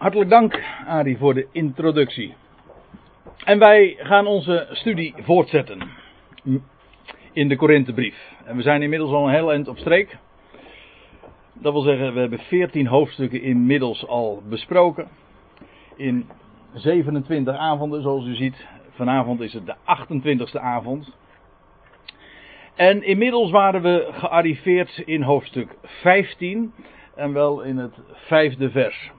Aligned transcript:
Hartelijk 0.00 0.30
dank, 0.30 0.62
Arie, 0.86 1.18
voor 1.18 1.34
de 1.34 1.46
introductie. 1.52 2.34
En 3.44 3.58
wij 3.58 3.96
gaan 3.98 4.26
onze 4.26 4.68
studie 4.70 5.14
voortzetten 5.18 5.78
in 7.32 7.48
de 7.48 7.56
Korinthebrief. 7.56 8.32
En 8.44 8.56
we 8.56 8.62
zijn 8.62 8.82
inmiddels 8.82 9.10
al 9.10 9.26
een 9.26 9.34
heel 9.34 9.52
eind 9.52 9.68
op 9.68 9.78
streek. 9.78 10.18
Dat 11.52 11.72
wil 11.72 11.82
zeggen, 11.82 12.14
we 12.14 12.20
hebben 12.20 12.38
14 12.38 12.86
hoofdstukken 12.86 13.42
inmiddels 13.42 14.06
al 14.06 14.42
besproken. 14.48 15.08
In 15.96 16.28
27 16.74 17.56
avonden, 17.56 18.02
zoals 18.02 18.26
u 18.26 18.34
ziet. 18.34 18.66
Vanavond 18.90 19.40
is 19.40 19.52
het 19.52 19.66
de 19.66 19.76
28ste 19.76 20.60
avond. 20.60 21.16
En 22.74 23.02
inmiddels 23.02 23.50
waren 23.50 23.82
we 23.82 24.08
gearriveerd 24.12 25.02
in 25.04 25.22
hoofdstuk 25.22 25.76
15. 25.82 26.72
En 27.14 27.32
wel 27.32 27.62
in 27.62 27.76
het 27.76 27.94
vijfde 28.12 28.70
vers. 28.70 29.10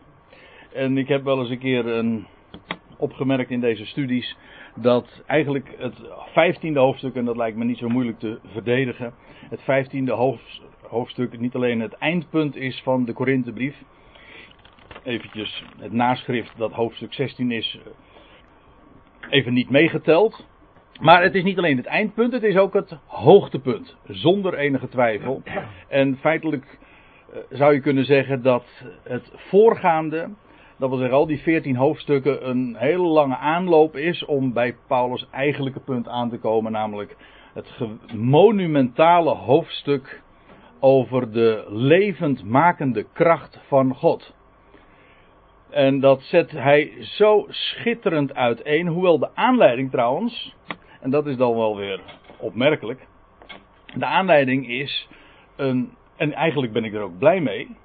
En 0.74 0.98
ik 0.98 1.08
heb 1.08 1.24
wel 1.24 1.40
eens 1.40 1.50
een 1.50 1.60
keer 1.60 1.86
een, 1.88 2.26
opgemerkt 2.98 3.50
in 3.50 3.60
deze 3.60 3.86
studies 3.86 4.38
dat 4.76 5.24
eigenlijk 5.26 5.76
het 5.78 6.02
vijftiende 6.34 6.80
hoofdstuk, 6.80 7.16
en 7.16 7.26
dat 7.26 7.38
lijkt 7.38 7.58
me 7.58 7.64
niet 7.64 7.78
zo 7.78 7.90
moeilijk 7.90 8.20
te 8.20 8.40
verdedigen, 8.46 9.14
het 9.50 9.62
vijftiende 9.62 10.40
hoofdstuk 10.82 11.40
niet 11.40 11.56
alleen 11.56 11.80
het 11.80 11.94
eindpunt 11.94 12.56
is 12.56 12.82
van 12.84 13.06
de 13.06 13.14
Korinthebrief. 13.14 13.76
Eventjes 15.04 15.64
het 15.80 15.92
naschrift 15.92 16.58
dat 16.58 16.72
hoofdstuk 16.72 17.14
16 17.14 17.52
is, 17.52 17.80
even 19.30 19.54
niet 19.54 19.70
meegeteld. 19.70 20.50
Maar 21.00 21.24
het 21.24 21.36
is 21.36 21.44
niet 21.44 21.58
alleen 21.58 21.78
het 21.78 21.86
eindpunt, 21.86 22.34
het 22.34 22.44
is 22.44 22.56
ook 22.56 22.74
het 22.74 22.98
hoogtepunt, 23.06 23.98
zonder 24.08 24.54
enige 24.54 24.88
twijfel. 24.88 25.42
En 25.88 26.18
feitelijk 26.18 26.78
eh, 27.34 27.40
zou 27.50 27.74
je 27.74 27.80
kunnen 27.80 28.06
zeggen 28.06 28.42
dat 28.42 28.66
het 29.04 29.32
voorgaande, 29.36 30.30
dat 30.82 30.90
wil 30.90 31.00
zeggen 31.00 31.18
al 31.18 31.26
die 31.26 31.42
veertien 31.42 31.76
hoofdstukken, 31.76 32.50
een 32.50 32.76
hele 32.78 33.08
lange 33.08 33.38
aanloop 33.38 33.96
is 33.96 34.26
om 34.26 34.54
bij 34.54 34.76
Paulus' 34.88 35.28
eigenlijke 35.32 35.80
punt 35.80 36.08
aan 36.08 36.30
te 36.30 36.38
komen, 36.38 36.72
namelijk 36.72 37.16
het 37.54 37.78
monumentale 38.14 39.36
hoofdstuk 39.36 40.22
over 40.80 41.32
de 41.32 41.66
levendmakende 41.70 43.06
kracht 43.14 43.60
van 43.68 43.96
God. 43.96 44.34
En 45.70 46.00
dat 46.00 46.22
zet 46.22 46.52
hij 46.52 46.92
zo 47.02 47.46
schitterend 47.50 48.36
uiteen, 48.36 48.88
hoewel 48.88 49.20
de 49.20 49.36
aanleiding 49.36 49.92
trouwens, 49.92 50.56
en 51.02 51.10
dat 51.10 51.28
is 51.28 51.38
dan 51.38 51.56
wel 51.56 51.76
weer 51.76 52.02
opmerkelijk, 52.38 53.08
de 53.96 54.06
aanleiding 54.06 54.70
is 54.70 55.08
een, 55.56 55.94
en 56.16 56.34
eigenlijk 56.34 56.74
ben 56.74 56.84
ik 56.84 56.94
er 56.94 57.02
ook 57.02 57.18
blij 57.18 57.40
mee, 57.42 57.76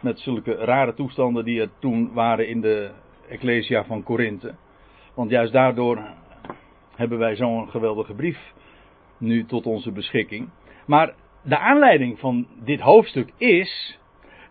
met 0.00 0.20
zulke 0.20 0.54
rare 0.54 0.94
toestanden 0.94 1.44
die 1.44 1.60
er 1.60 1.70
toen 1.78 2.12
waren 2.12 2.48
in 2.48 2.60
de 2.60 2.90
Ecclesia 3.28 3.84
van 3.84 4.02
Korinthe. 4.02 4.54
Want 5.14 5.30
juist 5.30 5.52
daardoor 5.52 5.98
hebben 6.94 7.18
wij 7.18 7.36
zo'n 7.36 7.68
geweldige 7.68 8.14
brief 8.14 8.52
nu 9.18 9.44
tot 9.44 9.66
onze 9.66 9.92
beschikking. 9.92 10.48
Maar 10.86 11.14
de 11.42 11.58
aanleiding 11.58 12.18
van 12.18 12.46
dit 12.64 12.80
hoofdstuk 12.80 13.32
is 13.36 13.98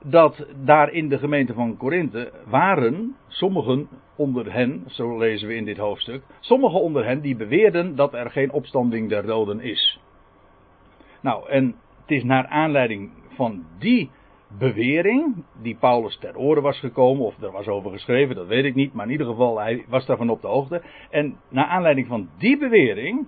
dat 0.03 0.45
daar 0.63 0.91
in 0.91 1.09
de 1.09 1.17
gemeente 1.17 1.53
van 1.53 1.77
Korinthe 1.77 2.31
waren 2.45 3.15
sommigen 3.27 3.89
onder 4.15 4.53
hen, 4.53 4.83
zo 4.87 5.17
lezen 5.17 5.47
we 5.47 5.55
in 5.55 5.65
dit 5.65 5.77
hoofdstuk, 5.77 6.23
sommigen 6.39 6.81
onder 6.81 7.05
hen 7.05 7.21
die 7.21 7.35
beweerden 7.35 7.95
dat 7.95 8.13
er 8.13 8.31
geen 8.31 8.51
opstanding 8.51 9.09
der 9.09 9.25
doden 9.25 9.59
is. 9.59 9.99
Nou, 11.21 11.49
en 11.49 11.65
het 12.01 12.11
is 12.11 12.23
naar 12.23 12.47
aanleiding 12.47 13.09
van 13.35 13.65
die 13.79 14.09
bewering 14.57 15.43
die 15.61 15.75
Paulus 15.75 16.17
ter 16.17 16.37
oren 16.37 16.63
was 16.63 16.79
gekomen, 16.79 17.25
of 17.25 17.41
er 17.41 17.51
was 17.51 17.67
over 17.67 17.91
geschreven, 17.91 18.35
dat 18.35 18.47
weet 18.47 18.65
ik 18.65 18.75
niet, 18.75 18.93
maar 18.93 19.05
in 19.05 19.11
ieder 19.11 19.27
geval 19.27 19.59
hij 19.59 19.85
was 19.87 20.05
daarvan 20.05 20.29
op 20.29 20.41
de 20.41 20.47
hoogte. 20.47 20.81
En 21.09 21.37
naar 21.49 21.65
aanleiding 21.65 22.07
van 22.07 22.29
die 22.37 22.57
bewering, 22.57 23.27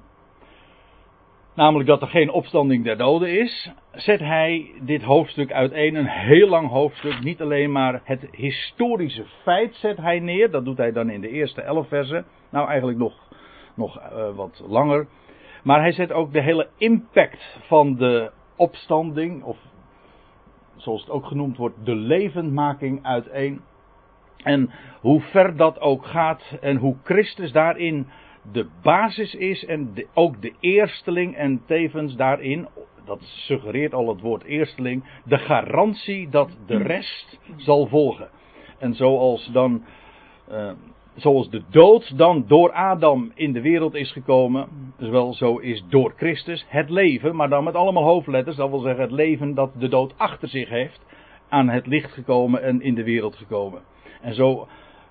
namelijk 1.56 1.90
dat 1.90 2.02
er 2.02 2.08
geen 2.08 2.32
opstanding 2.32 2.84
der 2.84 2.98
doden 2.98 3.40
is, 3.40 3.72
zet 3.92 4.20
hij 4.20 4.72
dit 4.82 5.04
hoofdstuk 5.04 5.52
uiteen, 5.52 5.96
een 5.96 6.08
heel 6.08 6.48
lang 6.48 6.70
hoofdstuk, 6.70 7.24
niet 7.24 7.42
alleen 7.42 7.72
maar 7.72 8.02
het 8.04 8.28
historische 8.32 9.26
feit 9.44 9.76
zet 9.76 9.98
hij 9.98 10.20
neer, 10.20 10.52
dat 10.52 10.66
doet 10.66 10.78
hij 10.78 10.92
dan 10.92 11.10
in 11.10 11.22
de 11.22 11.30
eerste 11.30 11.62
elf 11.62 11.88
versen, 11.88 12.26
nou 12.50 12.68
eigenlijk 12.68 12.98
nog, 12.98 13.14
nog 13.76 14.00
uh, 14.00 14.36
wat 14.36 14.64
langer. 14.68 15.08
Maar 15.64 15.80
hij 15.80 15.92
zet 15.92 16.12
ook 16.12 16.34
de 16.34 16.42
hele 16.42 16.68
impact 16.78 17.60
van 17.68 17.96
de 17.96 18.32
opstanding, 18.56 19.44
of 19.44 19.58
zoals 20.78 21.02
het 21.02 21.10
ook 21.10 21.26
genoemd 21.26 21.58
wordt, 21.58 21.86
de 21.86 21.96
levendmaking 21.96 23.04
uiteen. 23.04 23.62
En 24.38 24.70
hoe 25.02 25.22
ver 25.22 25.58
dat 25.58 25.80
ook 25.80 26.06
gaat 26.06 26.58
en 26.62 26.78
hoe 26.78 26.96
Christus 27.04 27.52
daarin 27.52 28.08
de 28.52 28.68
basis 28.82 29.36
is 29.36 29.66
en 29.66 30.06
ook 30.14 30.42
de 30.42 30.54
eersteling 30.60 31.36
en 31.36 31.62
tevens 31.66 32.16
daarin, 32.16 32.68
dat 33.06 33.22
suggereert 33.22 33.94
al 33.94 34.10
het 34.10 34.22
woord 34.22 34.44
eersteling, 34.44 35.04
de 35.26 35.38
garantie 35.38 36.30
dat 36.30 36.58
de 36.66 36.78
rest 36.78 37.40
zal 37.56 37.88
volgen. 37.88 38.30
En 38.78 38.94
zoals 38.94 39.50
dan, 39.52 39.84
uh, 40.52 40.72
zoals 41.18 41.50
de 41.50 41.64
dood 41.70 42.18
dan 42.18 42.44
door 42.48 42.72
Adam 42.72 43.32
in 43.36 43.54
de 43.54 43.62
wereld 43.62 43.96
is 43.96 44.12
gekomen, 44.12 44.68
zowel 44.98 45.34
zo 45.34 45.58
is 45.58 45.84
door 45.90 46.14
Christus 46.18 46.66
het 46.68 46.90
leven, 46.90 47.36
maar 47.36 47.50
dan 47.50 47.64
met 47.64 47.76
allemaal 47.76 48.04
hoofdletters, 48.04 48.56
dat 48.56 48.70
wil 48.70 48.80
zeggen 48.80 49.02
het 49.02 49.12
leven 49.12 49.54
dat 49.54 49.72
de 49.80 49.88
dood 49.88 50.14
achter 50.18 50.48
zich 50.48 50.70
heeft, 50.70 51.06
aan 51.50 51.70
het 51.70 51.88
licht 51.88 52.12
gekomen 52.12 52.64
en 52.64 52.82
in 52.82 52.96
de 52.96 53.04
wereld 53.04 53.36
gekomen. 53.36 53.82
En 54.22 54.34
zo 54.34 54.68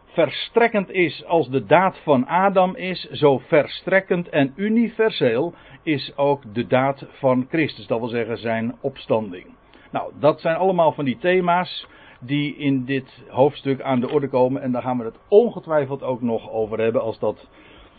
verstrekkend 0.07 0.91
is 0.91 1.25
als 1.25 1.49
de 1.49 1.65
daad 1.65 2.01
van 2.03 2.27
Adam 2.27 2.77
is, 2.77 3.09
zo 3.11 3.39
verstrekkend 3.39 4.29
en 4.29 4.53
universeel 4.57 5.55
is 5.83 6.13
ook 6.17 6.55
de 6.55 6.67
daad 6.67 7.07
van 7.11 7.47
Christus, 7.49 7.87
dat 7.87 7.99
wil 7.99 8.09
zeggen 8.09 8.39
zijn 8.39 8.75
opstanding. 8.81 9.47
Nou, 9.91 10.13
dat 10.19 10.41
zijn 10.41 10.57
allemaal 10.57 10.93
van 10.93 11.05
die 11.05 11.19
thema's 11.19 11.87
die 12.21 12.57
in 12.57 12.85
dit 12.85 13.25
hoofdstuk 13.29 13.81
aan 13.81 14.01
de 14.01 14.11
orde 14.11 14.29
komen 14.29 14.63
en 14.63 14.73
daar 14.73 14.83
gaan 14.83 14.99
we 14.99 15.05
het 15.05 15.19
ongetwijfeld 15.29 16.03
ook 16.03 16.23
nog 16.23 16.51
over 16.51 16.81
hebben 16.81 17.03
als 17.03 17.19
dat 17.19 17.49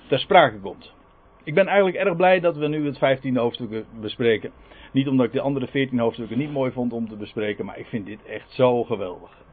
ter 0.08 0.20
sprake 0.20 0.60
komt. 0.60 0.94
Ik 1.44 1.54
ben 1.54 1.68
eigenlijk 1.68 1.98
erg 1.98 2.16
blij 2.16 2.40
dat 2.40 2.58
we 2.58 2.68
nu 2.68 2.86
het 2.86 2.96
15e 2.96 3.34
hoofdstuk 3.34 3.86
bespreken. 4.02 4.52
Niet 4.92 5.08
omdat 5.08 5.26
ik 5.26 5.32
de 5.32 5.42
andere 5.42 5.68
14 5.68 6.00
hoofdstukken 6.00 6.38
niet 6.38 6.52
mooi 6.52 6.72
vond 6.72 6.94
om 6.94 7.08
te 7.08 7.16
bespreken, 7.16 7.66
maar 7.66 7.80
ik 7.80 7.86
vind 7.86 8.06
dit 8.06 8.26
echt 8.26 8.52
zo 8.52 8.84
geweldig. 8.84 9.46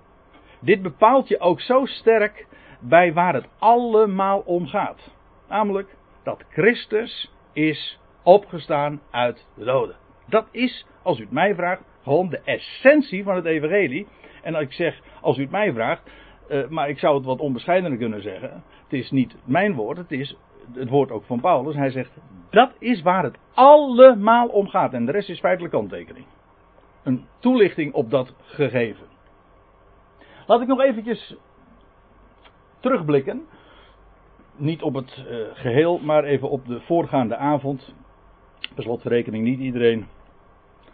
Dit 0.61 0.83
bepaalt 0.83 1.29
je 1.29 1.41
ook 1.41 1.61
zo 1.61 1.85
sterk 1.85 2.47
bij 2.81 3.13
waar 3.13 3.35
het 3.35 3.49
allemaal 3.59 4.39
om 4.39 4.67
gaat. 4.67 5.11
Namelijk 5.49 5.97
dat 6.23 6.45
Christus 6.49 7.33
is 7.53 7.99
opgestaan 8.23 9.01
uit 9.11 9.47
de 9.55 9.65
doden. 9.65 9.97
Dat 10.27 10.47
is, 10.51 10.87
als 11.03 11.19
u 11.19 11.23
het 11.23 11.33
mij 11.33 11.55
vraagt, 11.55 11.83
gewoon 12.03 12.29
de 12.29 12.41
essentie 12.45 13.25
van 13.25 13.35
het 13.35 13.45
evangelie. 13.45 14.07
En 14.45 14.55
als 14.55 14.65
ik 14.65 14.73
zeg, 14.73 15.01
als 15.21 15.39
u 15.39 15.43
het 15.43 15.51
mij 15.51 15.73
vraagt, 15.73 16.11
uh, 16.49 16.69
maar 16.69 16.89
ik 16.89 16.99
zou 16.99 17.17
het 17.17 17.25
wat 17.25 17.41
onbescheidener 17.41 17.99
kunnen 17.99 18.23
zeggen. 18.23 18.63
Het 18.83 18.93
is 18.93 19.11
niet 19.11 19.37
mijn 19.45 19.75
woord, 19.75 19.97
het 19.97 20.13
is 20.13 20.37
het 20.73 20.89
woord 20.89 21.11
ook 21.11 21.25
van 21.25 21.41
Paulus. 21.41 21.75
Hij 21.75 21.91
zegt, 21.91 22.19
dat 22.51 22.73
is 22.79 23.03
waar 23.03 23.23
het 23.23 23.39
allemaal 23.55 24.49
om 24.49 24.69
gaat. 24.69 24.93
En 24.93 25.07
de 25.07 25.13
rest 25.13 25.29
is 25.29 25.39
feitelijk 25.39 25.75
kanttekening. 25.75 26.27
Een 27.03 27.25
toelichting 27.39 27.93
op 27.93 28.11
dat 28.11 28.35
gegeven. 28.43 29.07
Laat 30.47 30.61
ik 30.61 30.67
nog 30.67 30.81
eventjes 30.81 31.37
terugblikken. 32.81 33.43
Niet 34.57 34.83
op 34.83 34.95
het 34.95 35.25
uh, 35.29 35.37
geheel, 35.53 35.99
maar 35.99 36.25
even 36.25 36.51
op 36.51 36.67
de 36.67 36.81
voorgaande 36.81 37.37
avond. 37.37 37.95
Per 38.75 38.83
slotverrekening, 38.83 39.45
niet 39.45 39.59
iedereen 39.59 40.07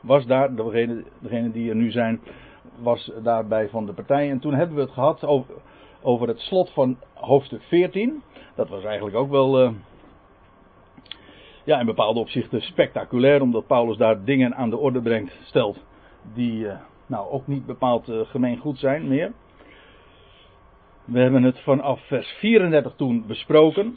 was 0.01 0.27
daar. 0.27 0.55
Degene, 0.55 1.05
degene 1.19 1.51
die 1.51 1.71
er 1.71 1.77
nu 1.77 1.91
zijn, 1.91 2.21
was 2.79 3.11
daarbij 3.23 3.69
van 3.69 3.87
de 3.87 3.93
partij. 3.93 4.31
En 4.31 4.39
toen 4.39 4.55
hebben 4.55 4.77
we 4.77 4.83
het 4.83 4.93
gehad 4.93 5.25
over, 5.25 5.55
over 6.03 6.29
het 6.29 6.39
slot 6.39 6.71
van 6.71 6.97
hoofdstuk 7.15 7.63
14. 7.63 8.23
Dat 8.55 8.69
was 8.69 8.85
eigenlijk 8.85 9.17
ook 9.17 9.31
wel. 9.31 9.63
Uh, 9.63 9.71
ja, 11.65 11.81
in 11.81 11.87
bepaalde 11.87 12.21
opzichten 12.21 12.61
spectaculair, 12.61 13.43
omdat 13.43 13.67
Paulus 13.67 13.97
daar 13.97 14.25
dingen 14.25 14.55
aan 14.55 14.71
de 14.71 14.79
orde 14.79 15.01
brengt, 15.01 15.39
stelt. 15.45 15.79
die. 16.35 16.65
Uh, 16.65 16.73
nou 17.11 17.31
ook 17.31 17.47
niet 17.47 17.67
bepaald 17.67 18.09
uh, 18.09 18.21
gemeen 18.21 18.59
goed 18.59 18.79
zijn 18.79 19.09
meer. 19.09 19.33
We 21.05 21.19
hebben 21.19 21.43
het 21.43 21.61
vanaf 21.61 22.07
vers 22.07 22.29
34 22.29 22.93
toen 22.97 23.25
besproken. 23.27 23.95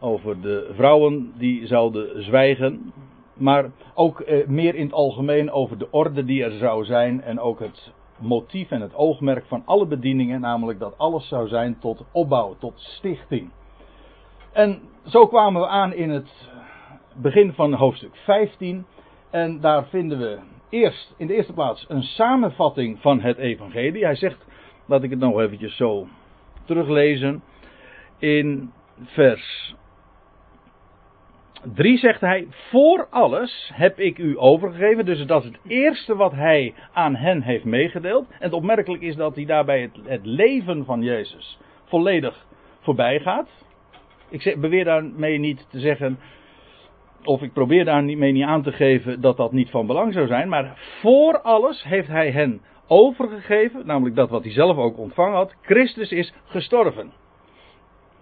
Over 0.00 0.40
de 0.40 0.70
vrouwen 0.74 1.32
die 1.36 1.66
zouden 1.66 2.22
zwijgen. 2.22 2.92
Maar 3.34 3.70
ook 3.98 4.20
eh, 4.20 4.46
meer 4.46 4.74
in 4.74 4.84
het 4.84 4.92
algemeen 4.92 5.50
over 5.50 5.78
de 5.78 5.90
orde 5.90 6.24
die 6.24 6.44
er 6.44 6.58
zou 6.58 6.84
zijn. 6.84 7.22
En 7.22 7.40
ook 7.40 7.60
het 7.60 7.92
motief 8.18 8.70
en 8.70 8.80
het 8.80 8.94
oogmerk 8.94 9.44
van 9.46 9.62
alle 9.64 9.86
bedieningen. 9.86 10.40
Namelijk 10.40 10.78
dat 10.78 10.98
alles 10.98 11.28
zou 11.28 11.48
zijn 11.48 11.78
tot 11.78 12.04
opbouw, 12.12 12.56
tot 12.58 12.72
stichting. 12.76 13.50
En 14.52 14.80
zo 15.06 15.26
kwamen 15.26 15.60
we 15.60 15.66
aan 15.66 15.92
in 15.92 16.10
het 16.10 16.48
begin 17.14 17.52
van 17.52 17.72
hoofdstuk 17.72 18.16
15. 18.16 18.86
En 19.30 19.60
daar 19.60 19.86
vinden 19.86 20.18
we 20.18 20.38
eerst 20.68 21.14
in 21.16 21.26
de 21.26 21.34
eerste 21.34 21.52
plaats 21.52 21.84
een 21.88 22.02
samenvatting 22.02 23.00
van 23.00 23.20
het 23.20 23.36
evangelie. 23.36 24.04
Hij 24.04 24.16
zegt 24.16 24.46
Laat 24.88 25.02
ik 25.02 25.10
het 25.10 25.18
nog 25.18 25.40
eventjes 25.40 25.76
zo 25.76 26.06
teruglezen. 26.64 27.42
In 28.18 28.72
vers 29.02 29.74
3 31.74 31.98
zegt 31.98 32.20
hij, 32.20 32.46
voor 32.50 33.06
alles 33.10 33.70
heb 33.74 33.98
ik 33.98 34.18
u 34.18 34.38
overgegeven. 34.38 35.04
Dus 35.04 35.26
dat 35.26 35.44
is 35.44 35.50
het 35.50 35.60
eerste 35.66 36.16
wat 36.16 36.32
hij 36.32 36.74
aan 36.92 37.16
hen 37.16 37.42
heeft 37.42 37.64
meegedeeld. 37.64 38.26
En 38.28 38.36
het 38.38 38.52
opmerkelijk 38.52 39.02
is 39.02 39.16
dat 39.16 39.34
hij 39.34 39.44
daarbij 39.44 39.80
het, 39.80 39.98
het 40.04 40.26
leven 40.26 40.84
van 40.84 41.02
Jezus 41.02 41.58
volledig 41.84 42.46
voorbij 42.80 43.20
gaat. 43.20 43.48
Ik 44.30 44.56
beweer 44.60 44.84
daarmee 44.84 45.38
niet 45.38 45.66
te 45.70 45.80
zeggen, 45.80 46.18
of 47.24 47.42
ik 47.42 47.52
probeer 47.52 47.84
daarmee 47.84 48.32
niet 48.32 48.44
aan 48.44 48.62
te 48.62 48.72
geven 48.72 49.20
dat 49.20 49.36
dat 49.36 49.52
niet 49.52 49.70
van 49.70 49.86
belang 49.86 50.12
zou 50.12 50.26
zijn. 50.26 50.48
Maar 50.48 50.72
voor 51.00 51.40
alles 51.40 51.82
heeft 51.82 52.08
hij 52.08 52.30
hen 52.30 52.60
overgegeven, 52.86 53.86
namelijk 53.86 54.16
dat 54.16 54.30
wat 54.30 54.42
hij 54.42 54.52
zelf 54.52 54.76
ook 54.76 54.98
ontvangen 54.98 55.36
had. 55.36 55.54
Christus 55.62 56.10
is 56.10 56.32
gestorven. 56.44 57.12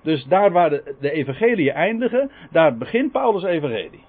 Dus 0.06 0.24
daar 0.24 0.52
waar 0.52 0.70
de, 0.70 0.94
de 1.00 1.10
evangelie 1.10 1.70
eindigen, 1.70 2.30
daar 2.50 2.76
begint 2.76 3.12
Paulus' 3.12 3.42
evangelie. 3.42 4.04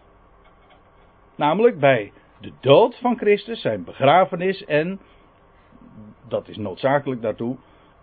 Namelijk 1.36 1.80
bij 1.80 2.12
de 2.42 2.52
dood 2.62 2.98
van 3.02 3.18
Christus, 3.18 3.62
zijn 3.62 3.84
begrafenis 3.84 4.66
en, 4.66 5.00
dat 6.28 6.48
is 6.48 6.58
noodzakelijk 6.58 7.22
daartoe, 7.22 7.58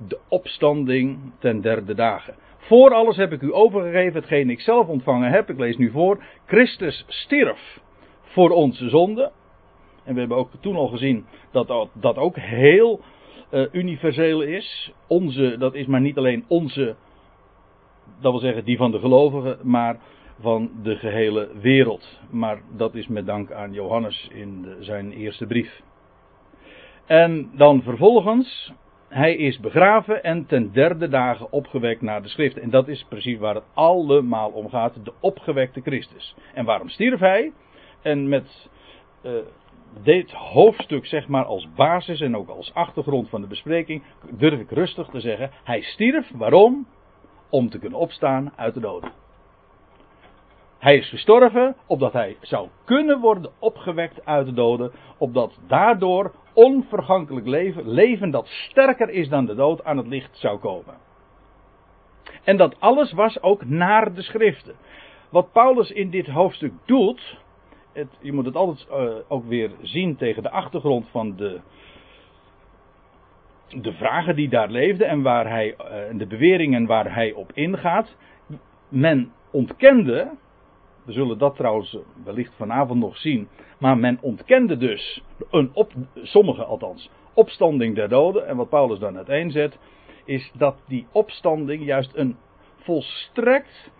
de 0.08 0.18
opstanding 0.28 1.32
ten 1.38 1.60
derde 1.60 1.94
dagen. 1.94 2.34
Voor 2.56 2.94
alles 2.94 3.16
heb 3.16 3.32
ik 3.32 3.42
u 3.42 3.54
overgegeven 3.54 4.14
hetgeen 4.14 4.50
ik 4.50 4.60
zelf 4.60 4.88
ontvangen 4.88 5.30
heb. 5.30 5.50
Ik 5.50 5.58
lees 5.58 5.76
nu 5.76 5.90
voor. 5.90 6.24
Christus 6.46 7.04
stierf 7.08 7.80
voor 8.22 8.50
onze 8.50 8.88
zonde. 8.88 9.32
En 10.04 10.14
we 10.14 10.20
hebben 10.20 10.38
ook 10.38 10.50
toen 10.60 10.76
al 10.76 10.88
gezien 10.88 11.26
dat 11.50 11.88
dat, 11.92 12.16
ook 12.16 12.36
heel 12.36 13.00
uh, 13.50 13.66
universeel 13.72 14.42
is. 14.42 14.92
Onze, 15.06 15.56
dat 15.58 15.74
is 15.74 15.86
maar 15.86 16.00
niet 16.00 16.18
alleen 16.18 16.44
onze 16.48 16.96
dat 18.20 18.32
wil 18.32 18.40
zeggen 18.40 18.64
die 18.64 18.76
van 18.76 18.90
de 18.90 18.98
gelovigen, 18.98 19.58
maar 19.62 19.98
van 20.40 20.70
de 20.82 20.96
gehele 20.96 21.48
wereld. 21.60 22.20
Maar 22.30 22.60
dat 22.76 22.94
is 22.94 23.06
met 23.06 23.26
dank 23.26 23.52
aan 23.52 23.72
Johannes 23.72 24.28
in 24.32 24.62
de, 24.62 24.76
zijn 24.80 25.12
eerste 25.12 25.46
brief. 25.46 25.82
En 27.06 27.50
dan 27.56 27.82
vervolgens, 27.82 28.72
hij 29.08 29.36
is 29.36 29.60
begraven 29.60 30.22
en 30.22 30.46
ten 30.46 30.72
derde 30.72 31.08
dagen 31.08 31.52
opgewekt 31.52 32.02
naar 32.02 32.22
de 32.22 32.28
schriften. 32.28 32.62
En 32.62 32.70
dat 32.70 32.88
is 32.88 33.06
precies 33.08 33.38
waar 33.38 33.54
het 33.54 33.64
allemaal 33.74 34.50
om 34.50 34.68
gaat, 34.68 35.04
de 35.04 35.12
opgewekte 35.20 35.80
Christus. 35.80 36.34
En 36.54 36.64
waarom 36.64 36.88
stierf 36.88 37.20
hij? 37.20 37.52
En 38.02 38.28
met 38.28 38.68
uh, 39.22 39.32
dit 40.02 40.30
hoofdstuk 40.30 41.06
zeg 41.06 41.28
maar 41.28 41.44
als 41.44 41.68
basis 41.74 42.20
en 42.20 42.36
ook 42.36 42.48
als 42.48 42.74
achtergrond 42.74 43.28
van 43.28 43.40
de 43.40 43.46
bespreking 43.46 44.02
durf 44.30 44.60
ik 44.60 44.70
rustig 44.70 45.08
te 45.08 45.20
zeggen, 45.20 45.50
hij 45.64 45.80
stierf, 45.80 46.30
waarom? 46.34 46.86
Om 47.54 47.70
te 47.70 47.78
kunnen 47.78 47.98
opstaan 47.98 48.52
uit 48.56 48.74
de 48.74 48.80
doden. 48.80 49.12
Hij 50.78 50.96
is 50.96 51.08
gestorven 51.08 51.76
opdat 51.86 52.12
hij 52.12 52.36
zou 52.40 52.68
kunnen 52.84 53.20
worden 53.20 53.50
opgewekt 53.58 54.24
uit 54.24 54.46
de 54.46 54.52
doden, 54.52 54.92
opdat 55.18 55.58
daardoor 55.66 56.34
onvergankelijk 56.52 57.46
leven, 57.46 57.88
leven 57.88 58.30
dat 58.30 58.46
sterker 58.46 59.10
is 59.10 59.28
dan 59.28 59.46
de 59.46 59.54
dood, 59.54 59.84
aan 59.84 59.96
het 59.96 60.06
licht 60.06 60.38
zou 60.38 60.58
komen. 60.58 60.94
En 62.44 62.56
dat 62.56 62.80
alles 62.80 63.12
was 63.12 63.42
ook 63.42 63.64
naar 63.64 64.14
de 64.14 64.22
schriften. 64.22 64.74
Wat 65.30 65.52
Paulus 65.52 65.90
in 65.90 66.10
dit 66.10 66.26
hoofdstuk 66.26 66.72
doet, 66.84 67.38
het, 67.92 68.08
je 68.20 68.32
moet 68.32 68.44
het 68.44 68.56
altijd 68.56 68.88
uh, 68.90 69.14
ook 69.28 69.44
weer 69.44 69.70
zien 69.82 70.16
tegen 70.16 70.42
de 70.42 70.50
achtergrond 70.50 71.08
van 71.08 71.36
de, 71.36 71.60
de 73.68 73.92
vragen 73.92 74.36
die 74.36 74.48
daar 74.48 74.70
leefden 74.70 75.08
en 75.08 75.22
waar 75.22 75.48
hij, 75.48 75.74
uh, 75.78 76.18
de 76.18 76.26
beweringen 76.26 76.86
waar 76.86 77.14
hij 77.14 77.32
op 77.32 77.50
ingaat. 77.54 78.16
Men 78.88 79.32
ontkende, 79.50 80.30
we 81.04 81.12
zullen 81.12 81.38
dat 81.38 81.56
trouwens 81.56 81.98
wellicht 82.24 82.54
vanavond 82.56 83.00
nog 83.00 83.16
zien, 83.16 83.48
maar 83.78 83.98
men 83.98 84.18
ontkende 84.20 84.76
dus, 84.76 85.22
een 85.50 85.70
op, 85.72 85.92
sommige 86.14 86.64
althans, 86.64 87.10
opstanding 87.34 87.94
der 87.94 88.08
doden. 88.08 88.46
En 88.46 88.56
wat 88.56 88.68
Paulus 88.68 88.98
dan 88.98 89.16
uiteenzet, 89.16 89.78
is 90.24 90.52
dat 90.56 90.76
die 90.88 91.06
opstanding 91.12 91.84
juist 91.84 92.10
een 92.14 92.36
volstrekt, 92.76 93.90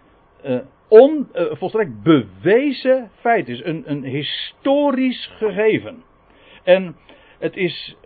uh, 0.45 0.59
on, 0.89 1.29
uh, 1.35 1.45
volstrekt 1.51 2.03
bewezen 2.03 3.11
feit 3.15 3.49
is. 3.49 3.65
Een, 3.65 3.83
een 3.87 4.05
historisch 4.05 5.31
gegeven. 5.37 6.03
En 6.63 6.97
het 7.39 7.57
is 7.57 7.97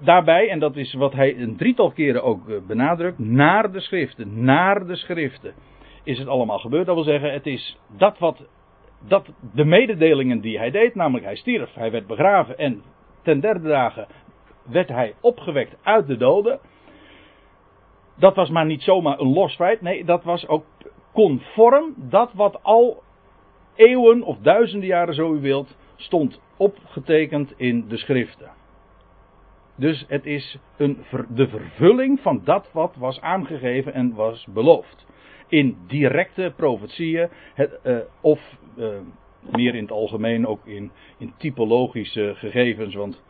daarbij, 0.00 0.48
en 0.48 0.58
dat 0.58 0.76
is 0.76 0.94
wat 0.94 1.12
hij 1.12 1.36
een 1.36 1.56
drietal 1.56 1.90
keren 1.90 2.22
ook 2.22 2.48
eh, 2.48 2.56
benadrukt, 2.66 3.18
naar 3.18 3.72
de 3.72 3.80
schriften, 3.80 4.44
naar 4.44 4.86
de 4.86 4.96
schriften 4.96 5.54
is 6.02 6.18
het 6.18 6.28
allemaal 6.28 6.58
gebeurd. 6.58 6.86
Dat 6.86 6.94
wil 6.94 7.04
zeggen, 7.04 7.32
het 7.32 7.46
is 7.46 7.78
dat 7.96 8.18
wat, 8.18 8.46
dat 9.08 9.28
de 9.54 9.64
mededelingen 9.64 10.40
die 10.40 10.58
hij 10.58 10.70
deed, 10.70 10.94
namelijk 10.94 11.24
hij 11.24 11.36
stierf, 11.36 11.74
hij 11.74 11.90
werd 11.90 12.06
begraven 12.06 12.58
en 12.58 12.82
ten 13.22 13.40
derde 13.40 13.68
dagen 13.68 14.06
werd 14.62 14.88
hij 14.88 15.14
opgewekt 15.20 15.76
uit 15.82 16.06
de 16.06 16.16
doden. 16.16 16.60
Dat 18.16 18.34
was 18.34 18.50
maar 18.50 18.66
niet 18.66 18.82
zomaar 18.82 19.18
een 19.18 19.32
los 19.32 19.54
feit, 19.54 19.80
nee, 19.80 20.04
dat 20.04 20.24
was 20.24 20.48
ook 20.48 20.64
conform 21.12 21.94
dat 21.96 22.32
wat 22.32 22.62
al 22.62 23.02
eeuwen 23.74 24.22
of 24.22 24.38
duizenden 24.38 24.88
jaren, 24.88 25.14
zo 25.14 25.34
u 25.34 25.40
wilt, 25.40 25.76
stond 25.96 26.40
opgetekend 26.56 27.54
in 27.56 27.88
de 27.88 27.96
schriften. 27.96 28.50
Dus 29.80 30.04
het 30.08 30.26
is 30.26 30.58
een, 30.76 30.98
de 31.34 31.48
vervulling 31.48 32.20
van 32.20 32.40
dat 32.44 32.70
wat 32.72 32.96
was 32.96 33.20
aangegeven 33.20 33.94
en 33.94 34.14
was 34.14 34.46
beloofd. 34.52 35.06
In 35.48 35.76
directe 35.86 36.52
profetieën, 36.56 37.28
het, 37.54 37.78
uh, 37.84 37.98
of 38.20 38.56
uh, 38.78 38.88
meer 39.50 39.74
in 39.74 39.82
het 39.82 39.92
algemeen 39.92 40.46
ook 40.46 40.66
in, 40.66 40.90
in 41.18 41.32
typologische 41.36 42.32
gegevens. 42.36 42.94
Want 42.94 43.22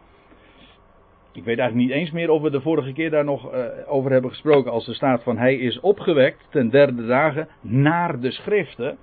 ik 1.32 1.44
weet 1.44 1.58
eigenlijk 1.58 1.88
niet 1.88 1.98
eens 1.98 2.10
meer 2.10 2.30
of 2.30 2.42
we 2.42 2.50
de 2.50 2.60
vorige 2.60 2.92
keer 2.92 3.10
daar 3.10 3.24
nog 3.24 3.54
uh, 3.54 3.64
over 3.86 4.10
hebben 4.10 4.30
gesproken. 4.30 4.72
Als 4.72 4.88
er 4.88 4.94
staat 4.94 5.22
van 5.22 5.38
hij 5.38 5.54
is 5.54 5.80
opgewekt 5.80 6.46
ten 6.50 6.70
derde 6.70 7.06
dagen 7.06 7.48
naar 7.60 8.20
de 8.20 8.30
schriften. 8.30 8.98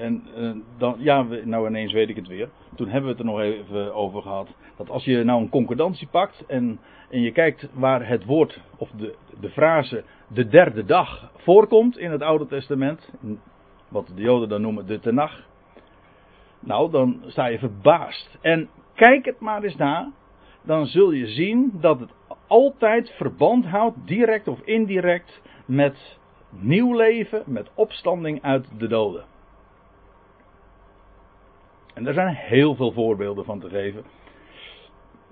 En 0.00 0.22
uh, 0.36 0.50
dan, 0.78 0.94
ja, 0.98 1.26
nou 1.44 1.68
ineens 1.68 1.92
weet 1.92 2.08
ik 2.08 2.16
het 2.16 2.26
weer. 2.26 2.48
Toen 2.74 2.88
hebben 2.88 3.04
we 3.04 3.10
het 3.10 3.18
er 3.18 3.24
nog 3.24 3.40
even 3.40 3.94
over 3.94 4.22
gehad. 4.22 4.48
Dat 4.76 4.90
als 4.90 5.04
je 5.04 5.24
nou 5.24 5.40
een 5.40 5.48
concordantie 5.48 6.06
pakt 6.06 6.44
en, 6.46 6.80
en 7.10 7.20
je 7.20 7.32
kijkt 7.32 7.68
waar 7.72 8.08
het 8.08 8.24
woord 8.24 8.60
of 8.76 8.90
de, 8.90 9.14
de 9.40 9.50
frase 9.50 10.04
de 10.28 10.48
derde 10.48 10.84
dag 10.84 11.30
voorkomt 11.36 11.98
in 11.98 12.10
het 12.10 12.22
Oude 12.22 12.46
Testament. 12.46 13.10
Wat 13.88 14.12
de 14.14 14.22
Joden 14.22 14.48
dan 14.48 14.60
noemen 14.60 14.86
de 14.86 15.00
Tenach. 15.00 15.46
Nou, 16.60 16.90
dan 16.90 17.22
sta 17.26 17.46
je 17.46 17.58
verbaasd. 17.58 18.38
En 18.40 18.68
kijk 18.94 19.24
het 19.24 19.40
maar 19.40 19.62
eens 19.62 19.76
na. 19.76 20.12
Dan 20.62 20.86
zul 20.86 21.10
je 21.10 21.26
zien 21.26 21.72
dat 21.80 22.00
het 22.00 22.10
altijd 22.46 23.10
verband 23.10 23.64
houdt, 23.64 23.96
direct 24.04 24.48
of 24.48 24.60
indirect, 24.60 25.40
met 25.64 26.18
nieuw 26.50 26.94
leven, 26.94 27.42
met 27.46 27.70
opstanding 27.74 28.42
uit 28.42 28.66
de 28.78 28.88
doden. 28.88 29.24
En 31.94 32.04
daar 32.04 32.14
zijn 32.14 32.34
heel 32.34 32.74
veel 32.74 32.92
voorbeelden 32.92 33.44
van 33.44 33.60
te 33.60 33.68
geven. 33.68 34.04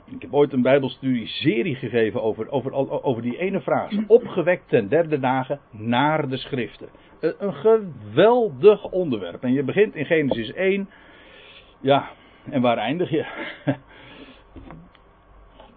Ik 0.04 0.22
heb 0.22 0.34
ooit 0.34 0.52
een 0.52 0.62
Bijbelstudie-serie 0.62 1.74
gegeven 1.74 2.22
over, 2.22 2.50
over, 2.50 3.02
over 3.02 3.22
die 3.22 3.38
ene 3.38 3.60
frase. 3.60 4.04
Opgewekt 4.18 4.68
ten 4.68 4.88
derde 4.88 5.18
dagen 5.18 5.60
naar 5.70 6.28
de 6.28 6.36
schriften. 6.36 6.88
Een 7.20 7.54
geweldig 7.54 8.90
onderwerp. 8.90 9.42
En 9.42 9.52
je 9.52 9.62
begint 9.62 9.94
in 9.94 10.06
Genesis 10.06 10.52
1. 10.52 10.88
Ja, 11.80 12.10
en 12.50 12.60
waar 12.60 12.78
eindig 12.78 13.10
je? 13.10 13.26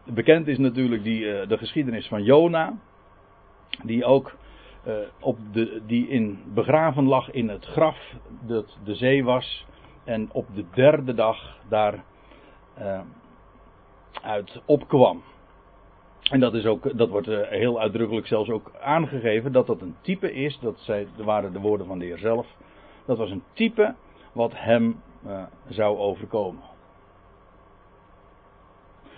Bekend 0.05 0.47
is 0.47 0.57
natuurlijk 0.57 1.03
die, 1.03 1.31
eh, 1.31 1.47
de 1.47 1.57
geschiedenis 1.57 2.07
van 2.07 2.23
Jona. 2.23 2.77
Die 3.83 4.05
ook 4.05 4.37
uh, 4.87 4.93
op 5.19 5.37
de, 5.51 5.81
die 5.87 6.07
in, 6.07 6.39
begraven 6.53 7.03
lag 7.03 7.31
in 7.31 7.49
het 7.49 7.65
graf 7.65 7.97
dat 8.47 8.77
de 8.83 8.95
zee 8.95 9.23
was 9.23 9.65
en 10.03 10.29
op 10.31 10.45
de 10.55 10.65
derde 10.73 11.13
dag 11.13 11.57
daar 11.69 12.03
uh, 12.79 12.99
uit 14.21 14.61
opkwam. 14.65 15.23
En 16.31 16.39
dat, 16.39 16.53
is 16.53 16.65
ook, 16.65 16.97
dat 16.97 17.09
wordt 17.09 17.27
uh, 17.27 17.47
heel 17.47 17.79
uitdrukkelijk 17.79 18.27
zelfs 18.27 18.49
ook 18.49 18.71
aangegeven 18.81 19.51
dat 19.51 19.67
dat 19.67 19.81
een 19.81 19.95
type 20.01 20.33
is, 20.33 20.59
dat 20.59 20.79
zij, 20.79 21.07
waren 21.17 21.53
de 21.53 21.59
woorden 21.59 21.87
van 21.87 21.99
de 21.99 22.05
Heer 22.05 22.17
zelf, 22.17 22.47
dat 23.05 23.17
was 23.17 23.29
een 23.29 23.43
type 23.53 23.95
wat 24.31 24.51
hem 24.55 25.01
uh, 25.25 25.43
zou 25.69 25.97
overkomen. 25.97 26.63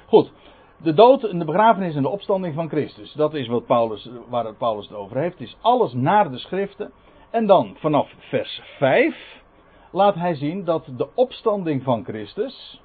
Goed, 0.06 0.32
de 0.78 0.94
dood 0.94 1.24
en 1.24 1.40
de 1.40 1.46
begrafenis 1.46 1.96
en 1.96 2.02
de 2.02 2.10
opstanding 2.10 2.54
van 2.54 2.70
Christus, 2.70 3.14
dat 3.14 3.34
is 3.34 3.48
wat 3.48 3.66
Paulus, 3.66 4.10
waar 4.30 4.46
het 4.46 4.58
Paulus 4.58 4.88
het 4.88 4.98
over 4.98 5.18
heeft, 5.18 5.40
is 5.40 5.58
alles 5.62 5.94
naar 5.94 6.32
de 6.32 6.38
schriften. 6.38 6.92
En 7.30 7.46
dan 7.46 7.76
vanaf 7.80 8.14
vers 8.18 8.62
5 8.78 9.42
laat 9.94 10.16
hij 10.16 10.36
zien 10.36 10.64
dat 10.64 10.90
de 10.98 11.08
opstanding 11.16 11.84
van 11.84 12.04
Christus, 12.04 12.82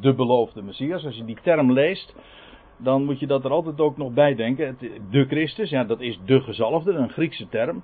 de 0.00 0.14
beloofde 0.14 0.62
Messias, 0.62 1.04
als 1.04 1.16
je 1.16 1.24
die 1.24 1.38
term 1.42 1.72
leest, 1.72 2.14
dan 2.76 3.04
moet 3.04 3.20
je 3.20 3.26
dat 3.26 3.44
er 3.44 3.50
altijd 3.50 3.80
ook 3.80 3.96
nog 3.96 4.12
bij 4.12 4.34
denken. 4.34 4.78
De 5.10 5.24
Christus, 5.24 5.70
ja, 5.70 5.84
dat 5.84 6.00
is 6.00 6.18
de 6.24 6.40
gezalfde, 6.40 6.92
een 6.92 7.10
Griekse 7.10 7.48
term. 7.48 7.82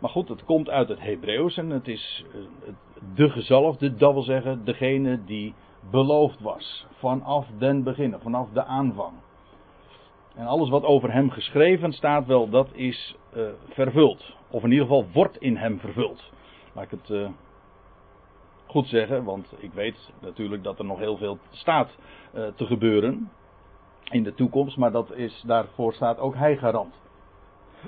Maar 0.00 0.10
goed, 0.10 0.28
het 0.28 0.44
komt 0.44 0.70
uit 0.70 0.88
het 0.88 1.00
Hebreeuws 1.00 1.56
en 1.56 1.70
het 1.70 1.88
is 1.88 2.24
eh, 2.32 2.40
de 3.14 3.30
gezalfde, 3.30 3.94
dat 3.94 4.12
wil 4.12 4.22
zeggen 4.22 4.64
degene 4.64 5.24
die 5.24 5.54
beloofd 5.90 6.40
was. 6.40 6.86
Vanaf 6.90 7.46
den 7.58 7.82
beginnen, 7.82 8.20
vanaf 8.20 8.48
de 8.50 8.64
aanvang. 8.64 9.12
En 10.34 10.46
alles 10.46 10.68
wat 10.68 10.84
over 10.84 11.12
hem 11.12 11.30
geschreven 11.30 11.92
staat, 11.92 12.26
wel, 12.26 12.48
dat 12.48 12.68
is 12.72 13.16
uh, 13.36 13.42
vervuld. 13.68 14.34
Of 14.50 14.62
in 14.62 14.70
ieder 14.70 14.86
geval 14.86 15.06
wordt 15.12 15.36
in 15.36 15.56
hem 15.56 15.80
vervuld. 15.80 16.30
Laat 16.72 16.84
ik 16.84 16.90
het 16.90 17.10
uh, 17.10 17.28
goed 18.76 18.88
zeggen, 18.88 19.24
want 19.24 19.54
ik 19.58 19.72
weet 19.72 20.12
natuurlijk 20.20 20.62
dat 20.62 20.78
er 20.78 20.84
nog 20.84 20.98
heel 20.98 21.16
veel 21.16 21.38
staat 21.50 21.90
uh, 22.34 22.46
te 22.56 22.66
gebeuren 22.66 23.30
in 24.10 24.22
de 24.22 24.34
toekomst, 24.34 24.76
maar 24.76 24.92
dat 24.92 25.12
is, 25.14 25.42
daarvoor 25.46 25.92
staat 25.92 26.18
ook 26.18 26.34
hij 26.34 26.56
garant. 26.56 26.94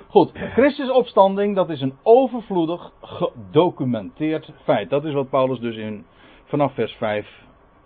Goed, 0.07 0.31
Christus 0.33 0.91
opstanding, 0.91 1.55
dat 1.55 1.69
is 1.69 1.81
een 1.81 1.97
overvloedig 2.03 2.91
gedocumenteerd 3.01 4.51
feit. 4.63 4.89
Dat 4.89 5.05
is 5.05 5.13
wat 5.13 5.29
Paulus 5.29 5.59
dus 5.59 5.75
in, 5.75 6.05
vanaf 6.43 6.73
vers 6.73 6.93
5 6.93 7.27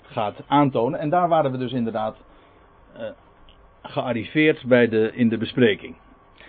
gaat 0.02 0.44
aantonen. 0.48 1.00
En 1.00 1.10
daar 1.10 1.28
waren 1.28 1.52
we 1.52 1.58
dus 1.58 1.72
inderdaad 1.72 2.18
uh, 2.98 3.10
gearriveerd 3.82 4.66
bij 4.66 4.88
de, 4.88 5.12
in 5.14 5.30
de 5.30 5.38
bespreking. 5.38 5.96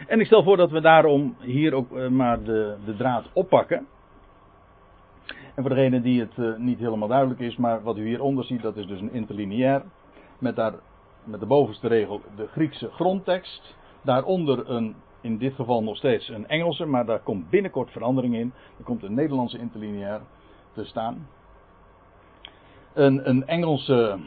En 0.07 0.21
ik 0.21 0.27
stel 0.27 0.43
voor 0.43 0.57
dat 0.57 0.71
we 0.71 0.81
daarom 0.81 1.37
hier 1.41 1.75
ook 1.75 1.91
uh, 1.91 2.09
maar 2.09 2.43
de, 2.43 2.77
de 2.85 2.97
draad 2.97 3.31
oppakken. 3.33 3.87
En 5.55 5.63
voor 5.63 5.75
degene 5.75 6.01
die 6.01 6.21
het 6.21 6.37
uh, 6.37 6.57
niet 6.57 6.79
helemaal 6.79 7.09
duidelijk 7.09 7.41
is, 7.41 7.57
maar 7.57 7.83
wat 7.83 7.97
u 7.97 8.07
hieronder 8.07 8.45
ziet, 8.45 8.63
dat 8.63 8.77
is 8.77 8.87
dus 8.87 9.01
een 9.01 9.13
interlineair. 9.13 9.83
Met, 10.39 10.57
daar, 10.57 10.73
met 11.25 11.41
de 11.41 11.47
bovenste 11.47 11.89
regel 11.89 12.21
de 12.37 12.47
Griekse 12.47 12.91
grondtekst. 12.91 13.77
Daaronder 14.03 14.71
een, 14.71 14.95
in 15.21 15.39
dit 15.39 15.55
geval 15.55 15.83
nog 15.83 15.97
steeds 15.97 16.29
een 16.29 16.49
Engelse, 16.49 16.87
maar 16.87 17.07
daar 17.07 17.21
komt 17.21 17.51
binnenkort 17.51 17.91
verandering 17.91 18.35
in. 18.35 18.53
Er 18.79 18.85
komt 18.85 19.03
een 19.03 19.15
Nederlandse 19.15 19.59
interlineair 19.59 20.21
te 20.73 20.85
staan. 20.85 21.29
Een, 22.93 23.29
een 23.29 23.47
Engelse 23.47 24.19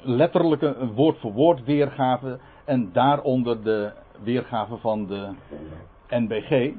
letterlijke 0.00 0.90
woord 0.94 1.18
voor 1.18 1.32
woord 1.32 1.64
weergave. 1.64 2.38
En 2.64 2.92
daaronder 2.92 3.62
de 3.62 3.92
weergave 4.22 4.76
van 4.76 5.06
de 5.06 5.30
NBG. 6.08 6.72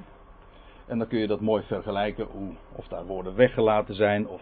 En 0.87 0.97
dan 0.97 1.07
kun 1.07 1.19
je 1.19 1.27
dat 1.27 1.41
mooi 1.41 1.63
vergelijken, 1.63 2.25
hoe, 2.31 2.53
of 2.75 2.87
daar 2.87 3.05
woorden 3.05 3.35
weggelaten 3.35 3.95
zijn 3.95 4.27
of 4.27 4.41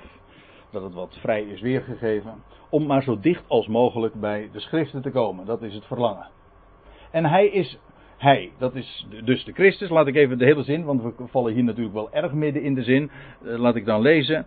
dat 0.71 0.83
het 0.83 0.93
wat 0.93 1.17
vrij 1.21 1.41
is 1.41 1.62
weergegeven. 1.62 2.43
Om 2.69 2.85
maar 2.85 3.03
zo 3.03 3.19
dicht 3.19 3.43
als 3.47 3.67
mogelijk 3.67 4.13
bij 4.13 4.50
de 4.51 4.59
schriften 4.59 5.01
te 5.01 5.12
komen. 5.12 5.45
Dat 5.45 5.62
is 5.62 5.73
het 5.73 5.85
verlangen. 5.85 6.27
En 7.12 7.25
hij 7.25 7.47
is, 7.47 7.79
hij, 8.17 8.51
dat 8.57 8.75
is 8.75 9.07
dus 9.23 9.43
de 9.43 9.51
Christus. 9.51 9.89
Laat 9.89 10.07
ik 10.07 10.15
even 10.15 10.38
de 10.38 10.45
hele 10.45 10.63
zin, 10.63 10.83
want 10.83 11.01
we 11.01 11.13
vallen 11.27 11.53
hier 11.53 11.63
natuurlijk 11.63 11.95
wel 11.95 12.12
erg 12.12 12.31
midden 12.31 12.62
in 12.62 12.73
de 12.73 12.83
zin. 12.83 13.12
Uh, 13.43 13.57
laat 13.57 13.75
ik 13.75 13.85
dan 13.85 14.01
lezen. 14.01 14.45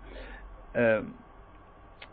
Uh, 0.74 0.98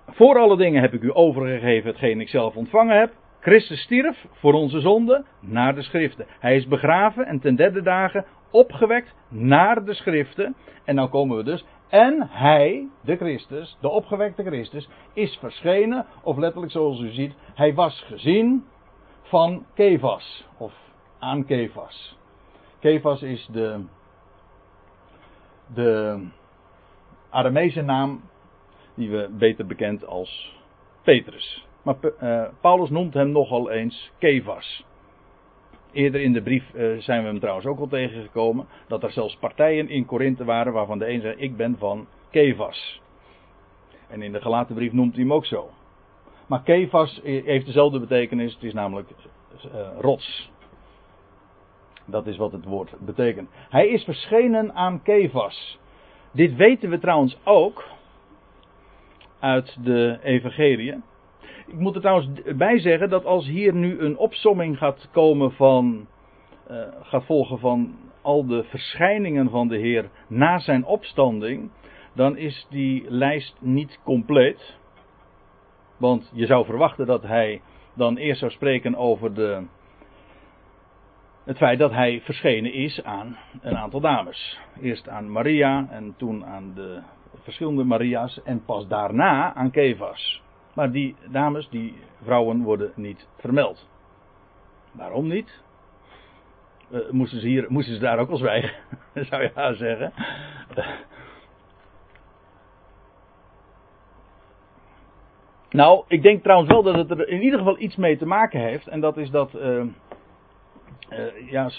voor 0.08 0.40
alle 0.40 0.58
dingen 0.58 0.82
heb 0.82 0.94
ik 0.94 1.02
u 1.02 1.10
overgegeven 1.14 1.90
hetgeen 1.90 2.22
ik 2.22 2.30
zelf 2.30 2.56
ontvangen 2.56 3.00
heb. 3.00 3.14
Christus 3.44 3.82
stierf 3.82 4.26
voor 4.32 4.54
onze 4.54 4.80
zonde 4.80 5.26
naar 5.40 5.76
de 5.76 5.82
schriften. 5.82 6.26
Hij 6.40 6.56
is 6.56 6.68
begraven 6.68 7.26
en 7.26 7.40
ten 7.40 7.56
derde 7.56 7.82
dagen 7.82 8.26
opgewekt 8.52 9.16
naar 9.30 9.86
de 9.86 9.94
schriften. 9.94 10.56
En 10.86 10.96
nou 10.96 11.10
komen 11.10 11.38
we 11.38 11.44
dus. 11.44 11.66
En 11.90 12.30
hij, 12.30 12.88
de 13.02 13.16
Christus, 13.16 13.78
de 13.82 13.90
opgewekte 13.90 14.44
Christus, 14.44 14.90
is 15.14 15.38
verschenen, 15.40 16.06
of 16.22 16.38
letterlijk 16.38 16.72
zoals 16.72 17.00
u 17.00 17.12
ziet, 17.12 17.34
hij 17.54 17.74
was 17.74 18.02
gezien 18.02 18.66
van 19.22 19.66
Kefas, 19.74 20.48
of 20.58 20.74
aan 21.20 21.46
Kefas. 21.46 22.18
Kefas 22.80 23.22
is 23.22 23.48
de, 23.52 23.86
de 25.74 26.28
naam 27.84 28.22
die 28.96 29.10
we 29.10 29.30
beter 29.32 29.66
bekend 29.66 30.06
als 30.06 30.58
Petrus. 31.02 31.72
Maar 31.84 31.96
uh, 32.22 32.44
Paulus 32.62 32.90
noemt 32.90 33.14
hem 33.14 33.32
nogal 33.32 33.72
eens 33.72 34.12
Kefas. 34.18 34.86
Eerder 35.92 36.22
in 36.22 36.34
de 36.34 36.42
brief 36.42 36.74
uh, 36.74 36.98
zijn 36.98 37.22
we 37.22 37.28
hem 37.28 37.40
trouwens 37.40 37.66
ook 37.66 37.80
al 37.80 37.88
tegengekomen. 37.88 38.68
Dat 38.88 39.04
er 39.04 39.12
zelfs 39.12 39.38
partijen 39.38 39.90
in 39.90 40.06
Korinthe 40.06 40.44
waren 40.44 40.74
waarvan 40.74 41.00
de 41.00 41.10
een 41.10 41.22
zei: 41.22 41.36
Ik 41.36 41.58
ben 41.58 41.78
van 41.78 42.08
Kefas. 42.30 43.02
En 44.08 44.22
in 44.22 44.32
de 44.32 44.42
gelaten 44.42 44.76
brief 44.76 44.92
noemt 44.92 45.14
hij 45.14 45.22
hem 45.22 45.34
ook 45.34 45.46
zo. 45.46 45.70
Maar 46.48 46.64
Kefas 46.64 47.22
heeft 47.24 47.66
dezelfde 47.66 48.00
betekenis. 48.00 48.54
Het 48.54 48.64
is 48.64 48.74
namelijk 48.74 49.10
uh, 49.66 49.88
rots. 50.00 50.52
Dat 52.06 52.28
is 52.28 52.38
wat 52.38 52.52
het 52.52 52.66
woord 52.66 52.94
betekent. 53.00 53.50
Hij 53.70 53.88
is 53.88 54.04
verschenen 54.04 54.74
aan 54.74 55.02
Kefas. 55.02 55.80
Dit 56.32 56.56
weten 56.56 56.90
we 56.90 57.00
trouwens 57.00 57.38
ook 57.44 57.84
uit 59.40 59.78
de 59.84 60.20
Evangelie. 60.24 61.02
Ik 61.74 61.80
moet 61.80 61.96
er 61.96 62.02
trouwens 62.02 62.30
bij 62.56 62.80
zeggen 62.80 63.10
dat 63.10 63.26
als 63.26 63.48
hier 63.48 63.74
nu 63.74 64.00
een 64.00 64.18
opsomming 64.18 64.78
gaat 64.78 65.10
komen 65.12 65.52
van. 65.52 66.08
Uh, 66.72 66.78
gaat 67.02 67.26
volgen 67.26 67.60
van 67.60 67.96
al 68.22 68.46
de 68.46 68.64
verschijningen 68.64 69.50
van 69.50 69.68
de 69.68 69.78
Heer 69.78 70.10
na 70.28 70.60
zijn 70.60 70.86
opstanding. 70.86 71.72
dan 72.16 72.38
is 72.38 72.68
die 72.70 73.06
lijst 73.08 73.56
niet 73.60 74.00
compleet. 74.04 74.78
Want 75.98 76.32
je 76.34 76.46
zou 76.46 76.66
verwachten 76.66 77.06
dat 77.06 77.24
hij 77.24 77.62
dan 77.94 78.18
eerst 78.18 78.40
zou 78.40 78.52
spreken 78.52 78.96
over 78.96 79.34
de. 79.34 79.66
Het 81.44 81.58
feit 81.58 81.80
dat 81.80 81.92
hij 81.92 82.22
verschenen 82.22 82.74
is 82.74 83.04
aan 83.04 83.38
een 83.62 83.78
aantal 83.78 84.00
dames. 84.00 84.60
Eerst 84.82 85.10
aan 85.10 85.32
Maria 85.32 85.88
en 85.90 86.14
toen 86.18 86.46
aan 86.46 86.74
de 86.76 87.02
verschillende 87.42 87.84
Maria's 87.84 88.42
en 88.44 88.66
pas 88.66 88.88
daarna 88.88 89.54
aan 89.54 89.72
Kefas. 89.72 90.43
Maar 90.74 90.92
die 90.92 91.16
dames, 91.30 91.70
die 91.70 91.96
vrouwen 92.24 92.62
worden 92.62 92.92
niet 92.96 93.28
vermeld. 93.38 93.88
Waarom 94.92 95.28
niet? 95.28 95.62
Uh, 96.92 97.10
moesten, 97.10 97.40
ze 97.40 97.48
hier, 97.48 97.66
moesten 97.70 97.94
ze 97.94 98.00
daar 98.00 98.20
ook 98.20 98.30
al 98.30 98.38
zwijgen, 98.38 98.72
zou 99.30 99.42
je 99.42 99.52
haar 99.54 99.76
zeggen. 99.76 100.14
nou, 105.70 106.04
ik 106.08 106.22
denk 106.22 106.44
trouwens 106.44 106.72
wel 106.72 106.84
dat 106.84 106.96
het 106.96 107.12
er 107.12 107.28
in 107.28 107.42
ieder 107.42 107.60
geval 107.60 107.80
iets 107.80 107.96
mee 107.96 108.18
te 108.18 108.26
maken 108.26 108.60
heeft. 108.60 108.88
En 108.88 109.00
dat 109.00 109.18
is 109.18 109.30
dat. 109.30 109.54
Uh, 109.56 109.84
uh, 111.10 111.50
ja, 111.50 111.70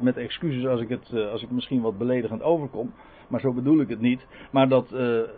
met 0.00 0.16
excuses 0.16 0.66
als 0.66 0.80
ik 0.80 0.88
het 0.88 1.12
als 1.12 1.42
ik 1.42 1.50
misschien 1.50 1.80
wat 1.80 1.98
beledigend 1.98 2.42
overkom 2.42 2.92
maar 3.28 3.40
zo 3.40 3.52
bedoel 3.52 3.80
ik 3.80 3.88
het 3.88 4.00
niet. 4.00 4.26
Maar 4.50 4.68
dat, 4.68 4.88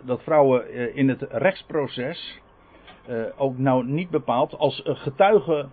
dat 0.05 0.23
vrouwen 0.23 0.95
in 0.95 1.09
het 1.09 1.21
rechtsproces 1.29 2.41
ook 3.37 3.57
nou 3.57 3.85
niet 3.85 4.09
bepaald 4.09 4.57
als 4.57 4.81
getuigen, 4.85 5.71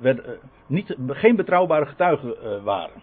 werd, 0.00 0.38
niet, 0.66 0.96
geen 1.06 1.36
betrouwbare 1.36 1.86
getuigen 1.86 2.64
waren. 2.64 3.02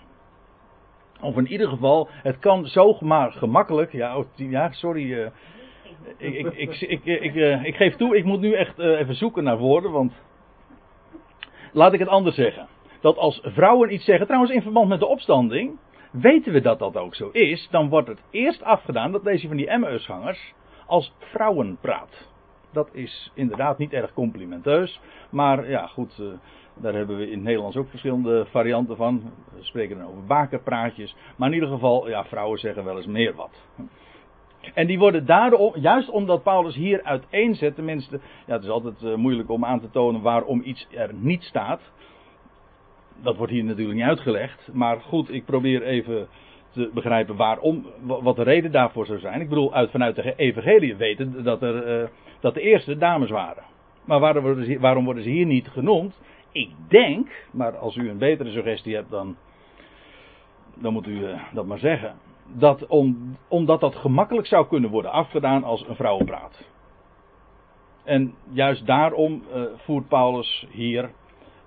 Of 1.21 1.37
in 1.37 1.47
ieder 1.47 1.67
geval, 1.67 2.07
het 2.11 2.39
kan 2.39 2.65
zomaar 2.65 3.31
gemakkelijk, 3.31 3.91
ja, 3.91 4.17
oh, 4.17 4.25
sorry, 4.71 5.31
ik, 6.17 6.53
ik, 6.55 6.81
ik, 6.81 7.05
ik, 7.63 7.75
geef 7.75 7.95
toe, 7.95 8.17
ik 8.17 8.23
moet 8.23 8.39
nu 8.39 8.53
echt 8.53 8.79
even 8.79 9.15
zoeken 9.15 9.43
naar 9.43 9.57
woorden, 9.57 9.91
want 9.91 10.13
laat 11.73 11.93
ik 11.93 11.99
het 11.99 12.09
anders 12.09 12.35
zeggen. 12.35 12.67
Dat 13.01 13.17
als 13.17 13.39
vrouwen 13.43 13.93
iets 13.93 14.05
zeggen, 14.05 14.25
trouwens 14.25 14.53
in 14.53 14.61
verband 14.61 14.87
met 14.87 14.99
de 14.99 15.05
opstanding, 15.05 15.79
weten 16.11 16.53
we 16.53 16.61
dat 16.61 16.79
dat 16.79 16.97
ook 16.97 17.15
zo 17.15 17.29
is, 17.29 17.67
dan 17.71 17.89
wordt 17.89 18.07
het 18.07 18.23
eerst 18.31 18.63
afgedaan 18.63 19.11
dat 19.11 19.23
deze 19.23 19.47
van 19.47 19.57
die 19.57 19.69
Emmausgangers 19.69 20.53
als 20.85 21.13
vrouwen 21.19 21.77
praat. 21.81 22.33
Dat 22.75 22.89
is 22.91 23.31
inderdaad 23.33 23.77
niet 23.77 23.93
erg 23.93 24.13
complimenteus, 24.13 24.99
maar 25.29 25.69
ja 25.69 25.87
goed, 25.87 26.17
uh, 26.21 26.27
daar 26.73 26.93
hebben 26.93 27.17
we 27.17 27.25
in 27.25 27.31
het 27.31 27.43
Nederlands 27.43 27.77
ook 27.77 27.89
verschillende 27.89 28.45
varianten 28.49 28.95
van. 28.95 29.31
We 29.55 29.63
spreken 29.63 29.97
dan 29.97 30.07
over 30.07 30.25
bakerpraatjes, 30.25 31.15
maar 31.35 31.47
in 31.47 31.53
ieder 31.53 31.69
geval, 31.69 32.09
ja, 32.09 32.25
vrouwen 32.25 32.59
zeggen 32.59 32.83
wel 32.83 32.97
eens 32.97 33.05
meer 33.05 33.35
wat. 33.35 33.67
En 34.73 34.87
die 34.87 34.99
worden 34.99 35.25
daarom, 35.25 35.71
juist 35.75 36.09
omdat 36.09 36.43
Paulus 36.43 36.75
hier 36.75 37.03
uiteenzet, 37.03 37.75
tenminste, 37.75 38.19
ja, 38.45 38.53
het 38.53 38.63
is 38.63 38.69
altijd 38.69 39.01
uh, 39.01 39.15
moeilijk 39.15 39.49
om 39.49 39.65
aan 39.65 39.79
te 39.79 39.89
tonen 39.89 40.21
waarom 40.21 40.61
iets 40.63 40.87
er 40.91 41.13
niet 41.13 41.43
staat 41.43 41.81
dat 43.21 43.37
wordt 43.37 43.51
hier 43.51 43.63
natuurlijk 43.63 43.97
niet 43.97 44.07
uitgelegd. 44.07 44.69
Maar 44.73 45.01
goed, 45.01 45.33
ik 45.33 45.45
probeer 45.45 45.83
even 45.83 46.27
te 46.75 46.89
begrijpen 46.93 47.35
waarom, 47.35 47.85
wat 48.01 48.35
de 48.35 48.43
reden 48.43 48.71
daarvoor 48.71 49.05
zou 49.05 49.19
zijn. 49.19 49.41
Ik 49.41 49.49
bedoel, 49.49 49.73
uit, 49.73 49.91
vanuit 49.91 50.15
de 50.15 50.35
evangelie 50.35 50.95
weten 50.95 51.43
dat, 51.43 51.61
er, 51.61 52.01
uh, 52.01 52.07
dat 52.39 52.53
de 52.53 52.61
eerste 52.61 52.97
dames 52.97 53.29
waren. 53.29 53.63
Maar 54.05 54.19
waarom 54.19 54.43
worden, 54.43 54.65
ze, 54.65 54.79
waarom 54.79 55.05
worden 55.05 55.23
ze 55.23 55.29
hier 55.29 55.45
niet 55.45 55.67
genoemd? 55.67 56.21
Ik 56.51 56.69
denk, 56.87 57.47
maar 57.51 57.77
als 57.77 57.95
u 57.95 58.09
een 58.09 58.17
betere 58.17 58.51
suggestie 58.51 58.95
hebt, 58.95 59.09
dan, 59.09 59.35
dan 60.75 60.93
moet 60.93 61.07
u 61.07 61.19
uh, 61.19 61.41
dat 61.53 61.65
maar 61.65 61.79
zeggen. 61.79 62.15
Dat 62.53 62.85
om, 62.85 63.37
omdat 63.47 63.79
dat 63.79 63.95
gemakkelijk 63.95 64.47
zou 64.47 64.67
kunnen 64.67 64.89
worden 64.89 65.11
afgedaan 65.11 65.63
als 65.63 65.87
een 65.87 65.95
vrouwenpraat. 65.95 66.69
En 68.03 68.33
juist 68.49 68.85
daarom 68.85 69.43
uh, 69.53 69.63
voert 69.75 70.07
Paulus 70.07 70.67
hier 70.69 71.09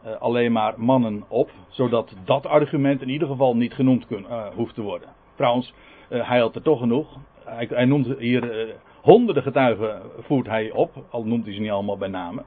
eh, 0.02 0.21
alleen 0.21 0.52
maar 0.52 0.75
mannen 0.76 1.25
op, 1.28 1.50
zodat 1.69 2.12
dat 2.25 2.47
argument 2.47 3.02
in 3.02 3.09
ieder 3.09 3.28
geval 3.28 3.57
niet 3.57 3.75
genoemd 3.75 4.07
uh, 4.11 4.47
hoeft 4.55 4.75
te 4.75 4.83
worden. 4.83 5.09
Trouwens, 5.35 5.75
uh, 6.11 6.28
hij 6.28 6.38
had 6.38 6.55
er 6.55 6.62
toch 6.62 6.78
genoeg. 6.78 7.17
Hij, 7.45 7.67
hij 7.71 7.85
noemt 7.85 8.19
hier 8.19 8.75
honderden 9.00 9.43
getuigen 9.43 10.02
voert 10.19 10.47
hij 10.47 10.71
op, 10.71 11.05
al 11.11 11.25
noemt 11.25 11.45
hij 11.45 11.55
ze 11.55 11.61
niet 11.61 11.71
allemaal 11.71 11.99
bij 11.99 12.09
namen. 12.09 12.45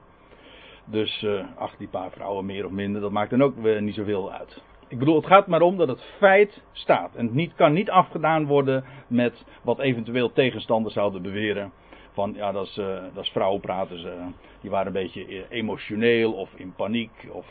Dus 0.84 1.26
ach, 1.56 1.76
die 1.76 1.88
paar 1.88 2.10
vrouwen 2.10 2.46
meer 2.46 2.64
of 2.64 2.70
minder, 2.70 3.00
dat 3.00 3.10
maakt 3.10 3.30
dan 3.30 3.42
ook 3.42 3.54
niet 3.80 3.94
zoveel 3.94 4.32
uit. 4.32 4.62
Ik 4.88 4.98
bedoel, 4.98 5.16
het 5.16 5.26
gaat 5.26 5.46
maar 5.46 5.60
om 5.60 5.76
dat 5.76 5.88
het 5.88 6.02
feit 6.18 6.62
staat. 6.72 7.14
En 7.14 7.24
het 7.24 7.34
niet, 7.34 7.54
kan 7.54 7.72
niet 7.72 7.90
afgedaan 7.90 8.46
worden 8.46 8.84
met 9.06 9.44
wat 9.62 9.78
eventueel 9.78 10.32
tegenstanders 10.32 10.94
zouden 10.94 11.22
beweren. 11.22 11.72
Van 12.12 12.32
ja, 12.34 12.52
dat 12.52 12.66
is, 12.66 12.76
uh, 12.76 12.86
dat 13.14 13.24
is 13.24 13.30
vrouwenpraten. 13.30 13.98
Ze, 13.98 14.16
die 14.60 14.70
waren 14.70 14.86
een 14.86 14.92
beetje 14.92 15.48
emotioneel 15.48 16.32
of 16.32 16.50
in 16.54 16.74
paniek 16.76 17.28
of 17.30 17.46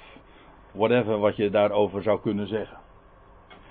whatever 0.72 1.18
wat 1.18 1.36
je 1.36 1.50
daarover 1.50 2.02
zou 2.02 2.20
kunnen 2.22 2.48
zeggen. 2.48 2.78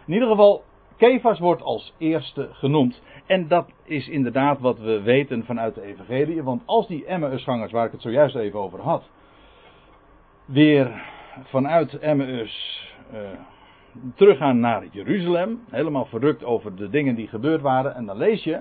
In 0.07 0.13
ieder 0.13 0.29
geval, 0.29 0.63
Kefas 0.97 1.39
wordt 1.39 1.63
als 1.63 1.95
eerste 1.99 2.49
genoemd. 2.53 3.03
En 3.27 3.49
dat 3.49 3.71
is 3.85 4.09
inderdaad 4.09 4.61
wat 4.61 4.79
we 4.79 5.01
weten 5.01 5.45
vanuit 5.45 5.75
de 5.75 5.83
Evangelie. 5.83 6.43
Want 6.43 6.63
als 6.65 6.87
die 6.87 7.05
Emmausgangers, 7.05 7.73
waar 7.73 7.87
ik 7.87 7.93
het 7.93 8.03
zojuist 8.03 8.37
even 8.37 8.61
over 8.61 8.81
had, 8.81 9.11
weer 10.45 11.03
vanuit 11.43 11.99
Emmaus 11.99 12.85
uh, 13.13 13.19
teruggaan 14.15 14.61
naar 14.61 14.87
Jeruzalem, 14.91 15.61
helemaal 15.71 16.07
verrukt 16.07 16.45
over 16.45 16.77
de 16.77 16.89
dingen 16.89 17.15
die 17.15 17.29
gebeurd 17.29 17.61
waren, 17.61 17.95
en 17.95 18.07
dan 18.07 18.17
lees 18.17 18.45
je 18.45 18.61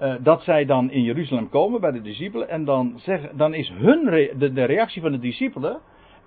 uh, 0.00 0.14
dat 0.20 0.42
zij 0.42 0.64
dan 0.64 0.90
in 0.90 1.02
Jeruzalem 1.02 1.48
komen 1.48 1.80
bij 1.80 1.90
de 1.90 2.02
discipelen, 2.02 2.48
en 2.48 2.64
dan, 2.64 2.92
zeg, 2.96 3.30
dan 3.32 3.54
is 3.54 3.68
hun 3.68 4.04
de, 4.54 4.64
reactie 4.64 5.02
van 5.02 5.12
de 5.12 5.18
discipelen, 5.18 5.80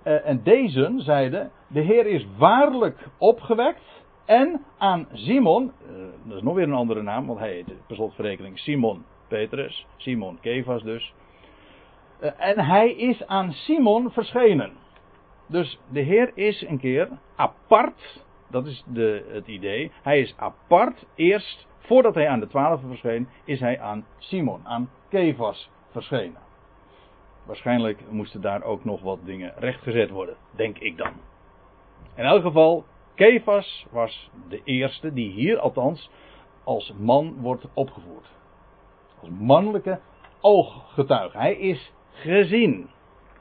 uh, 0.04 0.28
en 0.28 0.40
deze 0.42 0.92
zeiden, 0.96 1.50
de 1.68 1.80
Heer 1.80 2.06
is 2.06 2.26
waarlijk 2.38 3.08
opgewekt, 3.18 4.02
en 4.24 4.60
aan 4.78 5.08
Simon, 5.12 5.64
uh, 5.64 5.96
dat 6.24 6.36
is 6.36 6.42
nog 6.42 6.54
weer 6.54 6.66
een 6.66 6.72
andere 6.72 7.02
naam, 7.02 7.26
want 7.26 7.38
hij 7.38 7.52
heet 7.52 7.86
per 7.86 7.96
slotverrekening 7.96 8.58
Simon 8.58 9.04
Petrus, 9.28 9.86
Simon 9.96 10.38
Kefas 10.40 10.82
dus, 10.82 11.14
en 12.36 12.60
hij 12.60 12.90
is 12.90 13.26
aan 13.26 13.52
Simon 13.52 14.10
verschenen. 14.10 14.72
Dus 15.46 15.78
de 15.88 16.00
Heer 16.00 16.30
is 16.34 16.66
een 16.66 16.78
keer 16.78 17.08
apart, 17.36 18.24
dat 18.50 18.66
is 18.66 18.84
de, 18.86 19.24
het 19.28 19.46
idee. 19.46 19.90
Hij 20.02 20.20
is 20.20 20.34
apart, 20.36 21.06
eerst 21.14 21.66
voordat 21.86 22.14
hij 22.14 22.28
aan 22.28 22.40
de 22.40 22.46
twaalf 22.46 22.80
verscheen, 22.88 23.28
is 23.44 23.60
hij 23.60 23.80
aan 23.80 24.06
Simon, 24.18 24.60
aan 24.66 24.90
Kefas 25.08 25.70
verschenen. 25.90 26.42
Waarschijnlijk 27.46 28.00
moesten 28.10 28.40
daar 28.40 28.62
ook 28.62 28.84
nog 28.84 29.02
wat 29.02 29.18
dingen 29.24 29.52
rechtgezet 29.56 30.10
worden, 30.10 30.36
denk 30.50 30.78
ik 30.78 30.96
dan. 30.96 31.12
In 32.14 32.24
elk 32.24 32.42
geval, 32.42 32.84
Kefas 33.14 33.86
was 33.90 34.30
de 34.48 34.60
eerste 34.64 35.12
die 35.12 35.30
hier 35.30 35.58
althans 35.58 36.10
als 36.64 36.92
man 36.98 37.36
wordt 37.40 37.66
opgevoerd. 37.74 38.28
Als 39.20 39.30
mannelijke 39.38 40.00
ooggetuige. 40.40 41.38
Hij 41.38 41.54
is 41.54 41.92
gezien. 42.10 42.88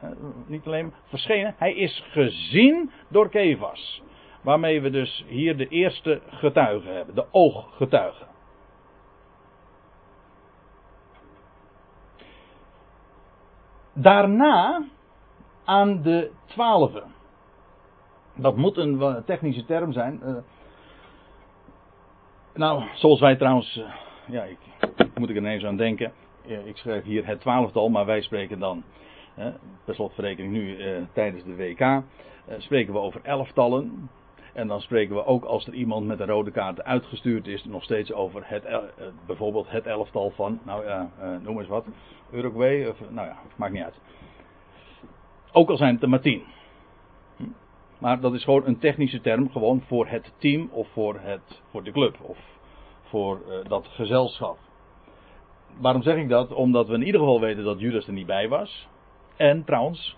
Eh, 0.02 0.10
niet 0.46 0.66
alleen 0.66 0.94
verschenen, 1.04 1.56
hij 1.58 1.74
is 1.74 2.06
gezien 2.10 2.92
door 3.10 3.30
Kefas. 3.30 4.04
Waarmee 4.42 4.82
we 4.82 4.90
dus 4.90 5.26
hier 5.28 5.58
de 5.58 5.68
eerste 5.68 6.22
getuige 6.28 6.88
hebben, 6.88 7.16
de 7.16 7.26
ooggetuige. 7.32 8.26
Daarna 13.94 14.84
aan 15.66 16.02
de 16.02 16.32
twaalfen. 16.46 17.04
Dat 18.36 18.56
moet 18.56 18.78
een 18.78 19.24
technische 19.26 19.66
term 19.66 19.92
zijn. 19.92 20.20
Uh, 20.24 20.36
nou, 22.54 22.84
zoals 22.94 23.20
wij 23.20 23.36
trouwens. 23.36 23.78
Uh, 23.78 23.86
ja, 24.28 24.44
ik, 24.44 24.58
moet 25.16 25.30
ik 25.30 25.36
er 25.36 25.42
ineens 25.42 25.64
aan 25.64 25.78
denken. 25.78 26.12
ik 26.44 26.78
schrijf 26.78 27.04
hier 27.04 27.28
het 27.28 27.40
twaalftal, 27.40 27.90
maar 27.90 28.06
wij 28.06 28.22
spreken 28.22 28.60
dan 28.60 28.84
per 29.86 29.96
slotverrekening 29.96 30.54
nu 30.54 30.78
eh, 30.78 31.02
tijdens 31.14 31.44
de 31.44 31.56
WK, 31.56 31.80
eh, 31.80 32.02
spreken 32.58 32.94
we 32.94 33.00
over 33.00 33.22
elftallen. 33.24 34.10
En 34.54 34.68
dan 34.68 34.82
spreken 34.82 35.16
we 35.16 35.26
ook 35.26 35.44
als 35.44 35.68
er 35.68 35.74
iemand 35.74 36.06
met 36.06 36.20
een 36.20 36.28
rode 36.28 36.52
kaart 36.52 36.84
uitgestuurd 36.84 37.48
is, 37.48 37.66
nog 37.66 37.84
steeds 37.84 38.14
over 38.14 38.42
het, 38.46 38.66
uh, 38.66 38.78
bijvoorbeeld 39.26 39.70
het 39.70 39.86
elftal 39.86 40.30
van, 40.30 40.60
nou 40.64 40.86
ja, 40.86 41.10
uh, 41.22 41.38
noem 41.42 41.60
eens 41.60 41.68
wat, 41.68 41.86
Uruguay, 42.32 42.86
of, 42.86 43.00
nou 43.10 43.28
ja, 43.28 43.38
maakt 43.56 43.74
niet 43.74 43.84
uit. 43.84 44.00
Ook 45.52 45.70
al 45.70 45.78
zijn 45.78 45.94
het 45.94 46.04
er 46.04 46.10
maar 46.10 46.22
tien. 46.22 46.44
Hm? 47.38 47.44
Maar 47.98 48.20
dat 48.20 48.34
is 48.34 48.44
gewoon 48.44 48.66
een 48.66 48.80
technische 48.80 49.22
term, 49.22 49.50
gewoon 49.50 49.82
voor 49.82 50.08
het 50.08 50.34
team 50.38 50.70
of 50.72 50.88
voor, 50.88 51.20
het, 51.20 51.62
voor 51.70 51.84
de 51.84 51.92
club 51.92 52.18
of 52.22 52.38
voor 53.04 53.42
uh, 53.48 53.70
dat 53.70 53.88
gezelschap. 53.88 54.58
Waarom 55.80 56.02
zeg 56.02 56.16
ik 56.16 56.30
dat? 56.30 56.54
Omdat 56.54 56.88
we 56.88 56.94
in 56.94 57.06
ieder 57.06 57.20
geval 57.20 57.40
weten 57.40 57.64
dat 57.64 57.80
Judas 57.80 58.08
er 58.08 58.14
niet 58.14 58.26
bij 58.26 58.50
was. 58.50 58.88
En 59.36 59.64
trouwens, 59.64 60.18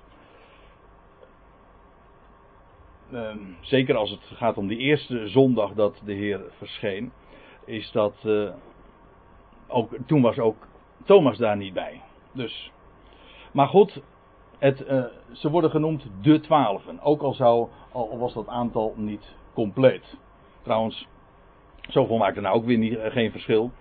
uh, 3.11 3.35
zeker 3.61 3.95
als 3.95 4.09
het 4.09 4.21
gaat 4.23 4.57
om 4.57 4.67
die 4.67 4.77
eerste 4.77 5.27
zondag 5.27 5.73
dat 5.73 6.01
de 6.05 6.13
Heer 6.13 6.41
verscheen, 6.57 7.11
is 7.65 7.91
dat 7.91 8.15
uh, 8.25 8.49
ook, 9.67 9.95
toen 10.05 10.21
was 10.21 10.39
ook 10.39 10.67
Thomas 11.03 11.37
daar 11.37 11.57
niet 11.57 11.73
bij. 11.73 12.01
Dus, 12.31 12.71
maar 13.51 13.67
goed, 13.67 14.01
het, 14.57 14.85
uh, 14.89 15.03
ze 15.31 15.49
worden 15.49 15.69
genoemd 15.69 16.07
de 16.21 16.39
twaalfen. 16.39 17.01
Ook 17.01 17.21
al, 17.21 17.33
zou, 17.33 17.67
al 17.91 18.17
was 18.17 18.33
dat 18.33 18.47
aantal 18.47 18.93
niet 18.97 19.35
compleet. 19.53 20.17
Trouwens, 20.61 21.07
zoveel 21.81 22.17
maakt 22.17 22.35
er 22.35 22.41
nou 22.41 22.55
ook 22.55 22.65
weer 22.65 22.77
niet, 22.77 22.97
geen 23.01 23.31
verschil. 23.31 23.71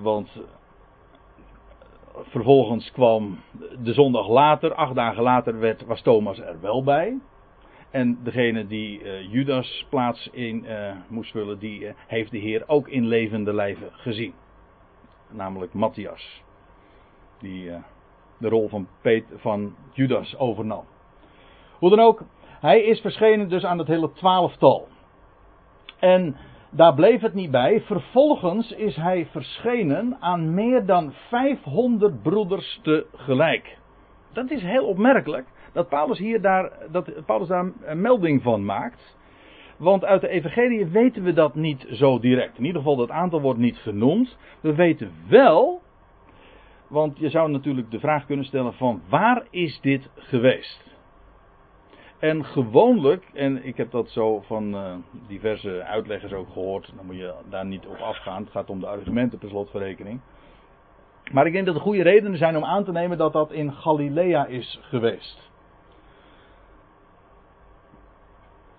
Want 0.00 0.40
vervolgens 2.12 2.90
kwam 2.90 3.38
de 3.82 3.92
zondag 3.92 4.28
later, 4.28 4.74
acht 4.74 4.94
dagen 4.94 5.22
later, 5.22 5.58
werd, 5.58 5.86
was 5.86 6.02
Thomas 6.02 6.38
er 6.38 6.60
wel 6.60 6.82
bij. 6.82 7.18
En 7.90 8.18
degene 8.22 8.66
die 8.66 9.02
uh, 9.02 9.32
Judas 9.32 9.86
plaats 9.88 10.28
in 10.32 10.64
uh, 10.64 10.92
moest 11.08 11.30
vullen, 11.30 11.58
die 11.58 11.80
uh, 11.80 11.90
heeft 12.06 12.30
de 12.30 12.38
Heer 12.38 12.62
ook 12.66 12.88
in 12.88 13.06
levende 13.06 13.54
lijven 13.54 13.90
gezien. 13.92 14.34
Namelijk 15.30 15.72
Matthias. 15.72 16.42
Die 17.38 17.70
de 18.38 18.48
rol 18.48 18.68
van, 18.68 18.88
van 19.34 19.74
Judas 19.92 20.36
overnam. 20.38 20.84
Hoe 21.78 21.90
dan 21.90 22.00
ook, 22.00 22.22
hij 22.60 22.82
is 22.82 23.00
verschenen 23.00 23.48
dus 23.48 23.64
aan 23.64 23.78
het 23.78 23.86
hele 23.86 24.12
twaalftal. 24.12 24.88
En 25.98 26.36
daar 26.70 26.94
bleef 26.94 27.20
het 27.20 27.34
niet 27.34 27.50
bij. 27.50 27.80
Vervolgens 27.80 28.72
is 28.72 28.96
hij 28.96 29.26
verschenen 29.26 30.16
aan 30.20 30.54
meer 30.54 30.86
dan 30.86 31.12
500 31.28 32.22
broeders 32.22 32.80
tegelijk. 32.82 33.78
Dat 34.32 34.50
is 34.50 34.62
heel 34.62 34.86
opmerkelijk 34.86 35.46
dat 35.72 35.88
Paulus 35.88 36.18
hier 36.18 36.40
daar, 36.40 36.72
dat 36.90 37.26
Paulus 37.26 37.48
daar 37.48 37.72
een 37.82 38.00
melding 38.00 38.42
van 38.42 38.64
maakt. 38.64 39.18
Want 39.76 40.04
uit 40.04 40.20
de 40.20 40.28
Evangelie 40.28 40.86
weten 40.86 41.22
we 41.22 41.32
dat 41.32 41.54
niet 41.54 41.86
zo 41.90 42.18
direct. 42.18 42.58
In 42.58 42.64
ieder 42.64 42.80
geval, 42.80 42.96
dat 42.96 43.10
aantal 43.10 43.40
wordt 43.40 43.58
niet 43.58 43.78
genoemd. 43.78 44.36
We 44.60 44.74
weten 44.74 45.12
wel, 45.28 45.82
want 46.86 47.18
je 47.18 47.28
zou 47.28 47.50
natuurlijk 47.50 47.90
de 47.90 48.00
vraag 48.00 48.26
kunnen 48.26 48.44
stellen: 48.44 48.74
van 48.74 49.02
waar 49.08 49.46
is 49.50 49.80
dit 49.80 50.10
geweest? 50.14 50.88
En 52.18 52.44
gewoonlijk, 52.44 53.24
en 53.34 53.64
ik 53.64 53.76
heb 53.76 53.90
dat 53.90 54.10
zo 54.10 54.40
van 54.40 54.74
uh, 54.74 54.94
diverse 55.26 55.82
uitleggers 55.82 56.32
ook 56.32 56.48
gehoord, 56.52 56.92
dan 56.96 57.06
moet 57.06 57.16
je 57.16 57.34
daar 57.48 57.66
niet 57.66 57.86
op 57.86 57.96
afgaan. 57.96 58.42
Het 58.42 58.50
gaat 58.50 58.70
om 58.70 58.80
de 58.80 58.86
argumenten 58.86 59.38
per 59.38 59.48
slotverrekening. 59.48 60.20
Maar 61.32 61.46
ik 61.46 61.52
denk 61.52 61.66
dat 61.66 61.74
er 61.74 61.80
goede 61.80 62.02
redenen 62.02 62.38
zijn 62.38 62.56
om 62.56 62.64
aan 62.64 62.84
te 62.84 62.92
nemen 62.92 63.18
dat 63.18 63.32
dat 63.32 63.52
in 63.52 63.72
Galilea 63.72 64.46
is 64.46 64.80
geweest. 64.82 65.49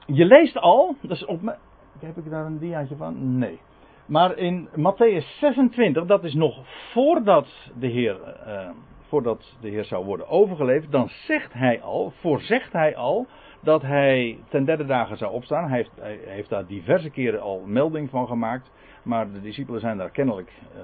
Je 0.05 0.25
leest 0.25 0.57
al, 0.57 0.95
dus 1.01 1.25
op, 1.25 1.57
heb 1.99 2.17
ik 2.17 2.29
daar 2.29 2.45
een 2.45 2.59
diaatje 2.59 2.95
van? 2.95 3.37
Nee. 3.37 3.59
Maar 4.05 4.37
in 4.37 4.69
Matthäus 4.69 5.37
26, 5.39 6.05
dat 6.05 6.23
is 6.23 6.33
nog 6.33 6.59
voordat 6.91 7.47
de 7.79 7.87
Heer 7.87 8.19
uh, 8.47 8.69
voordat 9.11 9.55
de 9.61 9.69
Heer 9.69 9.85
zou 9.85 10.05
worden 10.05 10.27
overgeleverd, 10.27 10.91
dan 10.91 11.09
zegt 11.09 11.53
hij 11.53 11.81
al, 11.81 12.13
voorzegt 12.19 12.71
hij 12.71 12.95
al, 12.95 13.27
dat 13.61 13.81
hij 13.81 14.39
ten 14.49 14.65
derde 14.65 14.85
dagen 14.85 15.17
zou 15.17 15.31
opstaan. 15.31 15.69
Hij 15.69 15.77
heeft, 15.77 16.25
heeft 16.25 16.49
daar 16.49 16.65
diverse 16.65 17.09
keren 17.09 17.41
al 17.41 17.63
melding 17.65 18.09
van 18.09 18.27
gemaakt, 18.27 18.71
maar 19.03 19.31
de 19.31 19.41
discipelen 19.41 19.79
zijn 19.79 19.97
daar 19.97 20.09
kennelijk 20.09 20.51
uh, 20.75 20.81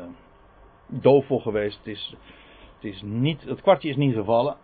doof 0.87 1.25
voor 1.25 1.41
geweest. 1.41 1.77
Het, 1.77 1.87
is, 1.87 2.15
het, 2.75 2.83
is 2.83 3.01
niet, 3.01 3.43
het 3.43 3.61
kwartje 3.61 3.89
is 3.89 3.95
niet 3.95 4.13
gevallen. 4.13 4.55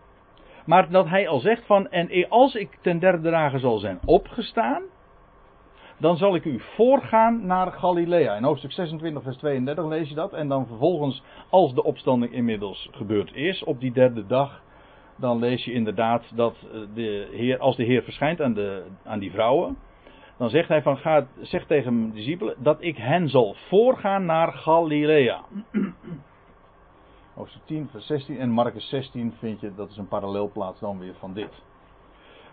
Maar 0.65 0.89
dat 0.89 1.07
hij 1.07 1.27
al 1.27 1.39
zegt 1.39 1.65
van, 1.65 1.89
en 1.89 2.29
als 2.29 2.55
ik 2.55 2.77
ten 2.81 2.99
derde 2.99 3.29
dagen 3.29 3.59
zal 3.59 3.77
zijn 3.77 3.99
opgestaan, 4.05 4.83
dan 5.97 6.17
zal 6.17 6.35
ik 6.35 6.45
u 6.45 6.59
voorgaan 6.59 7.45
naar 7.45 7.71
Galilea. 7.71 8.35
In 8.35 8.43
hoofdstuk 8.43 8.71
26, 8.71 9.23
vers 9.23 9.37
32 9.37 9.85
lees 9.85 10.09
je 10.09 10.15
dat. 10.15 10.33
En 10.33 10.47
dan 10.47 10.67
vervolgens, 10.67 11.23
als 11.49 11.73
de 11.73 11.83
opstanding 11.83 12.33
inmiddels 12.33 12.89
gebeurd 12.91 13.35
is, 13.35 13.63
op 13.63 13.79
die 13.79 13.91
derde 13.91 14.25
dag, 14.25 14.61
dan 15.17 15.39
lees 15.39 15.65
je 15.65 15.73
inderdaad 15.73 16.31
dat 16.35 16.55
de 16.93 17.29
heer, 17.31 17.59
als 17.59 17.75
de 17.75 17.83
Heer 17.83 18.03
verschijnt 18.03 18.41
aan, 18.41 18.53
de, 18.53 18.83
aan 19.03 19.19
die 19.19 19.31
vrouwen, 19.31 19.77
dan 20.37 20.49
zegt 20.49 20.67
hij 20.67 20.81
van, 20.81 20.97
ga, 20.97 21.27
zeg 21.41 21.65
tegen 21.65 21.99
mijn 21.99 22.11
discipelen 22.11 22.55
dat 22.57 22.77
ik 22.79 22.97
hen 22.97 23.29
zal 23.29 23.55
voorgaan 23.67 24.25
naar 24.25 24.51
Galilea. 24.51 25.41
Hoofdstuk 27.33 27.61
10, 27.65 27.87
vers 27.91 28.05
16 28.05 28.39
en 28.39 28.49
Marcus 28.49 28.89
16 28.89 29.33
vind 29.39 29.59
je, 29.59 29.75
dat 29.75 29.89
is 29.89 29.97
een 29.97 30.07
parallelplaats 30.07 30.79
dan 30.79 30.99
weer 30.99 31.15
van 31.19 31.33
dit. 31.33 31.61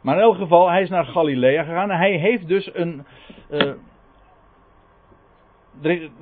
Maar 0.01 0.17
in 0.17 0.23
elk 0.23 0.37
geval, 0.37 0.71
hij 0.71 0.83
is 0.83 0.89
naar 0.89 1.05
Galilea 1.05 1.63
gegaan 1.63 1.91
hij 1.91 2.17
heeft 2.17 2.49
dus 2.49 2.75
een, 2.75 3.05
uh, 3.51 3.73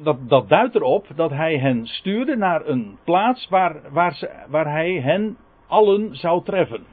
dat, 0.02 0.28
dat 0.28 0.48
duidt 0.48 0.74
erop 0.74 1.06
dat 1.14 1.30
hij 1.30 1.58
hen 1.58 1.86
stuurde 1.86 2.36
naar 2.36 2.66
een 2.66 2.98
plaats 3.04 3.48
waar, 3.48 3.92
waar, 3.92 4.14
ze, 4.14 4.44
waar 4.48 4.70
hij 4.70 5.00
hen 5.00 5.36
allen 5.66 6.16
zou 6.16 6.44
treffen. 6.44 6.86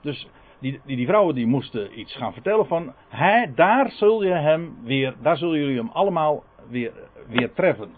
Dus 0.00 0.28
die, 0.58 0.80
die, 0.84 0.96
die, 0.96 1.06
vrouwen 1.06 1.34
die 1.34 1.46
moesten 1.46 1.98
iets 1.98 2.16
gaan 2.16 2.32
vertellen 2.32 2.66
van, 2.66 2.92
hij, 3.08 3.52
daar 3.54 3.90
zul 3.90 4.22
je 4.22 4.32
hem 4.32 4.78
weer, 4.82 5.14
daar 5.22 5.36
zullen 5.36 5.58
jullie 5.58 5.76
hem 5.76 5.90
allemaal 5.92 6.44
weer, 6.68 6.92
weer 7.28 7.52
treffen. 7.52 7.90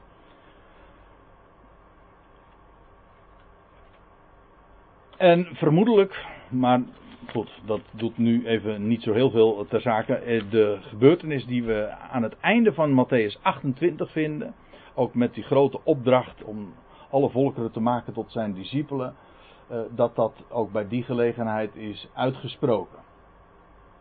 En 5.23 5.47
vermoedelijk, 5.53 6.27
maar 6.49 6.83
goed, 7.31 7.61
dat 7.65 7.81
doet 7.91 8.19
nu 8.19 8.47
even 8.47 8.87
niet 8.87 9.03
zo 9.03 9.13
heel 9.13 9.31
veel 9.31 9.67
ter 9.69 9.81
zake. 9.81 10.15
Eh, 10.15 10.43
de 10.51 10.79
gebeurtenis 10.81 11.47
die 11.47 11.65
we 11.65 11.91
aan 12.11 12.23
het 12.23 12.37
einde 12.41 12.73
van 12.73 13.07
Matthäus 13.07 13.43
28 13.43 14.11
vinden, 14.11 14.55
ook 14.95 15.15
met 15.15 15.35
die 15.35 15.43
grote 15.43 15.81
opdracht 15.85 16.45
om 16.45 16.75
alle 17.11 17.31
volkeren 17.31 17.73
te 17.73 17.81
maken 17.81 18.13
tot 18.13 18.33
zijn 18.33 18.55
discipelen, 18.55 19.15
eh, 19.69 19.79
dat 19.91 20.17
dat 20.17 20.45
ook 20.49 20.73
bij 20.73 20.89
die 20.89 21.03
gelegenheid 21.03 21.77
is 21.77 22.09
uitgesproken. 22.15 22.99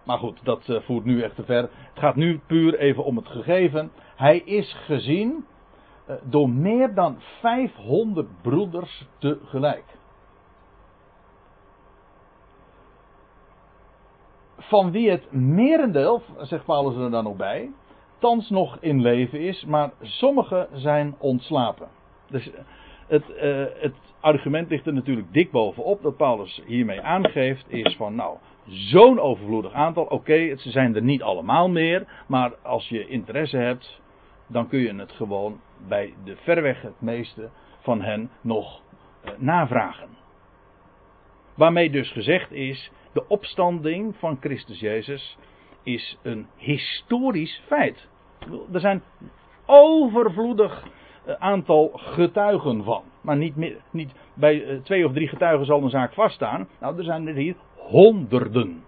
Maar 0.03 0.17
goed, 0.17 0.39
dat 0.43 0.69
eh, 0.69 0.81
voert 0.81 1.05
nu 1.05 1.21
echt 1.21 1.35
te 1.35 1.43
ver. 1.43 1.61
Het 1.61 1.99
gaat 1.99 2.15
nu 2.15 2.39
puur 2.47 2.79
even 2.79 3.03
om 3.03 3.15
het 3.15 3.27
gegeven. 3.27 3.91
Hij 4.15 4.37
is 4.37 4.73
gezien 4.85 5.45
door 6.23 6.49
meer 6.49 6.93
dan 6.93 7.15
500 7.41 8.41
broeders 8.41 9.07
tegelijk. 9.19 9.90
Van 14.61 14.91
wie 14.91 15.09
het 15.09 15.31
merendeel, 15.31 16.21
zegt 16.37 16.65
Paulus 16.65 16.95
er 16.95 17.11
dan 17.11 17.23
nog 17.23 17.35
bij, 17.35 17.69
thans 18.19 18.49
nog 18.49 18.77
in 18.79 19.01
leven 19.01 19.39
is, 19.39 19.65
maar 19.65 19.91
sommigen 20.01 20.67
zijn 20.73 21.15
ontslapen. 21.17 21.87
Dus 22.29 22.49
het, 23.07 23.23
uh, 23.29 23.65
het 23.79 23.95
argument 24.19 24.69
ligt 24.69 24.85
er 24.85 24.93
natuurlijk 24.93 25.33
dik 25.33 25.51
bovenop 25.51 26.01
dat 26.01 26.17
Paulus 26.17 26.61
hiermee 26.65 27.01
aangeeft, 27.01 27.65
is 27.67 27.95
van 27.95 28.15
nou, 28.15 28.37
zo'n 28.67 29.19
overvloedig 29.19 29.73
aantal, 29.73 30.03
oké, 30.03 30.57
ze 30.57 30.69
zijn 30.69 30.95
er 30.95 31.01
niet 31.01 31.21
allemaal 31.21 31.69
meer, 31.69 32.23
maar 32.27 32.51
als 32.61 32.89
je 32.89 33.07
interesse 33.07 33.57
hebt, 33.57 34.01
dan 34.47 34.67
kun 34.67 34.79
je 34.79 34.95
het 34.95 35.11
gewoon 35.11 35.59
bij 35.87 36.13
de 36.23 36.35
verreweg 36.35 36.81
het 36.81 37.01
meeste 37.01 37.49
van 37.79 38.01
hen 38.01 38.29
nog 38.41 38.81
uh, 39.25 39.31
navragen. 39.37 40.07
Waarmee 41.55 41.89
dus 41.89 42.11
gezegd 42.11 42.51
is, 42.51 42.91
de 43.13 43.27
opstanding 43.27 44.15
van 44.15 44.37
Christus 44.39 44.79
Jezus 44.79 45.37
is 45.83 46.17
een 46.21 46.47
historisch 46.55 47.61
feit. 47.65 48.07
Er 48.73 48.79
zijn 48.79 49.03
overvloedig 49.65 50.83
eh, 51.25 51.33
aantal 51.33 51.91
getuigen 51.93 52.83
van. 52.83 53.03
Maar 53.21 53.37
niet, 53.37 53.55
niet 53.91 54.11
bij 54.33 54.65
eh, 54.65 54.81
twee 54.81 55.05
of 55.05 55.13
drie 55.13 55.27
getuigen 55.27 55.65
zal 55.65 55.83
een 55.83 55.89
zaak 55.89 56.13
vaststaan. 56.13 56.67
Nou, 56.79 56.97
er 56.97 57.03
zijn 57.03 57.27
er 57.27 57.35
hier 57.35 57.55
honderden. 57.75 58.83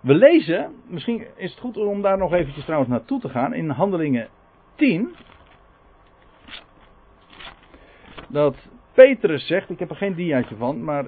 We 0.00 0.14
lezen, 0.14 0.74
misschien 0.86 1.26
is 1.36 1.50
het 1.50 1.60
goed 1.60 1.76
om 1.76 2.02
daar 2.02 2.18
nog 2.18 2.32
eventjes 2.32 2.64
trouwens 2.64 2.90
naartoe 2.90 3.20
te 3.20 3.28
gaan, 3.28 3.54
in 3.54 3.70
Handelingen 3.70 4.28
10. 4.74 5.14
Dat 8.28 8.56
Petrus 8.98 9.46
zegt, 9.46 9.70
ik 9.70 9.78
heb 9.78 9.90
er 9.90 9.96
geen 9.96 10.14
diaatje 10.14 10.56
van, 10.56 10.84
maar 10.84 11.04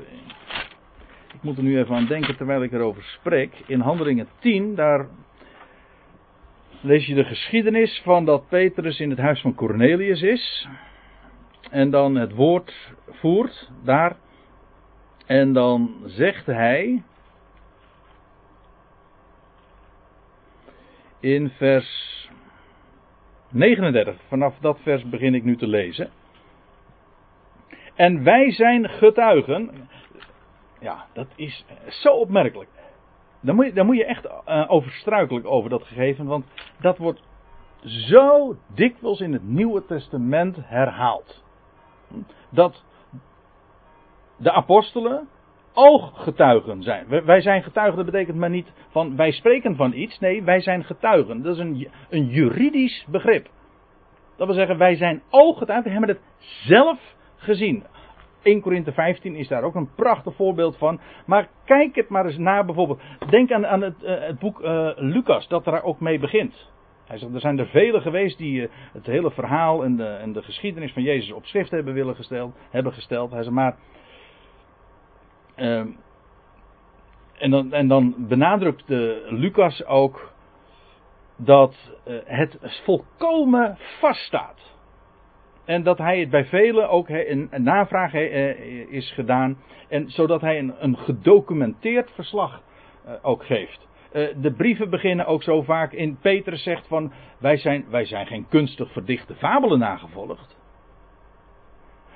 ik 1.34 1.42
moet 1.42 1.56
er 1.56 1.62
nu 1.62 1.78
even 1.78 1.94
aan 1.94 2.06
denken 2.06 2.36
terwijl 2.36 2.62
ik 2.62 2.72
erover 2.72 3.02
spreek. 3.02 3.62
In 3.66 3.80
Handelingen 3.80 4.28
10, 4.38 4.74
daar 4.74 5.06
lees 6.80 7.06
je 7.06 7.14
de 7.14 7.24
geschiedenis 7.24 8.00
van 8.04 8.24
dat 8.24 8.48
Petrus 8.48 9.00
in 9.00 9.10
het 9.10 9.18
huis 9.18 9.40
van 9.40 9.54
Cornelius 9.54 10.22
is. 10.22 10.68
En 11.70 11.90
dan 11.90 12.14
het 12.14 12.32
woord 12.32 12.92
voert 13.08 13.70
daar. 13.84 14.16
En 15.26 15.52
dan 15.52 16.02
zegt 16.04 16.46
hij. 16.46 17.02
In 21.20 21.50
vers 21.50 22.28
39, 23.48 24.16
vanaf 24.28 24.58
dat 24.60 24.78
vers 24.82 25.08
begin 25.08 25.34
ik 25.34 25.44
nu 25.44 25.56
te 25.56 25.66
lezen. 25.66 26.10
En 28.00 28.24
wij 28.24 28.52
zijn 28.52 28.88
getuigen. 28.88 29.70
Ja, 30.80 31.06
dat 31.12 31.26
is 31.36 31.64
zo 31.88 32.12
opmerkelijk. 32.12 32.68
Daar 33.40 33.54
moet 33.54 33.74
je, 33.74 33.82
moet 33.82 33.96
je 33.96 34.04
echt 34.04 34.24
uh, 34.24 34.64
over 34.68 34.90
struikelen 34.90 35.44
over 35.44 35.70
dat 35.70 35.82
gegeven. 35.82 36.26
Want 36.26 36.44
dat 36.80 36.98
wordt 36.98 37.22
zo 37.82 38.56
dikwijls 38.74 39.20
in 39.20 39.32
het 39.32 39.48
Nieuwe 39.48 39.84
Testament 39.84 40.56
herhaald. 40.60 41.44
Dat 42.50 42.84
de 44.36 44.52
apostelen 44.52 45.28
ooggetuigen 45.72 46.82
zijn. 46.82 47.24
Wij 47.24 47.40
zijn 47.40 47.62
getuigen, 47.62 47.96
dat 47.96 48.12
betekent 48.12 48.36
maar 48.36 48.50
niet 48.50 48.72
van 48.90 49.16
wij 49.16 49.32
spreken 49.32 49.76
van 49.76 49.92
iets. 49.92 50.18
Nee, 50.18 50.42
wij 50.42 50.60
zijn 50.60 50.84
getuigen. 50.84 51.42
Dat 51.42 51.54
is 51.54 51.60
een, 51.60 51.88
een 52.08 52.26
juridisch 52.26 53.06
begrip. 53.08 53.48
Dat 54.36 54.46
wil 54.46 54.56
zeggen, 54.56 54.78
wij 54.78 54.96
zijn 54.96 55.22
ooggetuigen, 55.30 55.92
we 55.92 55.98
hebben 55.98 56.16
het 56.16 56.24
zelf 56.38 57.09
gezien. 57.40 57.84
1 58.42 58.60
Korinthe 58.60 58.92
15 58.92 59.34
is 59.34 59.48
daar 59.48 59.62
ook 59.62 59.74
een 59.74 59.94
prachtig 59.94 60.34
voorbeeld 60.34 60.76
van. 60.76 61.00
Maar 61.26 61.48
kijk 61.64 61.94
het 61.94 62.08
maar 62.08 62.26
eens 62.26 62.38
na 62.38 62.64
bijvoorbeeld. 62.64 63.00
Denk 63.30 63.52
aan, 63.52 63.66
aan 63.66 63.80
het, 63.80 64.02
uh, 64.02 64.20
het, 64.20 64.38
boek 64.38 64.60
uh, 64.60 64.90
Lucas, 64.96 65.48
dat 65.48 65.66
er 65.66 65.82
ook 65.82 66.00
mee 66.00 66.18
begint. 66.18 66.68
Hij 67.06 67.18
zegt, 67.18 67.34
er 67.34 67.40
zijn 67.40 67.58
er 67.58 67.66
velen 67.66 68.02
geweest 68.02 68.38
die 68.38 68.60
uh, 68.60 68.68
het 68.92 69.06
hele 69.06 69.30
verhaal 69.30 69.84
en 69.84 69.96
de, 69.96 70.06
en 70.06 70.32
de, 70.32 70.42
geschiedenis 70.42 70.92
van 70.92 71.02
Jezus 71.02 71.32
op 71.32 71.46
schrift 71.46 71.70
hebben 71.70 71.94
willen 71.94 72.14
gesteld. 72.14 72.56
Hebben 72.70 72.92
gesteld. 72.92 73.30
Hij 73.30 73.42
zegt, 73.42 73.54
maar... 73.54 73.76
Ehm, 75.54 75.88
en, 77.38 77.50
dan, 77.50 77.72
en 77.72 77.88
dan 77.88 78.14
benadrukt 78.18 78.88
Lucas 79.28 79.84
ook 79.84 80.32
dat 81.36 81.74
het 82.24 82.58
volkomen 82.84 83.76
vaststaat. 84.00 84.69
En 85.64 85.82
dat 85.82 85.98
hij 85.98 86.20
het 86.20 86.30
bij 86.30 86.44
velen 86.44 86.88
ook 86.88 87.08
een, 87.08 87.48
navraag 87.56 88.14
eh, 88.14 88.92
is 88.92 89.12
gedaan. 89.12 89.58
En 89.88 90.10
zodat 90.10 90.40
hij 90.40 90.58
een, 90.58 90.74
een 90.78 90.96
gedocumenteerd 90.98 92.10
verslag 92.10 92.62
eh, 93.04 93.12
ook 93.22 93.44
geeft. 93.44 93.88
Eh, 94.12 94.28
de 94.36 94.52
brieven 94.52 94.90
beginnen 94.90 95.26
ook 95.26 95.42
zo 95.42 95.62
vaak 95.62 95.92
in. 95.92 96.18
Petrus 96.20 96.62
zegt 96.62 96.86
van. 96.86 97.12
Wij 97.38 97.56
zijn, 97.56 97.84
wij 97.90 98.04
zijn 98.04 98.26
geen 98.26 98.46
kunstig 98.48 98.92
verdichte 98.92 99.34
fabelen 99.34 99.78
nagevolgd. 99.78 100.58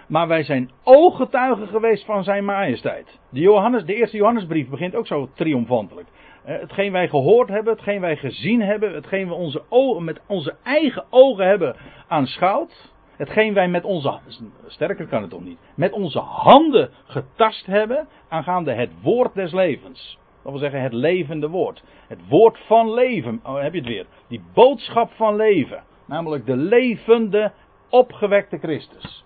Maar 0.09 0.29
wij 0.29 0.43
zijn 0.43 0.71
ooggetuigen 0.83 1.69
geweest 1.69 2.05
van 2.05 2.25
zijn 2.25 2.45
majesteit. 2.45 3.21
De, 3.31 3.41
Johannes, 3.41 3.85
de 3.85 3.95
eerste 3.95 4.17
Johannesbrief 4.17 4.69
begint 4.69 4.95
ook 4.95 5.07
zo 5.07 5.29
triomfantelijk. 5.35 6.09
hetgeen 6.43 6.93
wij 6.93 7.09
gehoord 7.09 7.49
hebben, 7.49 7.73
hetgeen 7.73 8.01
wij 8.01 8.17
gezien 8.17 8.61
hebben, 8.63 8.95
hetgeen 8.95 9.29
we 9.29 9.35
onze 9.35 9.63
ogen, 9.69 10.05
met 10.05 10.21
onze 10.27 10.57
eigen 10.63 11.05
ogen 11.11 11.47
hebben 11.47 11.77
aanschouwd. 12.09 12.94
Hetgeen 13.17 13.55
wij 13.55 13.69
met 13.69 13.85
onze, 13.85 14.19
sterker 14.67 15.07
kan 15.07 15.21
het 15.21 15.31
toch 15.31 15.45
niet, 15.45 15.59
met 15.75 15.93
onze 15.93 16.19
handen 16.19 16.91
getast 17.05 17.67
hebben 17.67 18.09
aangaande 18.29 18.73
het 18.73 18.91
woord 19.03 19.35
des 19.35 19.53
levens. 19.53 20.19
Dat 20.43 20.53
wil 20.53 20.61
zeggen 20.61 20.83
het 20.83 20.93
levende 20.93 21.49
woord. 21.49 21.85
Het 22.09 22.29
woord 22.29 22.59
van 22.67 22.95
leven, 22.95 23.41
oh, 23.43 23.63
heb 23.63 23.73
je 23.73 23.79
het 23.79 23.89
weer. 23.89 24.07
Die 24.29 24.43
boodschap 24.55 25.13
van 25.13 25.37
leven. 25.37 25.83
Namelijk 26.07 26.47
de 26.47 26.57
levende, 26.57 27.53
opgewekte 27.89 28.59
Christus. 28.59 29.25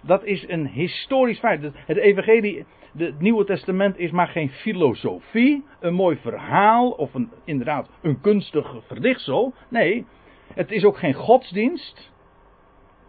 Dat 0.00 0.24
is 0.24 0.48
een 0.48 0.66
historisch 0.66 1.38
feit. 1.38 1.62
Het 1.62 1.96
evangelie, 1.96 2.66
het 2.96 3.20
Nieuwe 3.20 3.44
Testament 3.44 3.98
is 3.98 4.10
maar 4.10 4.28
geen 4.28 4.50
filosofie, 4.50 5.64
een 5.80 5.94
mooi 5.94 6.16
verhaal 6.16 6.90
of 6.90 7.14
een, 7.14 7.30
inderdaad 7.44 7.90
een 8.02 8.20
kunstig 8.20 8.74
verdichtsel. 8.86 9.54
Nee, 9.68 10.06
het 10.54 10.70
is 10.70 10.84
ook 10.84 10.98
geen 10.98 11.14
godsdienst. 11.14 12.12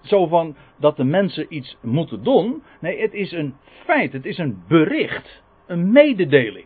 Zo 0.01 0.27
van 0.27 0.55
dat 0.77 0.97
de 0.97 1.03
mensen 1.03 1.45
iets 1.49 1.77
moeten 1.81 2.23
doen. 2.23 2.63
Nee, 2.79 3.01
het 3.01 3.13
is 3.13 3.31
een 3.31 3.55
feit, 3.85 4.13
het 4.13 4.25
is 4.25 4.37
een 4.37 4.63
bericht, 4.67 5.43
een 5.67 5.91
mededeling. 5.91 6.65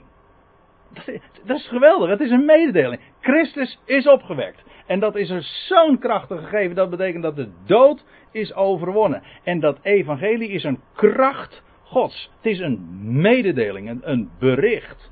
Dat 1.46 1.58
is, 1.58 1.68
geweldig, 1.68 2.10
het 2.10 2.20
is 2.20 2.32
een 2.32 2.46
mededeling. 2.46 3.02
Christus 3.22 3.80
is 3.86 4.08
opgewekt. 4.08 4.64
En 4.86 5.00
dat 5.00 5.16
is 5.16 5.30
een 5.30 5.42
zo'n 5.42 6.00
krachtig 6.00 6.40
gegeven, 6.40 6.76
dat 6.76 6.90
betekent 6.90 7.24
dat 7.24 7.36
de 7.36 7.50
dood 7.66 8.06
is 8.32 8.54
overwonnen. 8.54 9.24
En 9.44 9.60
dat 9.60 9.80
evangelie 9.82 10.50
is 10.50 10.64
een 10.64 10.80
kracht 10.94 11.64
Gods. 11.84 12.32
Het 12.36 12.46
is 12.52 12.60
een 12.60 13.00
mededeling, 13.22 13.90
een, 13.90 14.02
een 14.12 14.30
bericht. 14.40 15.12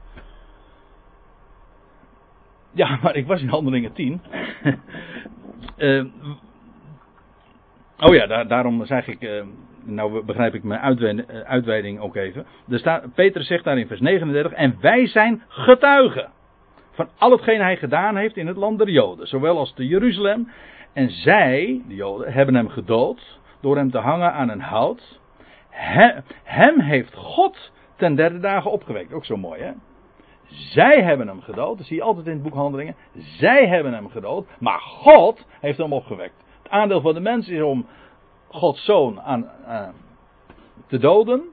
Ja, 2.74 3.00
maar 3.02 3.16
ik 3.16 3.28
was 3.28 3.42
in 3.42 3.48
Handelingen 3.48 3.94
10. 3.94 4.22
uh, 5.78 6.06
oh 8.02 8.16
ja, 8.16 8.28
daar, 8.28 8.48
daarom 8.48 8.86
zeg 8.86 9.08
ik. 9.08 9.22
Uh, 9.22 9.44
nou 9.84 10.26
begrijp 10.26 10.54
ik 10.54 10.64
mijn 10.64 10.82
uitweiding 11.46 12.00
ook 12.00 12.16
even. 12.16 12.46
Er 12.70 13.02
Peter 13.16 13.44
zegt 13.44 13.64
daar 13.64 13.78
in 13.78 13.88
vers 13.88 14.00
39. 14.00 14.52
En 14.52 14.78
wij 14.82 15.08
zijn 15.08 15.44
getuigen. 15.48 16.30
Van 16.92 17.10
al 17.18 17.32
hetgeen 17.32 17.62
hij 17.62 17.78
gedaan 17.78 18.16
heeft 18.16 18.38
in 18.38 18.48
het 18.48 18.58
land 18.58 18.78
der 18.78 18.90
Joden. 18.90 19.28
Zowel 19.28 19.58
als 19.58 19.74
te 19.74 19.88
Jeruzalem. 19.88 20.52
En 20.94 21.10
zij, 21.10 21.82
de 21.88 21.96
Joden, 21.96 22.34
hebben 22.34 22.56
hem 22.56 22.70
gedood. 22.70 23.40
Door 23.62 23.76
hem 23.76 23.92
te 23.92 23.98
hangen 23.98 24.34
aan 24.34 24.50
een 24.50 24.62
hout. 24.62 25.20
Hem 26.44 26.80
heeft 26.80 27.16
God 27.16 27.72
ten 27.96 28.16
derde 28.16 28.40
dagen 28.40 28.72
opgewekt. 28.72 29.14
Ook 29.14 29.26
zo 29.26 29.38
mooi 29.38 29.62
hè. 29.62 29.72
Zij 30.46 31.04
hebben 31.04 31.28
hem 31.28 31.42
gedood. 31.42 31.78
Dat 31.78 31.88
zie 31.88 31.96
je 31.96 32.02
altijd 32.02 32.26
in 32.26 32.34
het 32.34 32.44
boek 32.44 32.54
Handelingen. 32.54 32.96
Zij 33.14 33.68
hebben 33.68 33.94
hem 33.94 34.10
gedood. 34.10 34.48
Maar 34.60 34.80
God 34.80 35.46
heeft 35.60 35.78
hem 35.78 35.94
opgewekt. 35.94 36.44
Aandeel 36.72 37.02
van 37.02 37.14
de 37.14 37.20
mens 37.20 37.48
is 37.48 37.62
om 37.62 37.86
Gods 38.48 38.86
zoon 38.86 39.22
aan, 39.22 39.52
uh, 39.68 39.88
te 40.88 40.98
doden. 40.98 41.44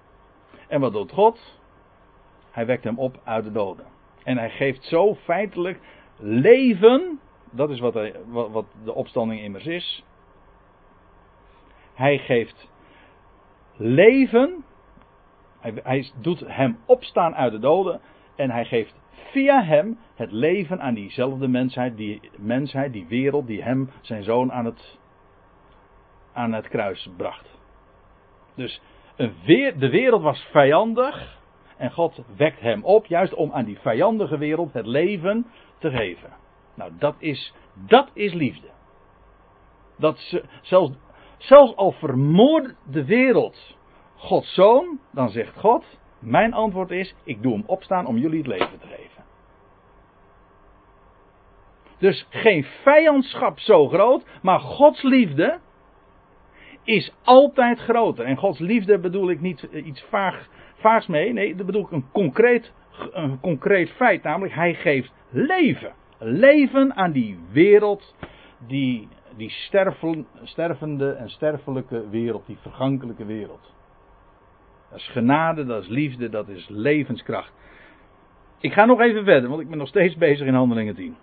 En 0.69 0.81
wat 0.81 0.93
doet 0.93 1.13
God? 1.13 1.61
Hij 2.51 2.67
wekt 2.67 2.85
hem 2.85 2.99
op 2.99 3.21
uit 3.25 3.45
de 3.45 3.53
doden. 3.53 3.87
En 4.25 4.39
hij 4.39 4.51
geeft 4.51 4.85
zo 4.85 5.15
feitelijk 5.15 5.81
leven. 6.17 7.21
Dat 7.51 7.71
is 7.71 7.81
wat, 7.81 7.95
wat 8.29 8.67
de 8.85 8.95
opstanding 8.95 9.41
immers 9.41 9.67
is. 9.67 10.05
Hij 11.95 12.19
geeft 12.19 12.69
leven. 13.77 14.65
Hij, 15.61 15.75
hij 15.83 16.11
doet 16.21 16.41
hem 16.47 16.79
opstaan 16.87 17.35
uit 17.35 17.53
de 17.53 17.59
doden. 17.59 18.01
En 18.37 18.51
hij 18.51 18.65
geeft 18.65 18.95
via 19.31 19.63
hem 19.65 19.99
het 20.15 20.33
leven 20.33 20.81
aan 20.81 20.95
diezelfde 20.95 21.49
mensheid, 21.49 21.97
die 21.97 22.21
mensheid, 22.37 22.93
die 22.93 23.07
wereld, 23.09 23.47
die 23.47 23.63
hem, 23.63 23.91
zijn 24.01 24.23
zoon, 24.23 24.53
aan 24.53 24.65
het, 24.65 24.98
aan 26.39 26.53
het 26.53 26.69
kruis 26.69 27.11
bracht. 27.17 27.59
Dus 28.55 28.81
weer, 29.45 29.79
de 29.79 29.89
wereld 29.89 30.23
was 30.23 30.49
vijandig. 30.51 31.37
En 31.77 31.93
God 31.93 32.23
wekt 32.37 32.61
hem 32.61 32.85
op, 32.85 33.07
juist 33.07 33.35
om 33.35 33.53
aan 33.53 33.65
die 33.65 33.79
vijandige 33.79 34.39
wereld 34.39 34.73
het 34.73 34.87
leven 34.87 35.47
te 35.79 35.91
geven. 35.91 36.31
Nou, 36.75 36.93
dat 36.99 37.15
is, 37.19 37.55
dat 37.75 38.11
is 38.13 38.33
liefde. 38.33 38.69
Dat 39.97 40.41
zelfs, 40.63 40.93
zelfs 41.39 41.77
al 41.77 41.93
vermoordt 41.93 42.75
de 42.91 43.05
wereld 43.05 43.77
Gods 44.17 44.55
zoon, 44.55 45.01
dan 45.13 45.29
zegt 45.29 45.59
God, 45.59 45.85
mijn 46.19 46.53
antwoord 46.53 46.91
is, 46.91 47.15
ik 47.25 47.43
doe 47.43 47.53
hem 47.53 47.65
opstaan 47.67 48.07
om 48.07 48.17
jullie 48.17 48.39
het 48.39 48.47
leven 48.47 48.79
te 48.79 48.87
geven. 48.87 49.25
Dus 51.99 52.27
geen 52.31 52.65
vijandschap 52.65 53.59
zo 53.59 53.89
groot, 53.89 54.25
maar 54.43 54.61
Gods 54.61 55.03
liefde 55.03 55.61
is 56.89 57.13
altijd 57.23 57.79
groter. 57.79 58.25
En 58.25 58.37
Gods 58.37 58.59
liefde 58.59 58.99
bedoel 58.99 59.31
ik 59.31 59.41
niet 59.41 59.63
iets 59.63 60.03
vaag, 60.03 60.49
vaags 60.75 61.07
mee, 61.07 61.33
nee, 61.33 61.55
dat 61.57 61.67
bedoel 61.67 61.83
ik 61.83 61.91
een 61.91 62.11
concreet, 62.13 62.73
een 63.13 63.41
concreet 63.41 63.91
feit, 63.91 64.23
namelijk 64.23 64.55
hij 64.55 64.75
geeft 64.75 65.13
leven. 65.31 65.93
Leven 66.19 66.95
aan 66.95 67.13
die 67.13 67.39
wereld, 67.53 68.15
die, 68.67 69.09
die 69.37 69.51
sterven, 69.51 70.27
stervende 70.43 71.11
en 71.11 71.31
sterfelijke 71.31 72.09
wereld, 72.09 72.47
die 72.47 72.59
vergankelijke 72.61 73.25
wereld. 73.25 73.75
Dat 74.91 74.99
is 74.99 75.09
genade, 75.09 75.65
dat 75.65 75.83
is 75.83 75.89
liefde, 75.89 76.29
dat 76.29 76.49
is 76.49 76.69
levenskracht. 76.69 77.53
Ik 78.61 78.73
ga 78.73 78.85
nog 78.85 79.01
even 79.01 79.25
verder, 79.25 79.49
want 79.49 79.61
ik 79.61 79.69
ben 79.69 79.79
nog 79.79 79.89
steeds 79.89 80.17
bezig 80.17 80.47
in 80.47 80.55
Handelingen 80.55 80.95
10. 80.95 81.17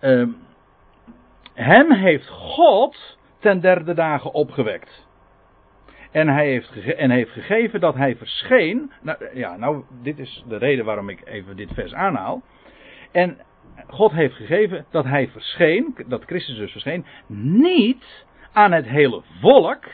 Uh, 0.00 0.28
hem 1.54 1.92
heeft 1.92 2.28
God 2.28 3.16
ten 3.46 3.60
derde 3.60 3.94
dagen 3.94 4.32
opgewekt. 4.32 5.06
En 6.10 6.28
hij 6.28 6.46
heeft, 6.46 6.94
en 6.94 7.10
heeft 7.10 7.30
gegeven 7.30 7.80
dat 7.80 7.94
hij 7.94 8.16
verscheen. 8.16 8.92
Nou, 9.02 9.18
ja, 9.34 9.56
nou, 9.56 9.84
dit 10.02 10.18
is 10.18 10.44
de 10.48 10.56
reden 10.56 10.84
waarom 10.84 11.08
ik 11.08 11.20
even 11.24 11.56
dit 11.56 11.70
vers 11.74 11.94
aanhaal. 11.94 12.42
En 13.12 13.38
God 13.86 14.12
heeft 14.12 14.34
gegeven 14.34 14.84
dat 14.90 15.04
hij 15.04 15.28
verscheen, 15.28 15.94
dat 16.06 16.24
Christus 16.24 16.56
dus 16.56 16.70
verscheen, 16.70 17.04
niet 17.26 18.24
aan 18.52 18.72
het 18.72 18.86
hele 18.86 19.22
volk, 19.40 19.84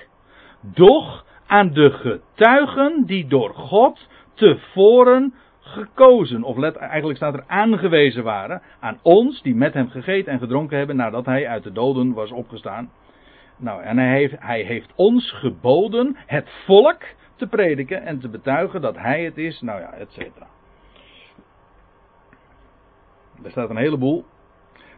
doch 0.60 1.26
aan 1.46 1.72
de 1.72 1.90
getuigen 1.90 3.02
die 3.06 3.26
door 3.26 3.54
God 3.54 4.08
tevoren 4.34 5.34
gekozen, 5.60 6.42
of 6.42 6.56
let, 6.56 6.76
eigenlijk 6.76 7.16
staat 7.16 7.34
er 7.34 7.44
aangewezen 7.46 8.24
waren, 8.24 8.62
aan 8.80 8.98
ons 9.02 9.42
die 9.42 9.54
met 9.54 9.74
hem 9.74 9.88
gegeten 9.88 10.32
en 10.32 10.38
gedronken 10.38 10.78
hebben 10.78 10.96
nadat 10.96 11.26
hij 11.26 11.48
uit 11.48 11.62
de 11.62 11.72
doden 11.72 12.12
was 12.12 12.30
opgestaan. 12.30 12.90
Nou, 13.62 13.82
en 13.82 13.98
hij 13.98 14.16
heeft, 14.16 14.34
hij 14.38 14.62
heeft 14.62 14.92
ons 14.94 15.32
geboden 15.32 16.16
het 16.26 16.50
volk 16.64 17.02
te 17.36 17.46
prediken 17.46 18.02
en 18.02 18.20
te 18.20 18.28
betuigen 18.28 18.80
dat 18.80 18.96
hij 18.96 19.24
het 19.24 19.38
is, 19.38 19.60
nou 19.60 19.80
ja, 19.80 19.92
et 19.92 20.12
cetera. 20.12 20.46
Er 23.42 23.50
staat 23.50 23.70
een 23.70 23.76
heleboel. 23.76 24.24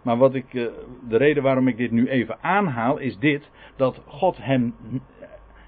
Maar 0.03 0.17
wat 0.17 0.35
ik, 0.35 0.55
eh, 0.55 0.67
de 1.09 1.17
reden 1.17 1.43
waarom 1.43 1.69
ik 1.69 1.77
dit 1.77 1.91
nu 1.91 2.09
even 2.09 2.39
aanhaal 2.41 2.99
is 2.99 3.19
dit: 3.19 3.51
dat 3.77 4.03
God 4.07 4.37
hem 4.37 4.75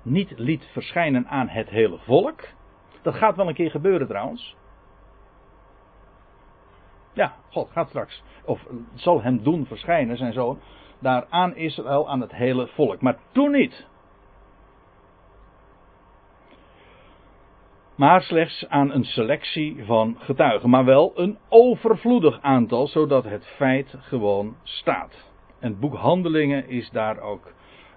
niet 0.02 0.38
liet 0.38 0.68
verschijnen 0.72 1.26
aan 1.26 1.48
het 1.48 1.68
hele 1.68 1.98
volk. 1.98 2.48
Dat 3.02 3.14
gaat 3.14 3.36
wel 3.36 3.48
een 3.48 3.54
keer 3.54 3.70
gebeuren 3.70 4.06
trouwens. 4.06 4.56
Ja, 7.12 7.34
God 7.50 7.70
gaat 7.70 7.88
straks, 7.88 8.22
of 8.44 8.66
zal 8.94 9.22
hem 9.22 9.42
doen 9.42 9.66
verschijnen, 9.66 10.16
zijn 10.16 10.32
zoon, 10.32 10.58
daar 10.98 11.26
aan 11.28 11.56
Israël, 11.56 12.08
aan 12.08 12.20
het 12.20 12.32
hele 12.32 12.66
volk. 12.66 13.00
Maar 13.00 13.18
toen 13.32 13.50
niet. 13.50 13.86
Maar 17.96 18.22
slechts 18.22 18.68
aan 18.68 18.92
een 18.92 19.04
selectie 19.04 19.84
van 19.84 20.16
getuigen. 20.18 20.70
Maar 20.70 20.84
wel 20.84 21.12
een 21.14 21.38
overvloedig 21.48 22.40
aantal, 22.40 22.86
zodat 22.86 23.24
het 23.24 23.46
feit 23.46 23.94
gewoon 23.98 24.56
staat. 24.62 25.30
En 25.58 25.78
boek 25.78 25.94
Handelingen 25.94 26.68
is 26.68 26.90
daar 26.90 27.20
ook 27.20 27.52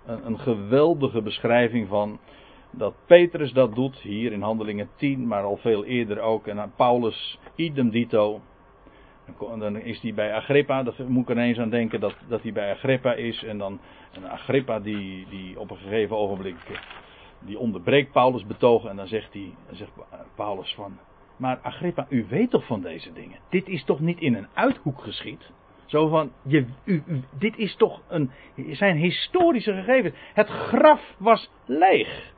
een, 0.05 0.25
een 0.25 0.39
geweldige 0.39 1.21
beschrijving 1.21 1.87
van 1.87 2.19
dat 2.71 2.93
Petrus 3.05 3.51
dat 3.51 3.75
doet, 3.75 3.95
hier 3.95 4.31
in 4.31 4.41
Handelingen 4.41 4.89
10, 4.95 5.27
maar 5.27 5.43
al 5.43 5.57
veel 5.57 5.85
eerder 5.85 6.19
ook. 6.19 6.47
En 6.47 6.73
Paulus, 6.75 7.39
idem 7.55 7.89
dito. 7.89 8.41
Dan 9.37 9.77
is 9.77 10.01
hij 10.01 10.13
bij 10.13 10.33
Agrippa, 10.33 10.83
dat 10.83 10.97
moet 10.97 11.29
ik 11.29 11.37
er 11.37 11.43
eens 11.43 11.59
aan 11.59 11.69
denken 11.69 11.99
dat, 11.99 12.15
dat 12.27 12.41
hij 12.41 12.51
bij 12.51 12.71
Agrippa 12.71 13.13
is. 13.13 13.43
En 13.43 13.57
dan 13.57 13.79
en 14.11 14.29
Agrippa 14.29 14.79
die, 14.79 15.27
die 15.29 15.59
op 15.59 15.71
een 15.71 15.77
gegeven 15.77 16.17
ogenblik, 16.17 16.55
die 17.39 17.59
onderbreekt 17.59 18.11
Paulus 18.11 18.45
betogen. 18.45 18.89
En 18.89 18.95
dan 18.95 19.07
zegt, 19.07 19.33
hij, 19.33 19.53
zegt 19.71 19.91
Paulus 20.35 20.73
van, 20.73 20.97
maar 21.37 21.59
Agrippa, 21.61 22.05
u 22.09 22.25
weet 22.29 22.49
toch 22.49 22.65
van 22.65 22.81
deze 22.81 23.13
dingen? 23.13 23.39
Dit 23.49 23.67
is 23.67 23.83
toch 23.83 23.99
niet 23.99 24.19
in 24.19 24.35
een 24.35 24.47
uithoek 24.53 25.01
geschied? 25.01 25.51
Zo 25.85 26.07
van, 26.07 26.31
je, 26.43 26.65
u, 26.83 27.03
dit 27.39 27.57
is 27.57 27.75
toch 27.75 28.01
een, 28.07 28.31
zijn 28.71 28.95
historische 28.95 29.73
gegevens. 29.73 30.15
Het 30.33 30.47
graf 30.47 31.15
was 31.17 31.51
leeg. 31.65 32.33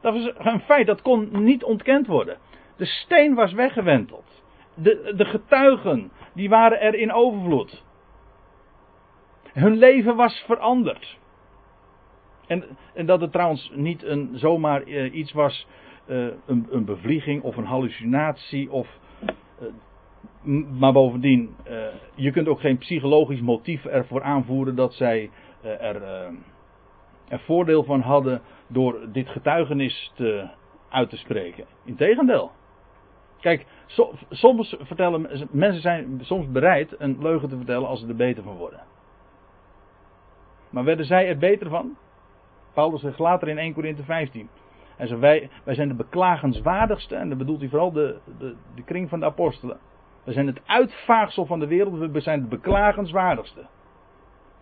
Dat 0.00 0.12
was 0.14 0.32
een 0.38 0.60
feit, 0.60 0.86
dat 0.86 1.02
kon 1.02 1.44
niet 1.44 1.64
ontkend 1.64 2.06
worden. 2.06 2.36
De 2.76 2.84
steen 2.84 3.34
was 3.34 3.52
weggewenteld. 3.52 4.43
De, 4.74 5.12
de 5.16 5.24
getuigen, 5.24 6.10
die 6.34 6.48
waren 6.48 6.80
er 6.80 6.94
in 6.94 7.12
overvloed. 7.12 7.84
Hun 9.52 9.76
leven 9.76 10.16
was 10.16 10.44
veranderd. 10.46 11.18
En, 12.46 12.64
en 12.94 13.06
dat 13.06 13.20
het 13.20 13.32
trouwens 13.32 13.70
niet 13.74 14.02
een, 14.02 14.30
zomaar 14.32 14.88
uh, 14.88 15.14
iets 15.14 15.32
was, 15.32 15.66
uh, 16.06 16.26
een, 16.46 16.66
een, 16.70 16.84
bevlieging 16.84 17.42
of 17.42 17.56
een 17.56 17.64
hallucinatie 17.64 18.70
of... 18.70 18.88
Uh, 19.62 19.68
maar 20.78 20.92
bovendien, 20.92 21.56
je 22.14 22.30
kunt 22.30 22.48
ook 22.48 22.60
geen 22.60 22.78
psychologisch 22.78 23.40
motief 23.40 23.84
ervoor 23.84 24.22
aanvoeren 24.22 24.74
dat 24.74 24.94
zij 24.94 25.30
er, 25.62 26.02
er, 27.28 27.40
voordeel 27.40 27.84
van 27.84 28.00
hadden 28.00 28.42
door 28.66 29.08
dit 29.12 29.28
getuigenis 29.28 30.12
te, 30.14 30.48
uit 30.88 31.10
te 31.10 31.16
spreken. 31.16 31.64
Integendeel. 31.84 32.50
Kijk, 33.40 33.66
soms 34.30 34.76
vertellen 34.80 35.48
mensen 35.50 35.82
zijn 35.82 36.20
soms 36.22 36.50
bereid 36.50 36.94
een 36.98 37.16
leugen 37.20 37.48
te 37.48 37.56
vertellen 37.56 37.88
als 37.88 38.00
ze 38.00 38.08
er 38.08 38.16
beter 38.16 38.42
van 38.42 38.56
worden. 38.56 38.80
Maar 40.70 40.84
werden 40.84 41.06
zij 41.06 41.28
er 41.28 41.38
beter 41.38 41.68
van? 41.68 41.96
Paulus 42.72 43.00
zegt 43.00 43.18
later 43.18 43.48
in 43.48 43.58
1 43.58 43.74
Corinthië 43.74 44.02
15. 44.02 44.48
Hij 44.96 45.06
zegt, 45.06 45.20
wij, 45.20 45.50
wij 45.64 45.74
zijn 45.74 45.88
de 45.88 45.94
beklagenswaardigste, 45.94 47.14
en 47.16 47.28
dan 47.28 47.38
bedoelt 47.38 47.60
hij 47.60 47.68
vooral 47.68 47.92
de, 47.92 48.18
de, 48.38 48.54
de 48.74 48.82
kring 48.82 49.08
van 49.08 49.20
de 49.20 49.26
apostelen. 49.26 49.78
We 50.24 50.32
zijn 50.32 50.46
het 50.46 50.60
uitvaagsel 50.66 51.46
van 51.46 51.58
de 51.58 51.66
wereld. 51.66 52.10
We 52.10 52.20
zijn 52.20 52.40
het 52.40 52.48
beklagenswaardigste. 52.48 53.66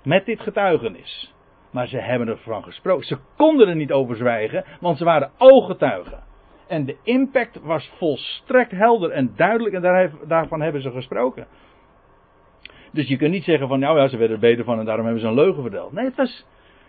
Met 0.02 0.26
dit 0.26 0.40
getuigenis. 0.40 1.34
Maar 1.70 1.86
ze 1.86 1.98
hebben 1.98 2.28
ervan 2.28 2.62
gesproken. 2.62 3.06
Ze 3.06 3.18
konden 3.36 3.68
er 3.68 3.76
niet 3.76 3.92
over 3.92 4.16
zwijgen, 4.16 4.64
want 4.80 4.98
ze 4.98 5.04
waren 5.04 5.30
ooggetuigen. 5.38 6.22
En 6.72 6.84
de 6.84 6.96
impact 7.02 7.60
was 7.62 7.92
volstrekt 7.96 8.70
helder 8.70 9.10
en 9.10 9.32
duidelijk 9.36 9.74
en 9.74 9.82
daar, 9.82 10.10
daarvan 10.26 10.60
hebben 10.60 10.82
ze 10.82 10.90
gesproken. 10.90 11.46
Dus 12.92 13.08
je 13.08 13.16
kunt 13.16 13.30
niet 13.30 13.44
zeggen 13.44 13.68
van, 13.68 13.78
nou 13.78 13.98
ja, 13.98 14.08
ze 14.08 14.16
werden 14.16 14.36
er 14.36 14.42
beter 14.42 14.64
van 14.64 14.78
en 14.78 14.84
daarom 14.84 15.04
hebben 15.04 15.22
ze 15.22 15.28
een 15.28 15.34
leugen 15.34 15.62
verteld. 15.62 15.92
Nee, 15.92 16.04
het, 16.04 16.16
was, 16.16 16.46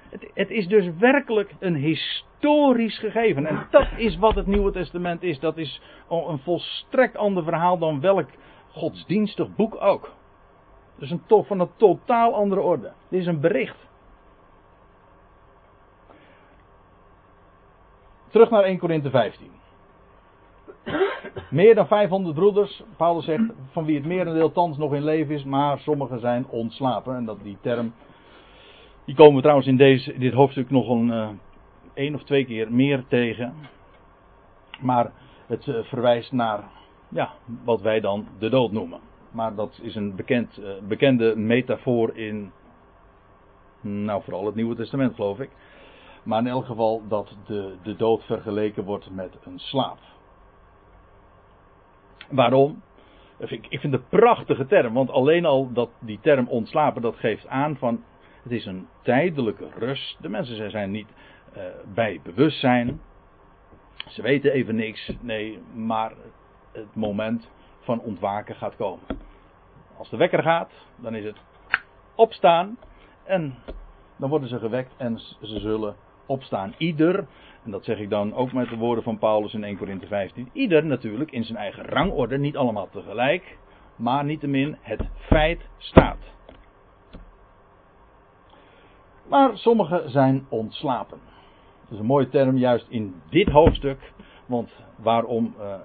het, 0.10 0.32
het 0.34 0.50
is 0.50 0.68
dus 0.68 0.90
werkelijk 1.00 1.54
een 1.60 1.76
historisch 1.76 3.00
gegeven. 3.00 3.46
En 3.46 3.68
dat 3.70 3.88
is 3.98 4.18
wat 4.18 4.36
het 4.36 4.48
Nieuwe 4.48 4.72
Testament 4.72 5.24
is. 5.24 5.40
Dat 5.40 5.58
is 5.58 5.82
een 6.10 6.40
volstrekt 6.40 7.18
ander 7.18 7.44
verhaal 7.44 7.78
dan 7.78 8.02
welk 8.02 8.30
godsdienstig 8.72 9.56
boek 9.56 9.82
ook. 9.82 10.12
Is 11.00 11.12
een 11.12 11.46
van 11.46 11.60
een 11.60 11.72
totaal 11.78 12.34
andere 12.34 12.62
orde. 12.62 12.92
Dit 13.10 13.20
is 13.20 13.28
een 13.28 13.40
bericht. 13.40 13.88
Terug 18.30 18.50
naar 18.50 18.64
1 18.64 18.78
Korinthe 18.78 19.10
15. 19.10 19.62
Meer 21.50 21.76
dan 21.76 21.88
500 21.88 22.36
broeders, 22.36 22.84
Paulus 22.98 23.26
zegt, 23.26 23.44
van 23.72 23.86
wie 23.86 23.96
het 23.96 24.06
merendeel 24.06 24.52
thans 24.52 24.78
nog 24.78 24.94
in 24.94 25.04
leven 25.04 25.36
is, 25.36 25.44
maar 25.44 25.80
sommigen 25.80 26.20
zijn 26.20 26.48
ontslapen. 26.48 27.16
En 27.16 27.26
dat 27.26 27.44
die 27.44 27.58
term, 27.62 27.94
die 29.06 29.16
komen 29.16 29.36
we 29.36 29.42
trouwens 29.42 29.68
in, 29.68 29.78
deze, 29.78 30.18
dit 30.18 30.34
hoofdstuk 30.34 30.70
nog 30.70 30.90
een 30.90 31.08
uh, 31.08 31.30
één 31.94 32.16
of 32.16 32.24
twee 32.24 32.46
keer 32.46 32.72
meer 32.72 33.04
tegen. 33.08 33.54
Maar 34.80 35.12
het 35.48 35.68
uh, 35.68 35.84
verwijst 35.84 36.32
naar 36.32 36.64
ja, 37.10 37.34
wat 37.64 37.82
wij 37.82 38.00
dan 38.00 38.28
de 38.40 38.50
dood 38.50 38.72
noemen. 38.72 39.00
Maar 39.32 39.56
dat 39.56 39.80
is 39.82 39.96
een 39.96 40.16
bekend, 40.16 40.60
uh, 40.60 40.70
bekende 40.88 41.36
metafoor 41.36 42.18
in, 42.18 42.52
nou 43.82 44.24
vooral 44.24 44.46
het 44.46 44.56
Nieuwe 44.56 44.76
Testament 44.76 45.16
geloof 45.16 45.40
ik. 45.40 45.50
Maar 46.24 46.40
in 46.40 46.48
elk 46.48 46.66
geval 46.66 47.02
dat 47.08 47.38
de, 47.46 47.76
de 47.84 47.96
dood 47.96 48.24
vergeleken 48.24 48.84
wordt 48.84 49.10
met 49.12 49.38
een 49.44 49.60
slaap. 49.60 49.98
Waarom? 52.36 52.82
Ik 53.38 53.80
vind 53.80 53.94
het 53.94 53.94
een 53.94 54.20
prachtige 54.20 54.66
term, 54.66 54.94
want 54.94 55.10
alleen 55.10 55.46
al 55.46 55.74
dat 55.74 55.90
die 56.00 56.20
term 56.22 56.48
ontslapen, 56.48 57.02
dat 57.02 57.16
geeft 57.16 57.48
aan 57.48 57.78
van 57.78 58.04
het 58.44 58.52
is 58.52 58.66
een 58.66 58.88
tijdelijke 59.02 59.68
rust. 59.78 60.18
De 60.22 60.30
mensen 60.30 60.72
zijn 60.72 60.92
niet 60.92 61.08
uh, 61.58 61.64
bij 61.94 62.20
bewustzijn. 62.24 63.02
Ze 64.08 64.22
weten 64.22 64.52
even 64.52 64.76
niks, 64.76 65.12
nee, 65.22 65.60
maar 65.74 66.12
het 66.72 66.96
moment 66.96 67.50
van 67.80 68.00
ontwaken 68.00 68.56
gaat 68.56 68.76
komen. 68.76 69.06
Als 69.98 70.10
de 70.10 70.18
wekker 70.18 70.44
gaat, 70.44 70.72
dan 70.96 71.16
is 71.16 71.24
het 71.24 71.38
opstaan 72.16 72.78
en 73.24 73.56
dan 74.18 74.30
worden 74.30 74.50
ze 74.50 74.60
gewekt 74.60 74.94
en 74.98 75.20
ze 75.20 75.60
zullen 75.60 75.96
opstaan. 76.26 76.74
Ieder, 76.78 77.28
en 77.64 77.72
dat 77.72 77.84
zeg 77.84 78.00
ik 78.00 78.10
dan 78.10 78.34
ook 78.34 78.52
met 78.52 78.70
de 78.70 78.78
woorden 78.78 79.04
van 79.04 79.18
Paulus 79.18 79.54
in 79.54 79.64
1 79.64 79.78
Corinthië 79.78 80.08
15, 80.08 80.50
ieder 80.54 80.86
natuurlijk 80.86 81.32
in 81.32 81.44
zijn 81.44 81.58
eigen 81.58 81.86
rangorde, 81.86 82.38
niet 82.38 82.58
allemaal 82.58 82.90
tegelijk, 82.92 83.58
maar 83.96 84.26
niettemin 84.26 84.78
het 84.82 85.02
feit 85.16 85.62
staat. 85.78 86.18
Maar 89.28 89.58
sommigen 89.58 90.10
zijn 90.10 90.46
ontslapen. 90.50 91.20
Dat 91.82 91.92
is 91.92 92.00
een 92.00 92.06
mooie 92.06 92.30
term 92.30 92.58
juist 92.58 92.86
in 92.90 93.22
dit 93.30 93.50
hoofdstuk, 93.50 94.14
want 94.46 94.72
waarom, 94.96 95.56
uh, 95.60 95.76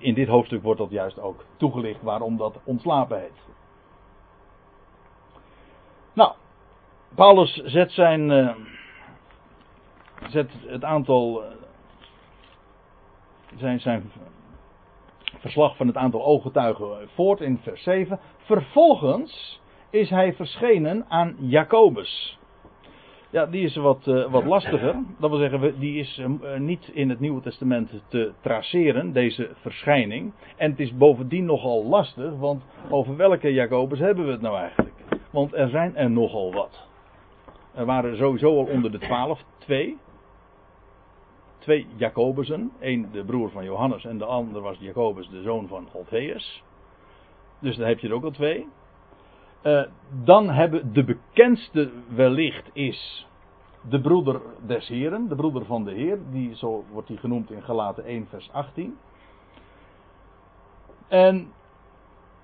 in 0.00 0.14
dit 0.14 0.28
hoofdstuk 0.28 0.62
wordt 0.62 0.80
dat 0.80 0.90
juist 0.90 1.20
ook 1.20 1.44
toegelicht 1.56 2.02
waarom 2.02 2.36
dat 2.36 2.60
ontslapen 2.64 3.20
heet. 3.20 3.46
Nou, 6.12 6.32
Paulus 7.14 7.54
zet 7.64 7.92
zijn, 7.92 8.30
uh, 8.30 8.54
zet 10.26 10.50
het 10.66 10.84
aantal. 10.84 11.42
Eh, 11.44 11.50
zijn, 13.56 13.80
zijn 13.80 14.10
verslag 15.38 15.76
van 15.76 15.86
het 15.86 15.96
aantal 15.96 16.24
ooggetuigen 16.24 17.08
voort 17.14 17.40
in 17.40 17.58
vers 17.58 17.82
7. 17.82 18.20
Vervolgens 18.36 19.60
is 19.90 20.10
hij 20.10 20.34
verschenen 20.34 21.04
aan 21.08 21.36
Jacobus. 21.38 22.38
Ja, 23.30 23.46
die 23.46 23.64
is 23.64 23.76
wat, 23.76 24.06
uh, 24.06 24.30
wat 24.30 24.44
lastiger. 24.44 24.94
Dat 25.18 25.30
wil 25.30 25.38
zeggen, 25.38 25.78
die 25.78 25.98
is 25.98 26.22
niet 26.58 26.90
in 26.92 27.08
het 27.08 27.20
Nieuwe 27.20 27.40
Testament 27.40 28.02
te 28.08 28.32
traceren, 28.40 29.12
deze 29.12 29.50
verschijning. 29.60 30.32
En 30.56 30.70
het 30.70 30.80
is 30.80 30.96
bovendien 30.96 31.44
nogal 31.44 31.84
lastig, 31.84 32.36
want 32.36 32.62
over 32.90 33.16
welke 33.16 33.52
Jacobus 33.52 33.98
hebben 33.98 34.24
we 34.24 34.30
het 34.30 34.40
nou 34.40 34.58
eigenlijk? 34.58 34.94
Want 35.30 35.54
er 35.54 35.68
zijn 35.68 35.96
er 35.96 36.10
nogal 36.10 36.52
wat. 36.52 36.86
Er 37.74 37.84
waren 37.84 38.16
sowieso 38.16 38.56
al 38.56 38.64
onder 38.64 38.90
de 38.90 38.98
twaalf 38.98 39.42
twee 39.58 39.96
twee 41.68 41.86
Jacobussen. 41.96 42.70
Eén 42.80 43.08
de 43.12 43.24
broer 43.24 43.50
van 43.50 43.64
Johannes 43.64 44.04
en 44.04 44.18
de 44.18 44.24
ander 44.24 44.62
was 44.62 44.76
Jacobus, 44.78 45.28
de 45.28 45.42
zoon 45.42 45.68
van 45.68 45.88
Alpheus. 45.94 46.62
Dus 47.58 47.76
dan 47.76 47.86
heb 47.86 47.98
je 47.98 48.08
er 48.08 48.14
ook 48.14 48.24
al 48.24 48.30
twee. 48.30 48.66
Uh, 49.62 49.82
dan 50.24 50.50
hebben 50.50 50.92
de 50.92 51.04
bekendste 51.04 51.90
wellicht 52.08 52.70
is 52.72 53.26
de 53.88 54.00
broeder 54.00 54.40
des 54.66 54.88
Heren, 54.88 55.28
de 55.28 55.34
broeder 55.34 55.64
van 55.64 55.84
de 55.84 55.92
Heer. 55.92 56.18
Die, 56.30 56.56
zo 56.56 56.84
wordt 56.92 57.08
hij 57.08 57.16
genoemd 57.16 57.50
in 57.50 57.62
Galaten 57.62 58.04
1 58.04 58.26
vers 58.26 58.50
18. 58.52 58.98
En 61.08 61.52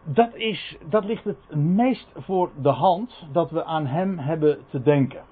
dat, 0.02 0.34
is, 0.34 0.76
dat 0.88 1.04
ligt 1.04 1.24
het 1.24 1.54
meest 1.54 2.08
voor 2.14 2.50
de 2.62 2.72
hand 2.72 3.26
dat 3.32 3.50
we 3.50 3.64
aan 3.64 3.86
hem 3.86 4.18
hebben 4.18 4.58
te 4.70 4.82
denken 4.82 5.24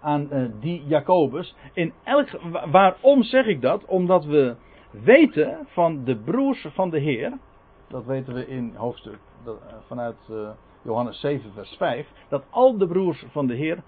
aan 0.00 0.28
uh, 0.32 0.48
die 0.60 0.86
Jacobus. 0.86 1.54
In 1.72 1.92
elk, 2.04 2.28
waarom 2.70 3.22
zeg 3.22 3.46
ik 3.46 3.60
dat? 3.60 3.84
Omdat 3.84 4.24
we 4.24 4.56
weten 4.90 5.66
van 5.66 6.04
de 6.04 6.16
broers 6.16 6.66
van 6.74 6.90
de 6.90 6.98
Heer. 6.98 7.38
Dat 7.88 8.04
weten 8.04 8.34
we 8.34 8.46
in 8.46 8.72
hoofdstuk 8.76 9.18
uh, 9.46 9.52
vanuit 9.86 10.16
uh, 10.30 10.50
Johannes 10.82 11.20
7, 11.20 11.52
vers 11.52 11.76
5. 11.76 12.08
Dat 12.28 12.44
al 12.50 12.78
de 12.78 12.86
broers 12.86 13.24
van 13.30 13.46
de 13.46 13.54
Heer 13.54 13.82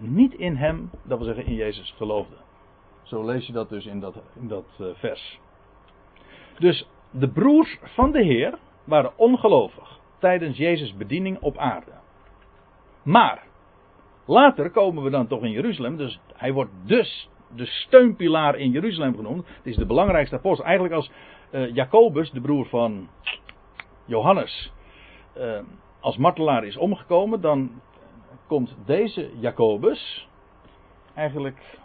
niet 0.00 0.34
in 0.34 0.56
hem, 0.56 0.90
dat 1.02 1.18
wil 1.18 1.26
zeggen 1.26 1.46
in 1.46 1.54
Jezus, 1.54 1.94
geloofden. 1.96 2.38
Zo 3.02 3.24
lees 3.24 3.46
je 3.46 3.52
dat 3.52 3.68
dus 3.68 3.86
in 3.86 4.00
dat, 4.00 4.14
in 4.40 4.48
dat 4.48 4.64
vers. 4.94 5.40
Dus 6.58 6.88
de 7.10 7.28
broers 7.28 7.78
van 7.82 8.12
de 8.12 8.22
Heer 8.22 8.58
waren 8.84 9.12
ongelovig 9.16 9.98
tijdens 10.18 10.56
Jezus' 10.56 10.96
bediening 10.96 11.38
op 11.40 11.58
aarde. 11.58 11.90
Maar 13.02 13.42
Later 14.26 14.70
komen 14.70 15.02
we 15.02 15.10
dan 15.10 15.26
toch 15.26 15.42
in 15.42 15.50
Jeruzalem. 15.50 15.96
Dus 15.96 16.20
hij 16.34 16.52
wordt 16.52 16.70
dus 16.84 17.28
de 17.56 17.66
steunpilaar 17.66 18.56
in 18.56 18.70
Jeruzalem 18.70 19.16
genoemd. 19.16 19.46
Het 19.46 19.66
is 19.66 19.76
de 19.76 19.86
belangrijkste 19.86 20.36
apostel. 20.36 20.64
Eigenlijk 20.64 20.94
als 20.94 21.10
uh, 21.50 21.74
Jacobus, 21.74 22.30
de 22.30 22.40
broer 22.40 22.66
van 22.66 23.08
Johannes, 24.04 24.72
uh, 25.38 25.58
als 26.00 26.16
martelaar 26.16 26.64
is 26.64 26.76
omgekomen, 26.76 27.40
dan 27.40 27.70
komt 28.46 28.76
deze 28.84 29.30
Jacobus 29.40 30.28
eigenlijk 31.14 31.78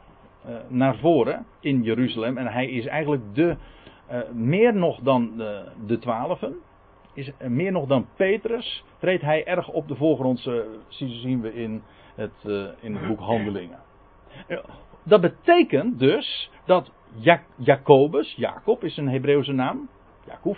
uh, 0.46 0.56
naar 0.68 0.98
voren 0.98 1.46
in 1.60 1.84
Jeruzalem. 1.84 2.38
En 2.38 2.48
hij 2.48 2.70
is 2.70 2.86
eigenlijk 2.86 3.36
de, 3.36 3.58
meer 4.34 4.76
nog 4.76 5.00
dan 5.00 5.38
de, 5.38 5.72
de 5.86 6.00
twaalfen, 6.00 6.56
is 7.14 7.32
meer 7.48 7.72
nog 7.72 7.88
dan 7.88 8.08
Petrus, 8.16 8.84
treedt 9.00 9.22
hij 9.22 9.46
erg 9.46 9.70
op 9.70 9.88
de 9.88 9.96
voorgrond, 9.96 10.50
zien 10.88 11.42
we 11.42 11.54
in 11.54 11.84
het, 12.20 12.44
uh, 12.46 12.66
in 12.80 12.96
het 12.96 13.08
boek 13.08 13.20
Handelingen. 13.20 13.80
Dat 15.04 15.22
betekent 15.22 16.00
dus 16.00 16.52
dat 16.66 16.92
ja 17.16 17.42
Jacobus, 17.56 18.34
Jacob 18.36 18.84
is 18.84 18.98
een 18.98 19.10
Hebreeuwse 19.10 19.52
naam, 19.52 19.90
Jacob. 20.26 20.58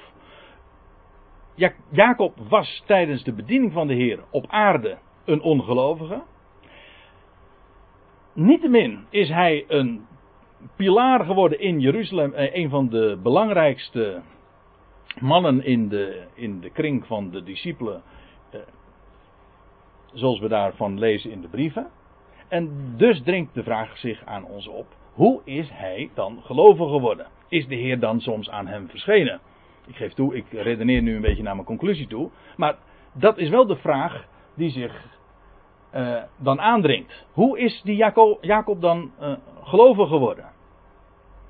Ja 1.55 1.73
Jacob 1.89 2.37
was 2.49 2.83
tijdens 2.85 3.23
de 3.23 3.33
bediening 3.33 3.73
van 3.73 3.87
de 3.87 3.93
Heer 3.93 4.19
op 4.29 4.45
aarde 4.47 4.97
een 5.25 5.41
ongelovige. 5.41 6.21
Niettemin 8.33 9.05
is 9.09 9.29
hij 9.29 9.65
een 9.67 10.05
pilaar 10.75 11.25
geworden 11.25 11.59
in 11.59 11.79
Jeruzalem, 11.79 12.33
eh, 12.33 12.55
een 12.55 12.69
van 12.69 12.89
de 12.89 13.19
belangrijkste 13.23 14.21
mannen 15.19 15.63
in 15.63 15.89
de, 15.89 16.23
in 16.33 16.59
de 16.59 16.69
kring 16.69 17.05
van 17.05 17.29
de 17.31 17.43
discipelen 17.43 17.95
eh, 17.95 18.20
zoals 20.13 20.39
we 20.39 20.47
daarvan 20.47 20.99
lezen 20.99 21.31
in 21.31 21.41
de 21.41 21.47
brieven. 21.47 21.87
En 22.47 22.93
dus 22.97 23.21
dringt 23.23 23.53
de 23.53 23.63
vraag 23.63 23.97
zich 23.97 24.25
aan 24.25 24.45
ons 24.45 24.67
op: 24.67 24.85
hoe 25.13 25.41
is 25.43 25.69
hij 25.71 26.09
dan 26.13 26.39
gelovig 26.43 26.89
geworden? 26.89 27.27
Is 27.47 27.67
de 27.67 27.75
Heer 27.75 27.99
dan 27.99 28.21
soms 28.21 28.49
aan 28.49 28.67
hem 28.67 28.89
verschenen? 28.89 29.39
Ik 29.87 29.95
geef 29.95 30.13
toe, 30.13 30.35
ik 30.35 30.45
redeneer 30.51 31.01
nu 31.01 31.15
een 31.15 31.21
beetje 31.21 31.43
naar 31.43 31.55
mijn 31.55 31.65
conclusie 31.65 32.07
toe. 32.07 32.29
Maar 32.57 32.77
dat 33.13 33.37
is 33.37 33.49
wel 33.49 33.65
de 33.67 33.75
vraag 33.75 34.27
die 34.53 34.69
zich 34.69 35.19
uh, 35.95 36.23
dan 36.37 36.61
aandringt. 36.61 37.25
Hoe 37.31 37.59
is 37.59 37.81
die 37.83 37.95
Jacob, 37.95 38.43
Jacob 38.43 38.81
dan 38.81 39.11
uh, 39.21 39.33
gelovig 39.63 40.07
geworden? 40.07 40.45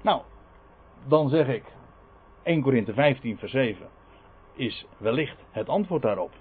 Nou, 0.01 0.21
dan 1.07 1.29
zeg 1.29 1.47
ik 1.47 1.63
1 2.43 2.61
Korinthe 2.61 2.93
15 2.93 3.37
vers 3.37 3.51
7 3.51 3.87
is 4.53 4.85
wellicht 4.97 5.37
het 5.51 5.69
antwoord 5.69 6.01
daarop. 6.01 6.31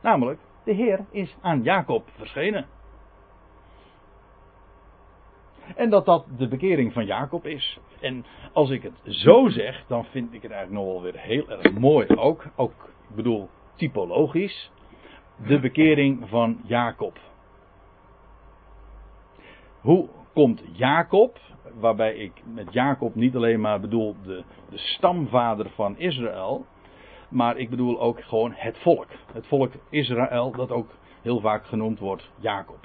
Namelijk, 0.00 0.40
de 0.70 0.76
Heer 0.76 1.06
is 1.10 1.36
aan 1.40 1.62
Jacob 1.62 2.08
verschenen. 2.16 2.66
En 5.76 5.90
dat 5.90 6.04
dat 6.04 6.26
de 6.36 6.48
bekering 6.48 6.92
van 6.92 7.06
Jacob 7.06 7.46
is. 7.46 7.78
En 8.00 8.24
als 8.52 8.70
ik 8.70 8.82
het 8.82 9.00
zo 9.04 9.48
zeg, 9.48 9.84
dan 9.86 10.04
vind 10.04 10.32
ik 10.32 10.42
het 10.42 10.50
eigenlijk 10.50 10.84
nog 10.84 10.92
wel 10.92 11.02
weer 11.02 11.20
heel 11.20 11.50
erg 11.50 11.72
mooi 11.72 12.06
ook. 12.08 12.46
Ook, 12.56 12.92
ik 13.08 13.16
bedoel, 13.16 13.48
typologisch. 13.74 14.70
De 15.46 15.60
bekering 15.60 16.28
van 16.28 16.60
Jacob. 16.64 17.18
Hoe 19.80 20.08
komt 20.32 20.62
Jacob, 20.72 21.38
waarbij 21.74 22.14
ik 22.14 22.42
met 22.44 22.72
Jacob 22.72 23.14
niet 23.14 23.36
alleen 23.36 23.60
maar 23.60 23.80
bedoel 23.80 24.16
de, 24.22 24.44
de 24.70 24.78
stamvader 24.78 25.70
van 25.70 25.98
Israël, 25.98 26.66
maar 27.30 27.56
ik 27.56 27.70
bedoel 27.70 28.00
ook 28.00 28.22
gewoon 28.22 28.52
het 28.54 28.78
volk. 28.78 29.06
Het 29.32 29.46
volk 29.46 29.72
Israël, 29.90 30.50
dat 30.50 30.70
ook 30.70 30.90
heel 31.22 31.40
vaak 31.40 31.64
genoemd 31.64 31.98
wordt 31.98 32.30
Jacob. 32.38 32.80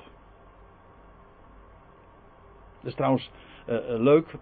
Dat 2.78 2.92
is 2.92 2.96
trouwens 2.96 3.32
uh, 3.68 3.78
leuk 3.86 4.36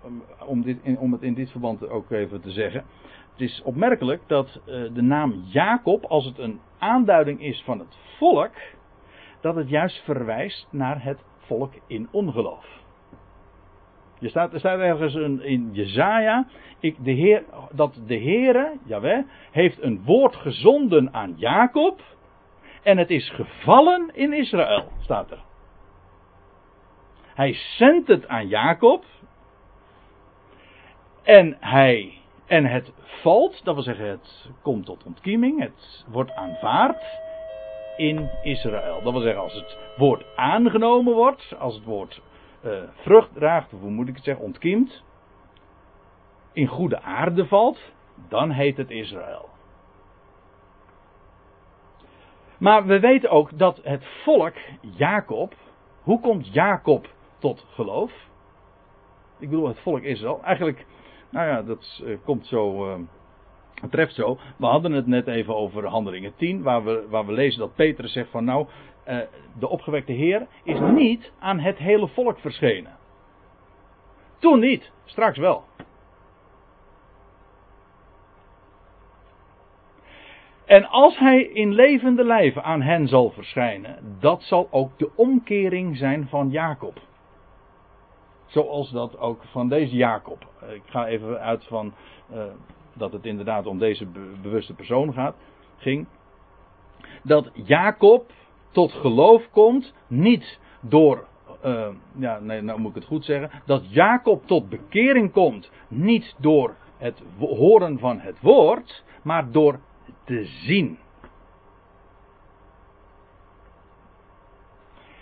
om, 0.46 0.62
dit, 0.62 0.98
om 0.98 1.12
het 1.12 1.22
in 1.22 1.34
dit 1.34 1.52
verband 1.52 1.90
ook 1.90 2.12
even 2.12 2.42
te 2.42 2.52
zeggen. 2.52 2.86
Het 3.32 3.42
is 3.42 3.62
opmerkelijk 3.64 4.22
dat 4.28 4.60
uh, 4.66 4.94
de 4.94 5.02
naam 5.02 5.44
Jacob, 5.46 6.06
als 6.06 6.26
het 6.26 6.38
een 6.38 6.60
aanduiding 6.78 7.42
is 7.42 7.62
van 7.66 7.80
het 7.80 7.98
volk, 8.18 8.54
dat 9.42 9.56
het 9.56 9.70
juist 9.70 10.04
verwijst 10.04 10.68
naar 10.70 11.04
het 11.04 11.24
volk 11.38 11.74
in 11.88 12.08
ongeloof. 12.12 12.83
Je 14.24 14.30
staat, 14.30 14.54
er 14.54 14.60
staat 14.60 14.80
ergens 14.80 15.16
in, 15.16 15.70
Jezaja, 15.74 16.48
ik, 16.80 16.96
de 17.04 17.12
Heer, 17.12 17.44
dat 17.72 18.00
de 18.08 18.18
Heere, 18.18 18.78
Jawel, 18.86 19.26
heeft 19.52 19.82
een 19.82 20.04
woord 20.06 20.36
gezonden 20.36 21.14
aan 21.14 21.34
Jacob 21.38 22.02
en 22.84 22.98
het 22.98 23.10
is 23.10 23.30
gevallen 23.30 24.10
in 24.14 24.34
Israël, 24.34 24.92
staat 25.00 25.32
er. 25.32 25.40
Hij 27.34 27.54
zendt 27.54 28.08
het 28.08 28.28
aan 28.28 28.48
Jacob. 28.48 29.06
En 31.24 31.58
hij, 31.60 32.18
en 32.46 32.66
het 32.66 32.94
valt, 33.22 33.64
dat 33.64 33.74
wil 33.74 33.84
zeggen 33.84 34.10
het 34.10 34.50
komt 34.62 34.86
tot 34.86 35.04
ontkieming, 35.04 35.60
het 35.60 36.06
wordt 36.08 36.32
aanvaard 36.32 37.04
in 37.98 38.30
Israël. 38.44 39.02
Dat 39.02 39.14
wil 39.14 39.22
zeggen 39.22 39.42
als 39.42 39.54
het 39.54 39.78
woord 39.98 40.26
aangenomen 40.36 41.14
wordt, 41.14 41.56
als 41.60 41.76
het 41.76 41.84
woord 41.84 42.22
uh, 42.64 42.84
vrucht 42.94 43.34
draagt, 43.34 43.74
of 43.74 43.80
hoe 43.80 43.92
moet 43.92 44.08
ik 44.08 44.16
het 44.16 44.24
zeggen, 44.24 44.46
ontkiemt, 44.46 45.04
in 46.54 46.68
goede 46.68 47.02
aarde 47.02 47.46
valt, 47.46 47.80
dan 48.28 48.52
heet 48.52 48.78
het 48.78 48.90
Israël. 48.90 49.50
Maar 52.58 52.86
we 52.86 53.00
weten 53.00 53.30
ook 53.30 53.58
dat 53.58 53.80
het 53.84 54.06
volk 54.24 54.56
Jacob, 54.82 55.54
hoe 56.02 56.20
komt 56.20 56.54
Jacob 56.54 57.08
tot 57.40 57.66
geloof. 57.70 58.12
Ik 59.40 59.50
bedoel, 59.50 59.68
het 59.68 59.80
volk 59.80 60.02
Israël. 60.02 60.44
Eigenlijk, 60.44 60.86
nou 61.30 61.48
ja, 61.48 61.62
dat 61.62 62.02
uh, 62.04 62.18
komt 62.24 62.46
zo. 62.46 62.90
Uh, 62.90 62.96
treft 63.90 64.14
zo. 64.14 64.38
We 64.58 64.66
hadden 64.66 64.92
het 64.92 65.08
net 65.08 65.28
even 65.28 65.56
over 65.56 65.88
handelingen 65.88 66.36
10, 66.36 66.62
waar 66.62 66.84
we, 66.84 67.06
waar 67.10 67.26
we 67.26 67.32
lezen 67.32 67.60
dat 67.60 67.76
Petrus 67.76 68.12
zegt 68.12 68.30
van 68.30 68.44
nou, 68.44 68.68
uh, 69.08 69.18
de 69.60 69.70
opgewekte 69.70 70.12
Heer 70.12 70.48
is 70.64 70.80
niet 70.80 71.32
aan 71.40 71.60
het 71.60 71.78
hele 71.78 72.08
volk 72.08 72.40
verschenen. 72.40 72.98
Toen 74.40 74.60
niet, 74.60 74.92
straks 75.06 75.38
wel. 75.38 75.64
En 80.66 80.86
als 80.86 81.18
hij 81.18 81.44
in 81.44 81.74
levende 81.74 82.24
lijven 82.24 82.64
aan 82.64 82.82
hen 82.82 83.08
zal 83.08 83.30
verschijnen, 83.30 84.18
dat 84.20 84.44
zal 84.44 84.68
ook 84.72 84.98
de 84.98 85.10
omkering 85.16 85.98
zijn 85.98 86.28
van 86.28 86.50
Jacob. 86.50 87.00
Zoals 88.46 88.92
dat 88.92 89.18
ook 89.18 89.44
van 89.44 89.70
deze 89.70 89.96
Jacob. 89.96 90.48
Ik 90.74 90.84
ga 90.86 91.08
even 91.08 91.40
uit 91.40 91.66
van 91.66 91.94
uh, 92.34 92.44
dat 92.94 93.12
het 93.12 93.26
inderdaad 93.26 93.66
om 93.66 93.80
deze 93.80 94.06
bewuste 94.42 94.74
persoon 94.74 95.14
gaat, 95.14 95.36
ging. 95.78 96.08
Dat 97.24 97.52
Jacob 97.54 98.32
tot 98.74 98.92
geloof 98.92 99.50
komt, 99.52 99.94
niet 100.08 100.60
door, 100.82 101.28
uh, 101.66 101.88
ja, 102.18 102.40
nee, 102.40 102.62
nou 102.62 102.80
moet 102.80 102.90
ik 102.90 102.96
het 102.96 103.06
goed 103.06 103.26
zeggen. 103.26 103.62
Dat 103.66 103.94
Jacob 103.94 104.48
tot 104.48 104.70
bekering 104.70 105.32
komt, 105.32 105.72
niet 105.88 106.36
door 106.40 106.76
het 106.98 107.24
horen 107.40 108.00
van 108.00 108.20
het 108.20 108.42
woord, 108.42 109.04
maar 109.24 109.52
door 109.52 109.80
te 110.26 110.46
zien. 110.46 110.98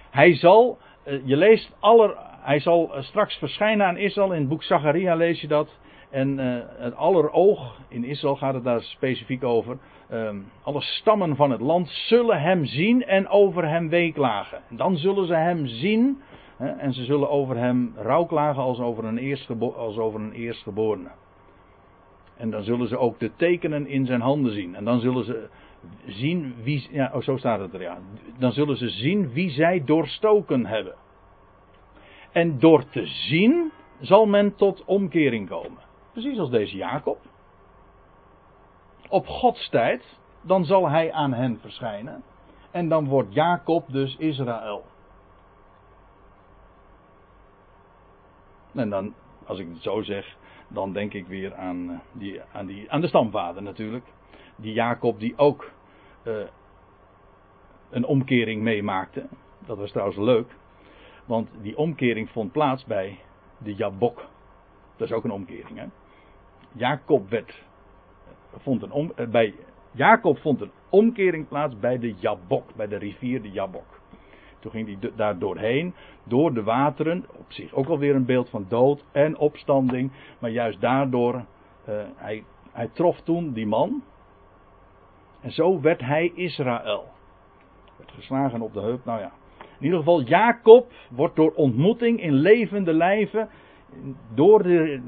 Hij 0.10 0.36
zal, 0.36 0.78
uh, 1.06 1.22
je 1.26 1.36
leest 1.36 1.76
aller 1.80 2.18
hij 2.41 2.60
zal 2.60 2.95
eh, 2.95 3.04
straks 3.04 3.36
verschijnen 3.36 3.88
aan 3.88 3.97
Israël. 3.97 4.32
In 4.32 4.39
het 4.39 4.49
boek 4.49 4.64
Zacharia 4.64 5.16
lees 5.16 5.41
je 5.41 5.47
dat. 5.47 5.80
En 6.12 6.39
uh, 6.39 6.59
het 6.68 6.95
aller 6.95 7.32
oog, 7.32 7.80
in 7.88 8.03
Israël 8.03 8.36
gaat 8.36 8.53
het 8.53 8.64
daar 8.64 8.82
specifiek 8.82 9.43
over. 9.43 9.78
Um, 10.12 10.51
alle 10.64 10.82
stammen 10.82 11.36
van 11.36 11.51
het 11.51 11.62
land 11.62 11.89
zullen 11.89 12.41
hem 12.41 12.66
zien 12.66 13.05
en 13.05 13.28
over 13.28 13.68
hem 13.68 13.89
weeklagen. 13.89 14.62
En 14.70 14.76
dan 14.76 14.97
zullen 14.97 15.28
ze 15.28 15.34
hem 15.34 15.66
zien 15.68 16.22
hè, 16.57 16.68
en 16.68 16.93
ze 16.93 17.03
zullen 17.03 17.30
over 17.30 17.57
hem 17.57 17.93
rouwklagen 17.95 18.64
als 18.64 18.80
over 18.80 19.05
een, 19.05 19.38
als 19.76 19.97
over 19.97 20.20
een 20.20 20.32
eerstgeborene. 20.32 21.12
En 22.38 22.49
dan 22.49 22.64
zullen 22.64 22.88
ze 22.88 22.97
ook 22.97 23.20
de 23.20 23.32
tekenen 23.36 23.88
in 23.88 24.05
zijn 24.05 24.22
handen 24.22 24.53
zien. 24.53 24.76
En 24.76 24.84
dan 24.84 24.99
zullen 24.99 25.26
ze 25.26 25.49
zien 26.05 26.55
wie. 26.64 26.88
Ja, 26.91 27.12
oh, 27.14 27.22
zo 27.22 27.38
staat 27.38 27.59
het 27.59 27.74
er 27.74 27.82
ja. 27.82 27.97
Dan 28.38 28.51
zullen 28.51 28.78
ze 28.78 28.89
zien 28.89 29.32
wie 29.32 29.49
zij 29.49 29.84
doorstoken 29.86 30.66
hebben. 30.66 30.95
En 32.32 32.59
door 32.59 32.89
te 32.89 33.05
zien 33.05 33.72
zal 33.99 34.26
men 34.26 34.55
tot 34.55 34.84
omkering 34.86 35.49
komen. 35.49 35.89
Precies 36.12 36.39
als 36.39 36.49
deze 36.49 36.76
Jacob. 36.76 37.20
Op 39.09 39.28
Gods 39.28 39.70
tijd, 39.70 40.18
dan 40.41 40.66
zal 40.66 40.89
hij 40.89 41.12
aan 41.12 41.34
hen 41.34 41.59
verschijnen. 41.59 42.24
En 42.72 42.89
dan 42.89 43.07
wordt 43.07 43.34
Jacob 43.34 43.91
dus 43.91 44.16
Israël. 44.16 44.84
En 48.74 48.89
dan, 48.89 49.14
als 49.45 49.59
ik 49.59 49.68
het 49.68 49.82
zo 49.82 50.01
zeg, 50.01 50.38
dan 50.68 50.93
denk 50.93 51.14
ik 51.14 51.28
weer 51.28 51.55
aan, 51.55 51.89
eh, 51.89 51.99
die, 52.12 52.41
aan, 52.51 52.66
die, 52.66 52.91
aan 52.91 53.01
de 53.01 53.07
stamvader 53.07 53.62
natuurlijk. 53.62 54.05
Die 54.55 54.74
Jacob 54.74 55.20
die 55.20 55.38
ook 55.38 55.72
uh, 56.24 56.43
een 57.89 58.05
omkering 58.05 58.62
meemaakte. 58.62 59.28
Dat 59.66 59.78
was 59.78 59.91
trouwens 59.91 60.18
leuk. 60.18 60.55
Want 61.26 61.49
die 61.62 61.78
omkering 61.78 62.30
vond 62.30 62.51
plaats 62.51 62.86
bij 62.86 63.20
de 63.57 63.76
Jabok. 63.76 64.26
Dat 64.95 65.07
is 65.07 65.14
ook 65.16 65.24
een 65.24 65.32
omkering. 65.32 65.78
Hè? 65.78 65.86
Jacob 66.72 67.30
werd, 67.30 67.63
vond 68.57 68.82
een 68.82 68.91
om, 68.91 69.11
eh, 69.15 69.28
bij 69.28 69.53
Jacob 69.91 70.38
vond 70.38 70.61
een 70.61 70.72
omkering 70.89 71.47
plaats 71.47 71.80
bij 71.80 71.99
de 71.99 72.13
Jabok, 72.13 72.76
bij 72.76 72.88
de 72.88 72.97
rivier 72.97 73.41
de 73.41 73.51
Jabok. 73.51 73.99
Toen 74.59 74.72
ging 74.72 74.99
hij 74.99 75.11
daar 75.15 75.39
doorheen, 75.39 75.93
door 76.24 76.53
de 76.53 76.63
wateren, 76.63 77.26
op 77.38 77.51
zich 77.51 77.74
ook 77.74 77.88
alweer 77.88 78.15
een 78.15 78.26
beeld 78.26 78.49
van 78.49 78.65
dood 78.69 79.05
en 79.11 79.38
opstanding. 79.38 80.11
Maar 80.39 80.49
juist 80.49 80.82
daardoor, 80.82 81.34
uh, 81.36 82.03
hij, 82.15 82.43
hij 82.72 82.88
trof 82.88 83.22
toen 83.22 83.53
die 83.53 83.67
man. 83.67 84.03
En 85.41 85.51
zo 85.51 85.82
werd 85.82 86.01
hij 86.01 86.32
Israël. 86.36 87.07
Werd 87.97 88.11
geslagen 88.11 88.61
op 88.61 88.74
de 88.74 88.82
heup, 88.82 89.05
nou 89.05 89.19
ja. 89.19 89.32
In 89.59 89.88
ieder 89.88 89.99
geval, 89.99 90.22
Jacob 90.22 90.91
wordt 91.09 91.36
door 91.36 91.53
ontmoeting 91.53 92.22
in 92.22 92.34
levende 92.34 92.93
lijven, 92.93 93.49
door 94.34 94.63
de, 94.63 95.01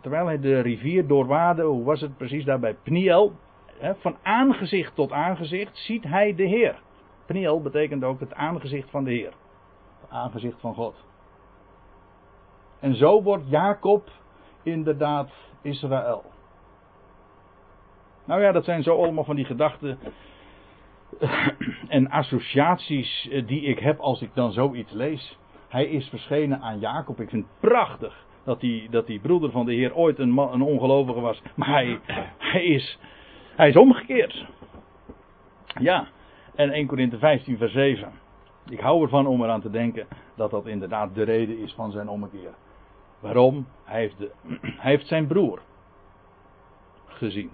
terwijl 0.00 0.26
hij 0.26 0.40
de 0.40 0.60
rivier 0.60 1.06
doorwaarde, 1.06 1.62
hoe 1.62 1.84
was 1.84 2.00
het 2.00 2.16
precies 2.16 2.44
daar 2.44 2.60
bij 2.60 2.74
Pniel, 2.82 3.32
van 3.80 4.16
aangezicht 4.22 4.94
tot 4.94 5.12
aangezicht 5.12 5.76
ziet 5.76 6.04
hij 6.04 6.34
de 6.34 6.42
Heer. 6.42 6.80
Pniel 7.26 7.62
betekent 7.62 8.04
ook 8.04 8.20
het 8.20 8.34
aangezicht 8.34 8.90
van 8.90 9.04
de 9.04 9.10
Heer. 9.10 9.32
Het 10.00 10.10
aangezicht 10.10 10.60
van 10.60 10.74
God. 10.74 11.06
En 12.80 12.94
zo 12.94 13.22
wordt 13.22 13.48
Jacob 13.48 14.08
inderdaad 14.62 15.30
Israël. 15.62 16.24
Nou 18.24 18.42
ja, 18.42 18.52
dat 18.52 18.64
zijn 18.64 18.82
zo 18.82 19.02
allemaal 19.02 19.24
van 19.24 19.36
die 19.36 19.44
gedachten 19.44 19.98
en 21.88 22.10
associaties 22.10 23.30
die 23.46 23.62
ik 23.62 23.78
heb 23.78 23.98
als 23.98 24.22
ik 24.22 24.30
dan 24.34 24.52
zoiets 24.52 24.92
lees. 24.92 25.38
Hij 25.68 25.86
is 25.86 26.08
verschenen 26.08 26.60
aan 26.60 26.78
Jacob. 26.78 27.20
Ik 27.20 27.28
vind 27.28 27.46
het 27.46 27.70
prachtig 27.70 28.26
dat 28.48 28.60
die, 28.60 28.90
dat 28.90 29.06
die 29.06 29.20
broeder 29.20 29.50
van 29.50 29.66
de 29.66 29.74
Heer 29.74 29.94
ooit 29.94 30.18
een, 30.18 30.38
ongelovige 30.62 31.20
was. 31.20 31.42
Maar 31.54 31.68
hij, 31.68 32.00
hij, 32.38 32.64
is, 32.64 32.98
hij 33.56 33.68
is 33.68 33.76
omgekeerd. 33.76 34.46
Ja, 35.80 36.08
en 36.54 36.70
1 36.70 36.86
Korinthe 36.86 37.18
15 37.18 37.56
vers 37.56 37.72
7. 37.72 38.12
Ik 38.68 38.80
hou 38.80 39.02
ervan 39.02 39.26
om 39.26 39.42
eraan 39.42 39.60
te 39.60 39.70
denken 39.70 40.06
dat 40.34 40.50
dat 40.50 40.66
inderdaad 40.66 41.14
de 41.14 41.22
reden 41.22 41.58
is 41.58 41.74
van 41.74 41.90
zijn 41.90 42.08
ommekeer. 42.08 42.54
Waarom? 43.20 43.66
Hij 43.84 44.00
heeft, 44.00 44.18
de, 44.18 44.30
hij 44.82 44.90
heeft 44.90 45.06
zijn 45.06 45.26
broer 45.26 45.60
gezien. 47.06 47.50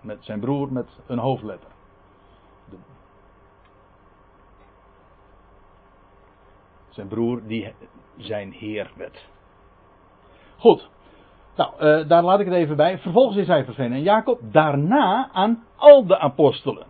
Met 0.00 0.24
zijn 0.24 0.40
broer 0.40 0.72
met 0.72 0.88
een 1.06 1.18
hoofdletter. 1.18 1.70
Zijn 6.88 7.08
broer 7.08 7.42
die 7.46 7.72
zijn 8.16 8.52
heer 8.52 8.92
werd. 8.96 9.30
Goed. 10.62 10.88
Nou, 11.56 11.72
uh, 11.74 12.08
daar 12.08 12.22
laat 12.22 12.40
ik 12.40 12.46
het 12.46 12.54
even 12.54 12.76
bij. 12.76 12.98
Vervolgens 12.98 13.36
is 13.36 13.46
hij 13.46 13.64
verschenen 13.64 13.92
aan 13.92 14.02
Jacob. 14.02 14.40
Daarna 14.42 15.28
aan 15.32 15.64
al 15.76 16.06
de 16.06 16.18
apostelen. 16.18 16.86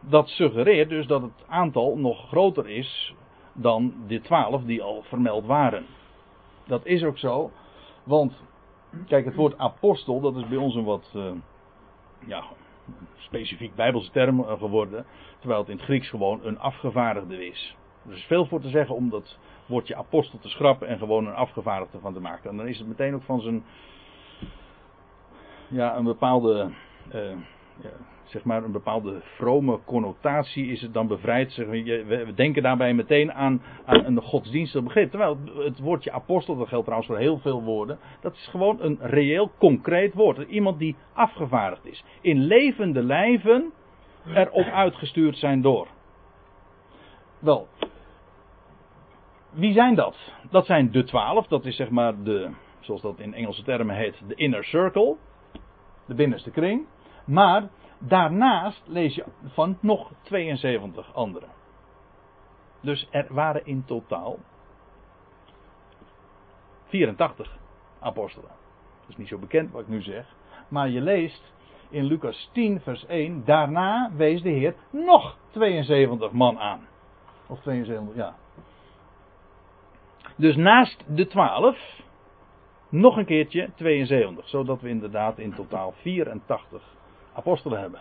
Dat 0.00 0.28
suggereert 0.28 0.88
dus 0.88 1.06
dat 1.06 1.22
het 1.22 1.44
aantal 1.48 1.96
nog 1.96 2.28
groter 2.28 2.68
is 2.68 3.14
dan 3.52 3.94
de 4.06 4.20
twaalf 4.20 4.62
die 4.62 4.82
al 4.82 5.02
vermeld 5.02 5.46
waren. 5.46 5.86
Dat 6.66 6.86
is 6.86 7.04
ook 7.04 7.18
zo. 7.18 7.50
Want, 8.04 8.42
kijk, 9.06 9.24
het 9.24 9.34
woord 9.34 9.58
apostel, 9.58 10.20
dat 10.20 10.36
is 10.36 10.48
bij 10.48 10.58
ons 10.58 10.74
een 10.74 10.84
wat 10.84 11.12
uh, 11.16 11.30
ja, 12.26 12.44
specifiek 13.16 13.74
Bijbelse 13.74 14.10
term 14.10 14.40
eh, 14.40 14.58
geworden. 14.58 15.06
Terwijl 15.38 15.60
het 15.60 15.68
in 15.68 15.76
het 15.76 15.84
Grieks 15.84 16.08
gewoon 16.08 16.40
een 16.42 16.58
afgevaardigde 16.58 17.46
is. 17.46 17.76
Er 18.08 18.12
is 18.12 18.24
veel 18.24 18.46
voor 18.46 18.60
te 18.60 18.68
zeggen 18.68 18.94
om 18.94 19.10
dat 19.10 19.38
woordje 19.66 19.96
apostel 19.96 20.38
te 20.38 20.48
schrappen 20.48 20.88
en 20.88 20.98
gewoon 20.98 21.26
een 21.26 21.34
afgevaardigde 21.34 21.98
van 21.98 22.14
te 22.14 22.20
maken. 22.20 22.50
En 22.50 22.56
dan 22.56 22.68
is 22.68 22.78
het 22.78 22.88
meteen 22.88 23.14
ook 23.14 23.22
van 23.22 23.40
zijn. 23.40 23.64
Ja, 25.68 25.96
een 25.96 26.04
bepaalde. 26.04 26.70
Uh, 27.14 27.30
ja, 27.82 27.90
zeg 28.24 28.44
maar 28.44 28.64
een 28.64 28.72
bepaalde 28.72 29.20
vrome 29.22 29.78
connotatie 29.84 30.66
is 30.66 30.82
het 30.82 30.94
dan 30.94 31.06
bevrijd. 31.06 31.56
We 31.56 32.32
denken 32.34 32.62
daarbij 32.62 32.94
meteen 32.94 33.32
aan, 33.32 33.62
aan 33.84 34.04
een 34.04 34.22
godsdienstig 34.22 34.82
begrip. 34.82 35.10
Terwijl 35.10 35.38
het 35.56 35.78
woordje 35.78 36.12
apostel, 36.12 36.56
dat 36.56 36.68
geldt 36.68 36.84
trouwens 36.84 37.10
voor 37.10 37.20
heel 37.20 37.38
veel 37.38 37.62
woorden, 37.62 37.98
dat 38.20 38.32
is 38.32 38.48
gewoon 38.50 38.80
een 38.80 38.98
reëel 39.00 39.50
concreet 39.58 40.14
woord. 40.14 40.48
Iemand 40.48 40.78
die 40.78 40.96
afgevaardigd 41.12 41.86
is. 41.86 42.04
In 42.20 42.38
levende 42.38 43.02
lijven 43.02 43.72
erop 44.34 44.66
uitgestuurd 44.66 45.36
zijn 45.36 45.62
door. 45.62 45.86
Wel, 47.38 47.68
wie 49.56 49.72
zijn 49.72 49.94
dat? 49.94 50.16
Dat 50.50 50.66
zijn 50.66 50.90
de 50.90 51.04
twaalf, 51.04 51.46
dat 51.46 51.64
is 51.64 51.76
zeg 51.76 51.90
maar 51.90 52.22
de, 52.22 52.50
zoals 52.80 53.00
dat 53.02 53.18
in 53.18 53.34
Engelse 53.34 53.62
termen 53.62 53.96
heet, 53.96 54.22
de 54.28 54.34
inner 54.34 54.64
circle. 54.64 55.16
De 56.06 56.14
binnenste 56.14 56.50
kring. 56.50 56.86
Maar 57.24 57.68
Daarnaast 57.98 58.82
lees 58.86 59.14
je 59.14 59.24
van 59.44 59.78
nog 59.80 60.12
72 60.22 61.14
anderen. 61.14 61.48
Dus 62.80 63.08
er 63.10 63.26
waren 63.30 63.66
in 63.66 63.84
totaal 63.84 64.38
84 66.84 67.58
apostelen. 68.00 68.50
Dat 69.00 69.08
is 69.08 69.16
niet 69.16 69.28
zo 69.28 69.38
bekend 69.38 69.72
wat 69.72 69.80
ik 69.80 69.88
nu 69.88 70.02
zeg. 70.02 70.34
Maar 70.68 70.88
je 70.88 71.00
leest 71.00 71.52
in 71.88 72.04
Lucas 72.04 72.50
10, 72.52 72.80
vers 72.80 73.06
1. 73.06 73.44
Daarna 73.44 74.10
wees 74.16 74.42
de 74.42 74.50
Heer 74.50 74.74
nog 74.90 75.38
72 75.50 76.32
man 76.32 76.58
aan. 76.58 76.86
Of 77.46 77.60
72, 77.60 78.16
ja. 78.16 78.34
Dus 80.36 80.56
naast 80.56 81.04
de 81.06 81.26
12 81.26 81.76
nog 82.88 83.16
een 83.16 83.24
keertje 83.24 83.70
72. 83.74 84.48
Zodat 84.48 84.80
we 84.80 84.88
inderdaad 84.88 85.38
in 85.38 85.54
totaal 85.54 85.92
84 85.92 86.82
apostelen 87.32 87.80
hebben. 87.80 88.00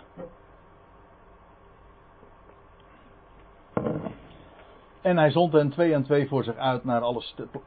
En 5.02 5.18
hij 5.18 5.32
zond 5.32 5.54
hen 5.54 5.70
twee 5.70 5.94
en 5.94 6.04
twee 6.04 6.28
voor 6.28 6.44
zich 6.44 6.56
uit 6.56 6.84
naar 6.84 7.02
alle 7.02 7.24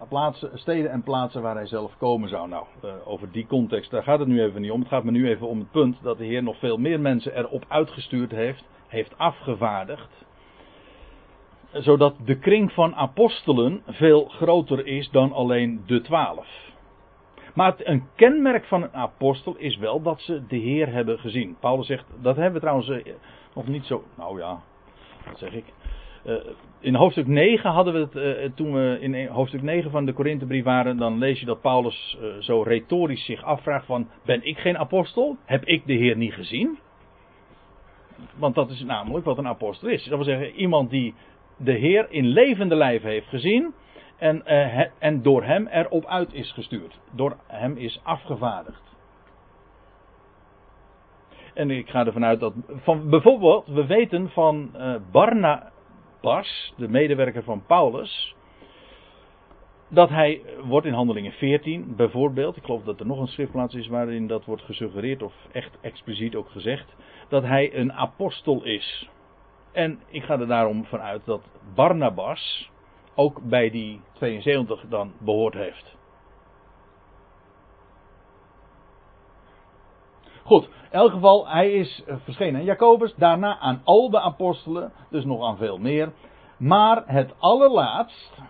plaatsen, 0.08 0.58
steden 0.58 0.90
en 0.90 1.02
plaatsen 1.02 1.42
waar 1.42 1.54
hij 1.54 1.66
zelf 1.66 1.96
komen 1.98 2.28
zou. 2.28 2.48
Nou, 2.48 2.66
uh, 2.84 2.92
over 3.04 3.30
die 3.32 3.46
context, 3.46 3.90
daar 3.90 4.02
gaat 4.02 4.18
het 4.18 4.28
nu 4.28 4.42
even 4.42 4.60
niet 4.60 4.70
om. 4.70 4.80
Het 4.80 4.88
gaat 4.88 5.04
me 5.04 5.10
nu 5.10 5.28
even 5.28 5.46
om 5.46 5.58
het 5.58 5.70
punt 5.70 6.02
dat 6.02 6.18
de 6.18 6.24
Heer 6.24 6.42
nog 6.42 6.58
veel 6.58 6.76
meer 6.76 7.00
mensen 7.00 7.36
erop 7.36 7.64
uitgestuurd 7.68 8.30
heeft, 8.30 8.64
heeft 8.86 9.18
afgevaardigd. 9.18 10.26
Zodat 11.72 12.14
de 12.24 12.38
kring 12.38 12.72
van 12.72 12.94
apostelen 12.94 13.82
veel 13.86 14.24
groter 14.24 14.86
is 14.86 15.10
dan 15.10 15.32
alleen 15.32 15.82
de 15.86 16.00
twaalf. 16.00 16.68
Maar 17.54 17.74
een 17.78 18.04
kenmerk 18.14 18.64
van 18.64 18.82
een 18.82 18.94
apostel 18.94 19.56
is 19.56 19.76
wel 19.76 20.02
dat 20.02 20.20
ze 20.20 20.46
de 20.48 20.56
Heer 20.56 20.92
hebben 20.92 21.18
gezien. 21.18 21.56
Paulus 21.60 21.86
zegt, 21.86 22.04
dat 22.20 22.36
hebben 22.36 22.54
we 22.54 22.60
trouwens 22.60 22.88
eh, 22.88 23.12
nog 23.54 23.66
niet 23.66 23.84
zo. 23.84 24.04
Nou 24.16 24.38
ja, 24.38 24.60
wat 25.26 25.38
zeg 25.38 25.52
ik. 25.52 25.64
Uh, 26.26 26.34
in 26.80 26.94
hoofdstuk 26.94 27.26
9 27.26 27.70
hadden 27.70 27.94
we 27.94 28.00
het, 28.00 28.14
uh, 28.14 28.50
toen 28.54 28.72
we 28.72 28.98
in 29.00 29.26
hoofdstuk 29.26 29.62
9 29.62 29.90
van 29.90 30.04
de 30.04 30.12
Korinthebrief 30.12 30.64
waren, 30.64 30.96
dan 30.96 31.18
lees 31.18 31.40
je 31.40 31.46
dat 31.46 31.60
Paulus 31.60 32.18
zo 32.40 32.62
retorisch 32.62 33.24
zich 33.24 33.42
afvraagt 33.42 33.86
van, 33.86 34.08
ben 34.24 34.46
ik 34.46 34.58
geen 34.58 34.78
apostel? 34.78 35.36
Heb 35.44 35.64
ik 35.64 35.86
de 35.86 35.92
Heer 35.92 36.16
niet 36.16 36.32
gezien? 36.32 36.78
Want 38.36 38.54
dat 38.54 38.70
is 38.70 38.82
namelijk 38.82 39.24
wat 39.24 39.38
een 39.38 39.46
apostel 39.46 39.88
is. 39.88 40.04
Dat 40.04 40.16
wil 40.16 40.24
zeggen, 40.24 40.54
iemand 40.54 40.90
die 40.90 41.14
de 41.58 41.72
Heer 41.72 42.06
in 42.10 42.26
levende 42.26 42.74
lijf 42.74 43.02
heeft 43.02 43.28
gezien, 43.28 43.74
en, 44.18 44.42
uh, 44.46 44.84
en 44.98 45.22
door 45.22 45.44
hem 45.44 45.66
erop 45.66 46.06
uit 46.06 46.32
is 46.32 46.52
gestuurd. 46.52 46.98
Door 47.12 47.36
hem 47.46 47.76
is 47.76 48.00
afgevaardigd. 48.02 48.82
En 51.54 51.70
ik 51.70 51.88
ga 51.88 52.06
ervan 52.06 52.24
uit 52.24 52.40
dat. 52.40 52.54
Van, 52.68 53.10
bijvoorbeeld, 53.10 53.66
we 53.66 53.86
weten 53.86 54.30
van 54.30 54.70
uh, 54.76 54.94
Barnabas, 55.12 56.74
de 56.76 56.88
medewerker 56.88 57.42
van 57.42 57.62
Paulus. 57.66 58.34
Dat 59.88 60.08
hij 60.08 60.42
wordt 60.64 60.86
in 60.86 60.92
handelingen 60.92 61.32
14 61.32 61.96
bijvoorbeeld. 61.96 62.56
Ik 62.56 62.64
geloof 62.64 62.82
dat 62.82 63.00
er 63.00 63.06
nog 63.06 63.20
een 63.20 63.26
schriftplaats 63.26 63.74
is 63.74 63.86
waarin 63.86 64.26
dat 64.26 64.44
wordt 64.44 64.62
gesuggereerd, 64.62 65.22
of 65.22 65.34
echt 65.52 65.78
expliciet 65.80 66.34
ook 66.34 66.50
gezegd. 66.50 66.94
Dat 67.28 67.42
hij 67.42 67.76
een 67.76 67.92
apostel 67.92 68.64
is. 68.64 69.08
En 69.72 70.00
ik 70.06 70.22
ga 70.22 70.38
er 70.38 70.46
daarom 70.46 70.84
vanuit 70.84 71.24
dat 71.24 71.42
Barnabas 71.74 72.70
ook 73.14 73.40
bij 73.42 73.70
die 73.70 74.00
72 74.12 74.84
dan 74.88 75.12
behoord 75.18 75.54
heeft. 75.54 75.96
Goed, 80.44 80.64
in 80.64 80.98
elk 80.98 81.10
geval, 81.10 81.48
hij 81.48 81.72
is 81.72 82.02
eh, 82.06 82.16
verschenen 82.24 82.60
aan 82.60 82.66
Jacobus, 82.66 83.14
daarna 83.14 83.58
aan 83.58 83.80
al 83.84 84.10
de 84.10 84.20
apostelen, 84.20 84.92
dus 85.10 85.24
nog 85.24 85.44
aan 85.44 85.56
veel 85.56 85.78
meer. 85.78 86.12
Maar 86.58 87.02
het 87.06 87.34
allerlaatst, 87.38 88.40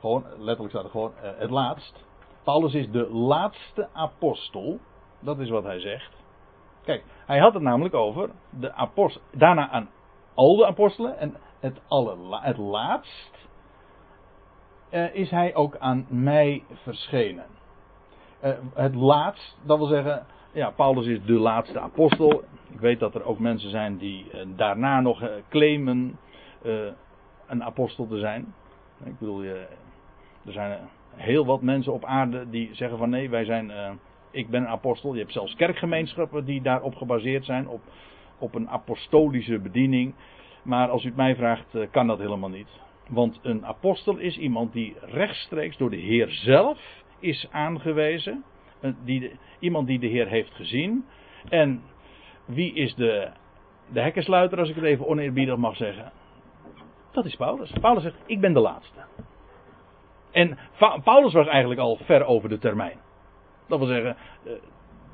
gewoon 0.00 0.24
letterlijk 0.38 0.70
staat 0.70 0.84
er 0.84 0.90
gewoon 0.90 1.12
uh, 1.22 1.30
het 1.36 1.50
laatst. 1.50 2.04
Paulus 2.44 2.74
is 2.74 2.90
de 2.90 3.08
laatste 3.10 3.88
apostel, 3.92 4.78
dat 5.20 5.38
is 5.38 5.50
wat 5.50 5.64
hij 5.64 5.80
zegt. 5.80 6.12
Kijk, 6.84 7.04
hij 7.26 7.38
had 7.38 7.54
het 7.54 7.62
namelijk 7.62 7.94
over 7.94 8.30
de 8.50 8.72
apostel, 8.72 9.22
daarna 9.32 9.68
aan 9.68 9.88
al 10.34 10.66
apostelen 10.66 11.18
en 11.18 11.34
het, 11.60 11.80
allerla, 11.88 12.40
het 12.42 12.56
laatst 12.56 13.48
uh, 14.90 15.14
is 15.14 15.30
hij 15.30 15.54
ook 15.54 15.76
aan 15.78 16.06
mij 16.08 16.62
verschenen. 16.82 17.46
Uh, 18.44 18.50
het 18.74 18.94
laatst, 18.94 19.56
dat 19.62 19.78
wil 19.78 19.86
zeggen, 19.86 20.26
ja, 20.52 20.70
Paulus 20.70 21.06
is 21.06 21.24
de 21.24 21.32
laatste 21.32 21.80
apostel. 21.80 22.42
Ik 22.72 22.80
weet 22.80 22.98
dat 22.98 23.14
er 23.14 23.24
ook 23.24 23.38
mensen 23.38 23.70
zijn 23.70 23.98
die 23.98 24.26
uh, 24.34 24.40
daarna 24.56 25.00
nog 25.00 25.22
claimen 25.48 26.18
een 27.46 27.64
apostel 27.64 28.06
te 28.06 28.18
zijn. 28.18 28.54
Ik 29.04 29.18
bedoel, 29.18 29.42
er 29.42 29.66
zijn 30.52 30.78
heel 31.14 31.46
wat 31.46 31.62
mensen 31.62 31.92
op 31.92 32.04
aarde 32.04 32.50
die 32.50 32.74
zeggen 32.74 32.98
van 32.98 33.10
nee, 33.10 33.30
wij 33.30 33.44
zijn, 33.44 33.72
ik 34.30 34.48
ben 34.48 34.62
een 34.62 34.68
apostel. 34.68 35.12
Je 35.12 35.20
hebt 35.20 35.32
zelfs 35.32 35.54
kerkgemeenschappen 35.54 36.44
die 36.44 36.62
daarop 36.62 36.94
gebaseerd 36.94 37.44
zijn, 37.44 37.68
op, 37.68 37.80
op 38.38 38.54
een 38.54 38.68
apostolische 38.68 39.58
bediening. 39.58 40.14
Maar 40.62 40.88
als 40.88 41.04
u 41.04 41.06
het 41.06 41.16
mij 41.16 41.36
vraagt, 41.36 41.76
kan 41.90 42.06
dat 42.06 42.18
helemaal 42.18 42.48
niet. 42.48 42.68
Want 43.08 43.40
een 43.42 43.66
apostel 43.66 44.16
is 44.16 44.38
iemand 44.38 44.72
die 44.72 44.96
rechtstreeks 45.00 45.76
door 45.76 45.90
de 45.90 45.96
Heer 45.96 46.30
zelf 46.30 47.02
is 47.18 47.48
aangewezen. 47.50 48.44
Die, 49.04 49.38
iemand 49.58 49.86
die 49.86 49.98
de 49.98 50.06
Heer 50.06 50.28
heeft 50.28 50.54
gezien. 50.54 51.04
En 51.48 51.82
wie 52.44 52.74
is 52.74 52.94
de, 52.94 53.30
de 53.92 54.00
hekkensluiter, 54.00 54.58
als 54.58 54.68
ik 54.68 54.74
het 54.74 54.84
even 54.84 55.06
oneerbiedig 55.06 55.56
mag 55.56 55.76
zeggen? 55.76 56.12
Dat 57.12 57.24
is 57.24 57.36
Paulus. 57.36 57.72
Paulus 57.80 58.02
zegt: 58.02 58.16
Ik 58.26 58.40
ben 58.40 58.52
de 58.52 58.60
laatste. 58.60 59.00
En 60.30 60.58
Paulus 61.04 61.32
was 61.32 61.46
eigenlijk 61.46 61.80
al 61.80 61.98
ver 62.04 62.24
over 62.24 62.48
de 62.48 62.58
termijn. 62.58 62.98
Dat 63.68 63.78
wil 63.78 63.88
zeggen, 63.88 64.16
eh, 64.44 64.52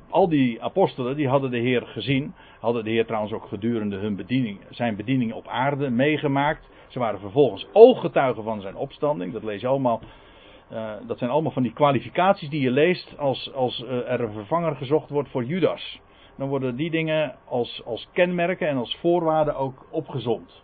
al 0.09 0.29
die 0.29 0.63
apostelen 0.63 1.15
die 1.15 1.27
hadden 1.27 1.51
de 1.51 1.57
Heer 1.57 1.81
gezien. 1.81 2.33
Hadden 2.61 2.83
de 2.83 2.89
Heer 2.89 3.05
trouwens 3.05 3.33
ook 3.33 3.45
gedurende 3.45 3.97
hun 3.97 4.15
bediening, 4.15 4.59
zijn 4.69 4.95
bediening 4.95 5.33
op 5.33 5.47
aarde 5.47 5.89
meegemaakt. 5.89 6.69
Ze 6.87 6.99
waren 6.99 7.19
vervolgens 7.19 7.67
ooggetuigen 7.73 8.43
van 8.43 8.61
zijn 8.61 8.75
opstanding. 8.75 9.33
Dat 9.33 9.43
lees 9.43 9.61
je 9.61 9.67
allemaal. 9.67 10.01
Uh, 10.71 10.93
dat 11.07 11.17
zijn 11.17 11.29
allemaal 11.29 11.51
van 11.51 11.63
die 11.63 11.73
kwalificaties 11.73 12.49
die 12.49 12.61
je 12.61 12.71
leest 12.71 13.17
als, 13.17 13.53
als 13.53 13.79
uh, 13.79 14.11
er 14.11 14.21
een 14.21 14.33
vervanger 14.33 14.75
gezocht 14.75 15.09
wordt 15.09 15.29
voor 15.29 15.43
Judas. 15.43 16.01
Dan 16.37 16.49
worden 16.49 16.75
die 16.75 16.91
dingen 16.91 17.35
als, 17.45 17.81
als 17.85 18.09
kenmerken 18.13 18.67
en 18.67 18.77
als 18.77 18.95
voorwaarden 18.95 19.55
ook 19.55 19.85
opgezond. 19.89 20.63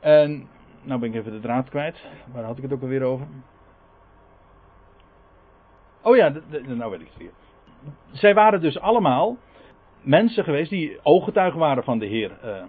En, 0.00 0.48
nou 0.82 1.00
ben 1.00 1.08
ik 1.08 1.14
even 1.14 1.32
de 1.32 1.40
draad 1.40 1.68
kwijt. 1.68 2.06
Waar 2.32 2.44
had 2.44 2.56
ik 2.56 2.62
het 2.62 2.72
ook 2.72 2.82
alweer 2.82 3.02
over? 3.02 3.26
Oh 6.02 6.16
ja, 6.16 6.32
nou 6.66 6.90
weet 6.90 7.00
ik 7.00 7.06
het 7.06 7.16
weer. 7.16 7.41
Zij 8.12 8.34
waren 8.34 8.60
dus 8.60 8.80
allemaal 8.80 9.36
mensen 10.02 10.44
geweest 10.44 10.70
die 10.70 10.98
ooggetuigen 11.02 11.60
waren 11.60 11.84
van 11.84 11.98
de 11.98 12.06
Heer 12.06 12.30
uh, 12.44 12.62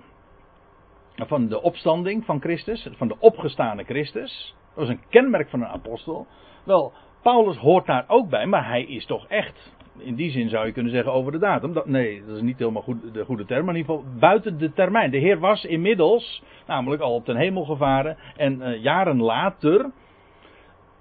van 1.16 1.47
de 1.47 1.61
opstanding 1.61 2.26
van 2.26 2.39
Christus, 2.39 2.88
van 2.91 3.07
de 3.07 3.16
opgestane 3.20 3.84
Christus. 3.84 4.55
Dat 4.76 4.88
was 4.88 4.88
een 4.88 5.03
kenmerk 5.09 5.49
van 5.49 5.61
een 5.61 5.68
apostel. 5.68 6.28
Wel, 6.64 6.93
Paulus 7.22 7.57
hoort 7.57 7.86
daar 7.86 8.05
ook 8.07 8.30
bij, 8.30 8.45
maar 8.45 8.68
hij 8.68 8.84
is 8.84 9.05
toch 9.05 9.28
echt. 9.28 9.74
In 9.97 10.16
die 10.16 10.32
zin 10.32 10.49
zou 10.49 10.66
je 10.66 10.72
kunnen 10.72 10.91
zeggen 10.91 11.14
over 11.14 11.32
de 11.32 11.38
datum. 11.38 11.74
Dat, 11.74 11.86
nee, 11.86 12.26
dat 12.26 12.36
is 12.36 12.41
niet 12.41 12.59
helemaal 12.59 12.82
goed, 12.82 13.14
de 13.14 13.26
goede 13.26 13.45
term. 13.45 13.66
Maar 13.66 13.76
in 13.76 13.80
ieder 13.82 13.95
geval 13.95 14.11
buiten 14.20 14.57
de 14.57 14.74
termijn. 14.74 15.11
De 15.11 15.18
Heer 15.18 15.39
was 15.39 15.66
inmiddels, 15.66 16.43
namelijk 16.68 17.01
al 17.01 17.14
op 17.14 17.26
ten 17.26 17.36
hemel 17.36 17.66
gevaren. 17.66 18.18
En 18.36 18.61
uh, 18.61 18.84
jaren 18.84 19.22
later 19.22 19.91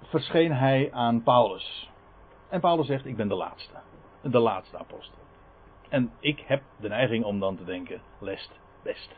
verscheen 0.01 0.51
hij 0.51 0.89
aan 0.91 1.23
Paulus. 1.23 1.89
En 2.49 2.59
Paulus 2.59 2.87
zegt: 2.87 3.05
Ik 3.05 3.15
ben 3.15 3.27
de 3.27 3.35
laatste. 3.35 3.73
De 4.23 4.39
laatste 4.39 4.77
apostel. 4.77 5.17
En 5.89 6.11
ik 6.19 6.39
heb 6.39 6.61
de 6.79 6.87
neiging 6.87 7.23
om 7.25 7.39
dan 7.39 7.57
te 7.57 7.65
denken: 7.65 8.01
lest 8.19 8.59
best. 8.83 9.09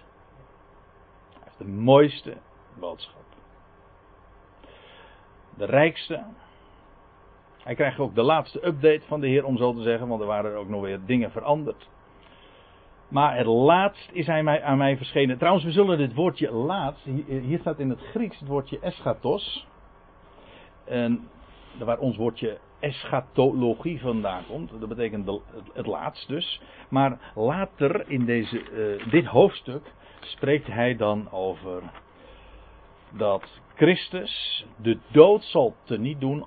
Hij 1.33 1.41
heeft 1.43 1.57
de 1.57 1.67
mooiste 1.67 2.37
boodschap. 2.79 3.23
De 5.57 5.65
rijkste. 5.65 6.23
Hij 7.63 7.75
krijgt 7.75 7.99
ook 7.99 8.15
de 8.15 8.21
laatste 8.21 8.65
update 8.65 9.01
van 9.07 9.19
de 9.19 9.27
Heer, 9.27 9.45
om 9.45 9.57
zo 9.57 9.73
te 9.73 9.81
zeggen, 9.81 10.07
want 10.07 10.21
er 10.21 10.27
waren 10.27 10.57
ook 10.57 10.69
nog 10.69 10.81
weer 10.81 11.05
dingen 11.05 11.31
veranderd. 11.31 11.89
Maar 13.07 13.37
het 13.37 13.45
laatst 13.45 14.09
is 14.11 14.27
hij 14.27 14.43
mij, 14.43 14.63
aan 14.63 14.77
mij 14.77 14.97
verschenen. 14.97 15.37
Trouwens, 15.37 15.65
we 15.65 15.71
zullen 15.71 15.97
dit 15.97 16.13
woordje 16.13 16.51
laatst, 16.51 17.05
hier 17.25 17.59
staat 17.59 17.79
in 17.79 17.89
het 17.89 17.99
Grieks 17.99 18.39
het 18.39 18.47
woordje 18.47 18.79
eschatos. 18.79 19.67
En 20.83 21.29
waar 21.77 21.99
ons 21.99 22.17
woordje 22.17 22.57
eschatologie 22.79 23.99
vandaan 24.01 24.43
komt. 24.47 24.79
Dat 24.79 24.89
betekent 24.89 25.25
de, 25.25 25.41
het, 25.73 25.85
laatst 25.85 26.27
dus. 26.27 26.61
Maar 26.89 27.31
later 27.35 28.09
in 28.09 28.25
deze, 28.25 28.61
uh, 28.71 29.11
dit 29.11 29.25
hoofdstuk 29.25 29.93
spreekt 30.19 30.67
hij 30.67 30.95
dan 30.95 31.31
over 31.31 31.83
dat 33.09 33.43
Christus 33.75 34.65
de 34.75 34.97
dood 35.11 35.43
zal 35.43 35.75
teniet 35.83 36.19
doen. 36.19 36.45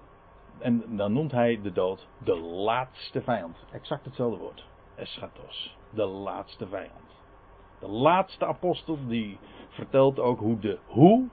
En 0.58 0.96
dan 0.96 1.12
noemt 1.12 1.32
hij 1.32 1.60
de 1.62 1.72
dood 1.72 2.08
de 2.24 2.36
laatste 2.36 3.22
vijand. 3.22 3.56
Exact 3.72 4.04
hetzelfde 4.04 4.38
woord. 4.38 4.66
Eschatos. 4.94 5.76
De 5.90 6.04
laatste 6.04 6.66
vijand. 6.66 7.16
De 7.78 7.88
laatste 7.88 8.46
apostel 8.46 8.98
die 9.06 9.38
vertelt 9.68 10.18
ook 10.18 10.38
hoe 10.38 10.58
de 10.58 10.78
hoe, 10.86 11.28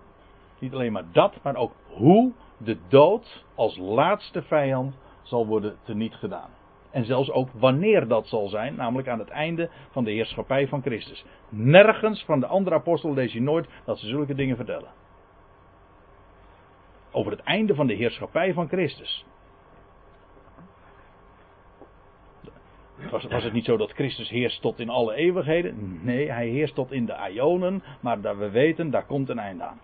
niet 0.60 0.74
alleen 0.74 0.92
maar 0.92 1.12
dat, 1.12 1.34
maar 1.44 1.56
ook 1.56 1.74
hoe 1.88 2.34
de 2.58 2.78
dood 2.88 3.44
als 3.56 3.78
laatste 3.78 4.42
vijand 4.42 4.98
zal 5.24 5.48
worden 5.48 5.76
teniet 5.84 6.16
gedaan. 6.16 6.50
En 6.92 7.06
zelfs 7.06 7.32
ook 7.32 7.50
wanneer 7.54 8.08
dat 8.08 8.28
zal 8.28 8.48
zijn, 8.48 8.76
namelijk 8.76 9.08
aan 9.08 9.20
het 9.20 9.30
einde 9.30 9.70
van 9.92 10.04
de 10.04 10.12
heerschappij 10.12 10.68
van 10.68 10.82
Christus. 10.82 11.26
Nergens 11.50 12.24
van 12.24 12.40
de 12.40 12.46
andere 12.46 12.76
apostelen 12.76 13.16
lees 13.16 13.34
je 13.34 13.42
nooit 13.42 13.68
dat 13.86 14.00
ze 14.00 14.08
zulke 14.08 14.36
dingen 14.36 14.56
vertellen. 14.56 14.90
Over 17.12 17.32
het 17.32 17.42
einde 17.42 17.76
van 17.76 17.88
de 17.88 17.94
heerschappij 17.94 18.54
van 18.54 18.68
Christus. 18.68 19.26
Was, 23.12 23.24
was, 23.24 23.44
het 23.44 23.54
niet 23.54 23.66
zo 23.66 23.78
dat 23.78 23.92
Christus 23.92 24.30
heerst 24.30 24.62
tot 24.62 24.80
in 24.80 24.90
alle 24.90 25.16
eeuwigheden? 25.16 26.00
Nee, 26.04 26.32
hij 26.32 26.48
heerst 26.48 26.76
tot 26.76 26.92
in 26.92 27.06
de 27.06 27.30
Ionen, 27.34 27.84
maar 28.00 28.22
dat 28.22 28.38
we 28.38 28.50
weten, 28.50 28.90
daar 28.92 29.06
komt 29.06 29.30
een 29.30 29.40
einde 29.40 29.64
aan. 29.64 29.80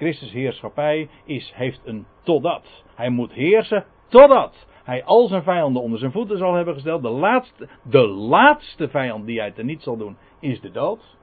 Christus 0.00 0.32
heerschappij 0.32 1.08
is, 1.24 1.52
heeft 1.54 1.80
een 1.84 2.06
totdat. 2.22 2.84
Hij 2.94 3.10
moet 3.10 3.32
heersen 3.32 3.84
totdat 4.08 4.66
hij 4.84 5.04
al 5.04 5.28
zijn 5.28 5.42
vijanden 5.42 5.82
onder 5.82 5.98
zijn 5.98 6.12
voeten 6.12 6.38
zal 6.38 6.54
hebben 6.54 6.74
gesteld. 6.74 7.02
De 7.02 7.08
laatste, 7.08 7.68
de 7.82 8.06
laatste 8.06 8.88
vijand 8.88 9.26
die 9.26 9.38
hij 9.38 9.50
teniet 9.50 9.82
zal 9.82 9.96
doen 9.96 10.16
is 10.38 10.60
de 10.60 10.70
dood. 10.70 11.16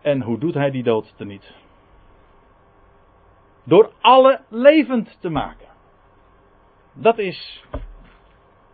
En 0.00 0.22
hoe 0.22 0.38
doet 0.38 0.54
hij 0.54 0.70
die 0.70 0.82
dood 0.82 1.14
teniet? 1.16 1.54
Door 3.64 3.90
alle 4.00 4.40
levend 4.48 5.18
te 5.20 5.28
maken. 5.28 5.68
Dat 6.92 7.18
is, 7.18 7.64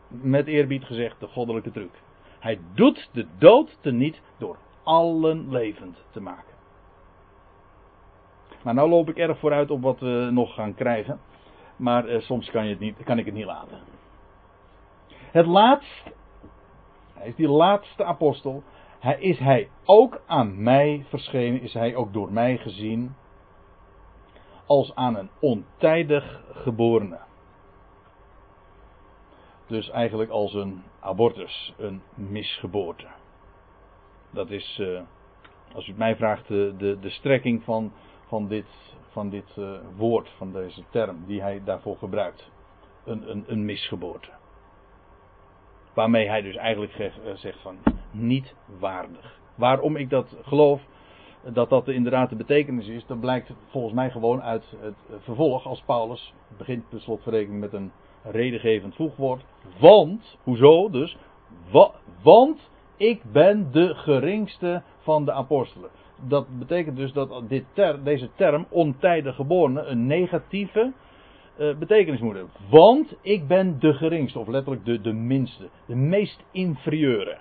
met 0.08 0.46
eerbied 0.46 0.84
gezegd, 0.84 1.20
de 1.20 1.26
goddelijke 1.26 1.70
truc. 1.70 2.02
Hij 2.38 2.60
doet 2.74 3.10
de 3.12 3.26
dood 3.38 3.78
teniet 3.80 4.20
door 4.38 4.58
allen 4.82 5.50
levend 5.50 6.04
te 6.10 6.20
maken. 6.20 6.51
Maar 8.62 8.74
nou 8.74 8.88
loop 8.88 9.08
ik 9.08 9.16
erg 9.16 9.38
vooruit 9.38 9.70
op 9.70 9.82
wat 9.82 10.00
we 10.00 10.28
nog 10.32 10.54
gaan 10.54 10.74
krijgen. 10.74 11.20
Maar 11.76 12.06
eh, 12.06 12.20
soms 12.20 12.50
kan, 12.50 12.64
je 12.64 12.70
het 12.70 12.78
niet, 12.78 13.02
kan 13.04 13.18
ik 13.18 13.24
het 13.24 13.34
niet 13.34 13.44
laten. 13.44 13.78
Het 15.08 15.46
laatst, 15.46 16.02
hij 17.14 17.28
is 17.28 17.34
die 17.34 17.48
laatste 17.48 18.04
apostel. 18.04 18.62
Hij, 18.98 19.20
is 19.20 19.38
hij 19.38 19.68
ook 19.84 20.22
aan 20.26 20.62
mij 20.62 21.04
verschenen, 21.08 21.60
is 21.60 21.72
hij 21.72 21.94
ook 21.94 22.12
door 22.12 22.32
mij 22.32 22.56
gezien. 22.56 23.14
Als 24.66 24.94
aan 24.94 25.16
een 25.16 25.30
ontijdig 25.40 26.42
geborene. 26.52 27.18
Dus 29.66 29.90
eigenlijk 29.90 30.30
als 30.30 30.54
een 30.54 30.82
abortus, 31.00 31.74
een 31.78 32.02
misgeboorte. 32.14 33.06
Dat 34.30 34.50
is, 34.50 34.78
uh, 34.80 35.00
als 35.74 35.86
u 35.86 35.88
het 35.88 35.98
mij 35.98 36.16
vraagt, 36.16 36.48
de, 36.48 36.74
de, 36.78 36.98
de 37.00 37.10
strekking 37.10 37.62
van 37.62 37.92
van 38.32 38.48
dit, 38.48 38.94
van 39.08 39.28
dit 39.28 39.56
uh, 39.58 39.78
woord, 39.96 40.28
van 40.36 40.52
deze 40.52 40.82
term 40.90 41.24
die 41.26 41.40
hij 41.40 41.62
daarvoor 41.64 41.96
gebruikt. 41.96 42.50
Een, 43.04 43.30
een, 43.30 43.44
een 43.46 43.64
misgeboorte. 43.64 44.28
Waarmee 45.94 46.28
hij 46.28 46.42
dus 46.42 46.56
eigenlijk 46.56 46.92
eh, 46.92 47.34
zegt 47.34 47.60
van 47.60 47.76
niet 48.10 48.54
waardig. 48.78 49.40
Waarom 49.54 49.96
ik 49.96 50.10
dat 50.10 50.36
geloof, 50.42 50.80
dat 51.52 51.68
dat 51.68 51.88
inderdaad 51.88 52.28
de 52.28 52.36
betekenis 52.36 52.86
is, 52.86 53.06
dat 53.06 53.20
blijkt 53.20 53.52
volgens 53.68 53.94
mij 53.94 54.10
gewoon 54.10 54.42
uit 54.42 54.76
het 54.80 55.22
vervolg 55.22 55.66
als 55.66 55.82
Paulus 55.82 56.34
begint 56.58 56.88
per 56.88 57.00
slotverrekening 57.00 57.60
met 57.60 57.72
een 57.72 57.92
redengevend 58.22 58.94
voegwoord. 58.94 59.44
Want, 59.78 60.38
hoezo 60.42 60.90
dus? 60.90 61.16
Wa, 61.70 61.90
want 62.22 62.70
ik 62.96 63.22
ben 63.32 63.72
de 63.72 63.94
geringste 63.94 64.82
van 64.98 65.24
de 65.24 65.32
apostelen 65.32 65.90
dat 66.28 66.58
betekent 66.58 66.96
dus 66.96 67.12
dat 67.12 67.48
dit 67.48 67.64
deze 68.04 68.30
term 68.34 68.66
ontijdig 68.68 69.34
geborene 69.34 69.82
een 69.82 70.06
negatieve 70.06 70.92
uh, 71.58 71.76
betekenis 71.76 72.20
moet 72.20 72.34
hebben. 72.34 72.52
Want 72.70 73.14
ik 73.20 73.46
ben 73.46 73.78
de 73.78 73.92
geringste, 73.92 74.38
of 74.38 74.46
letterlijk 74.46 74.84
de, 74.84 75.00
de 75.00 75.12
minste, 75.12 75.68
de 75.86 75.94
meest 75.94 76.42
inferieure 76.50 77.38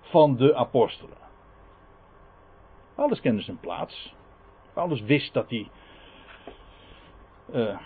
van 0.00 0.36
de 0.36 0.54
apostelen. 0.54 1.16
Alles 2.94 3.20
kende 3.20 3.42
zijn 3.42 3.60
plaats. 3.60 4.14
Alles 4.74 5.02
wist 5.02 5.32
dat 5.32 5.50
hij 5.50 5.70
uh, 7.54 7.78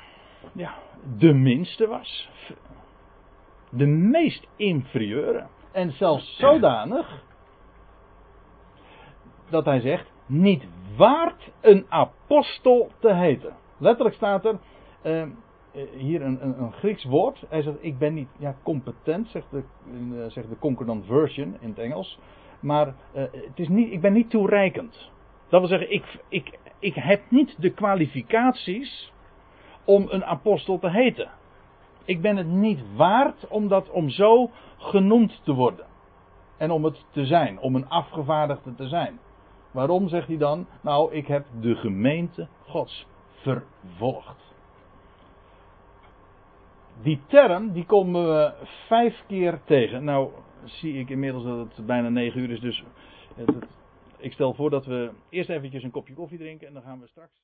ja, 0.53 0.74
de 1.18 1.32
minste 1.32 1.86
was. 1.86 2.28
De 3.70 3.86
meest 3.86 4.47
inferieure. 4.57 5.47
En 5.72 5.92
zelfs 5.92 6.36
zodanig 6.36 7.22
dat 9.51 9.64
hij 9.64 9.80
zegt, 9.80 10.12
niet 10.26 10.66
waard 10.97 11.51
een 11.61 11.86
apostel 11.88 12.90
te 12.99 13.14
heten. 13.14 13.57
Letterlijk 13.78 14.16
staat 14.16 14.45
er 14.45 14.59
uh, 15.03 15.22
hier 15.97 16.22
een, 16.22 16.45
een, 16.45 16.62
een, 16.62 16.72
Grieks 16.72 17.05
woord. 17.05 17.45
Hij 17.49 17.62
zegt, 17.62 17.76
ik 17.80 17.99
ben 17.99 18.14
niet 18.14 18.28
ja, 18.38 18.57
competent, 18.62 19.28
zegt 19.28 19.51
de, 19.51 19.62
uh, 19.92 20.24
zegt 20.30 20.49
de 20.49 20.59
Concordant 20.59 21.07
Version 21.07 21.57
in 21.61 21.68
het 21.68 21.78
Engels. 21.78 22.18
Maar 22.61 22.95
het 23.12 23.59
is 23.59 23.68
niet, 23.68 23.92
ik 23.92 24.01
ben 24.01 24.12
niet 24.12 24.30
toereikend. 24.30 25.11
Dat 25.49 25.61
wil 25.61 25.68
zeggen, 25.68 25.92
ik, 25.92 26.20
ik, 26.28 26.59
ik 26.78 26.95
heb 26.95 27.22
niet 27.28 27.55
de 27.59 27.70
kwalificaties 27.70 29.12
om 29.84 30.07
een 30.09 30.24
apostel 30.24 30.78
te 30.78 30.90
heten. 30.90 31.30
Ik 32.05 32.20
ben 32.20 32.36
het 32.36 32.47
niet 32.47 32.80
waard 32.97 33.49
om, 33.49 33.68
dat, 33.68 33.90
om 33.90 34.09
zo 34.09 34.51
genoemd 34.76 35.40
te 35.45 35.53
worden. 35.53 35.86
En 36.57 36.70
om 36.70 36.84
het 36.84 37.05
te 37.11 37.24
zijn, 37.26 37.59
om 37.59 37.74
een 37.74 37.88
afgevaardigde 37.88 38.74
te 38.74 38.88
zijn. 38.88 39.18
Waarom 39.75 40.09
zegt 40.09 40.29
hij 40.29 40.37
dan? 40.37 40.66
Nou, 40.81 41.12
ik 41.12 41.27
heb 41.27 41.47
de 41.61 41.75
gemeente 41.75 42.49
Gods 42.66 43.07
vervolgd. 43.35 44.55
Die 47.03 47.20
term, 47.27 47.72
die 47.72 47.87
komen 47.87 48.25
we 48.27 48.53
vijf 48.87 49.25
keer 49.27 49.61
tegen. 49.64 50.05
Nou, 50.05 50.31
zie 50.64 50.99
ik 50.99 51.11
inmiddels 51.11 51.45
dat 51.45 51.77
het 51.77 51.87
bijna 51.87 52.09
negen 52.09 52.41
uur 52.41 52.51
is, 52.51 52.61
dus 52.61 52.85
ik 54.16 54.33
stel 54.33 54.55
voor 54.55 54.70
dat 54.70 54.87
we 54.87 55.11
eerst 55.29 55.51
eventjes 55.51 55.83
een 55.83 55.91
kopje 55.91 56.14
koffie 56.14 56.39
drinken 56.39 56.66
en 56.66 56.75
dan 56.75 56.83
gaan 56.83 57.01
we 57.01 57.07
straks. 57.07 57.43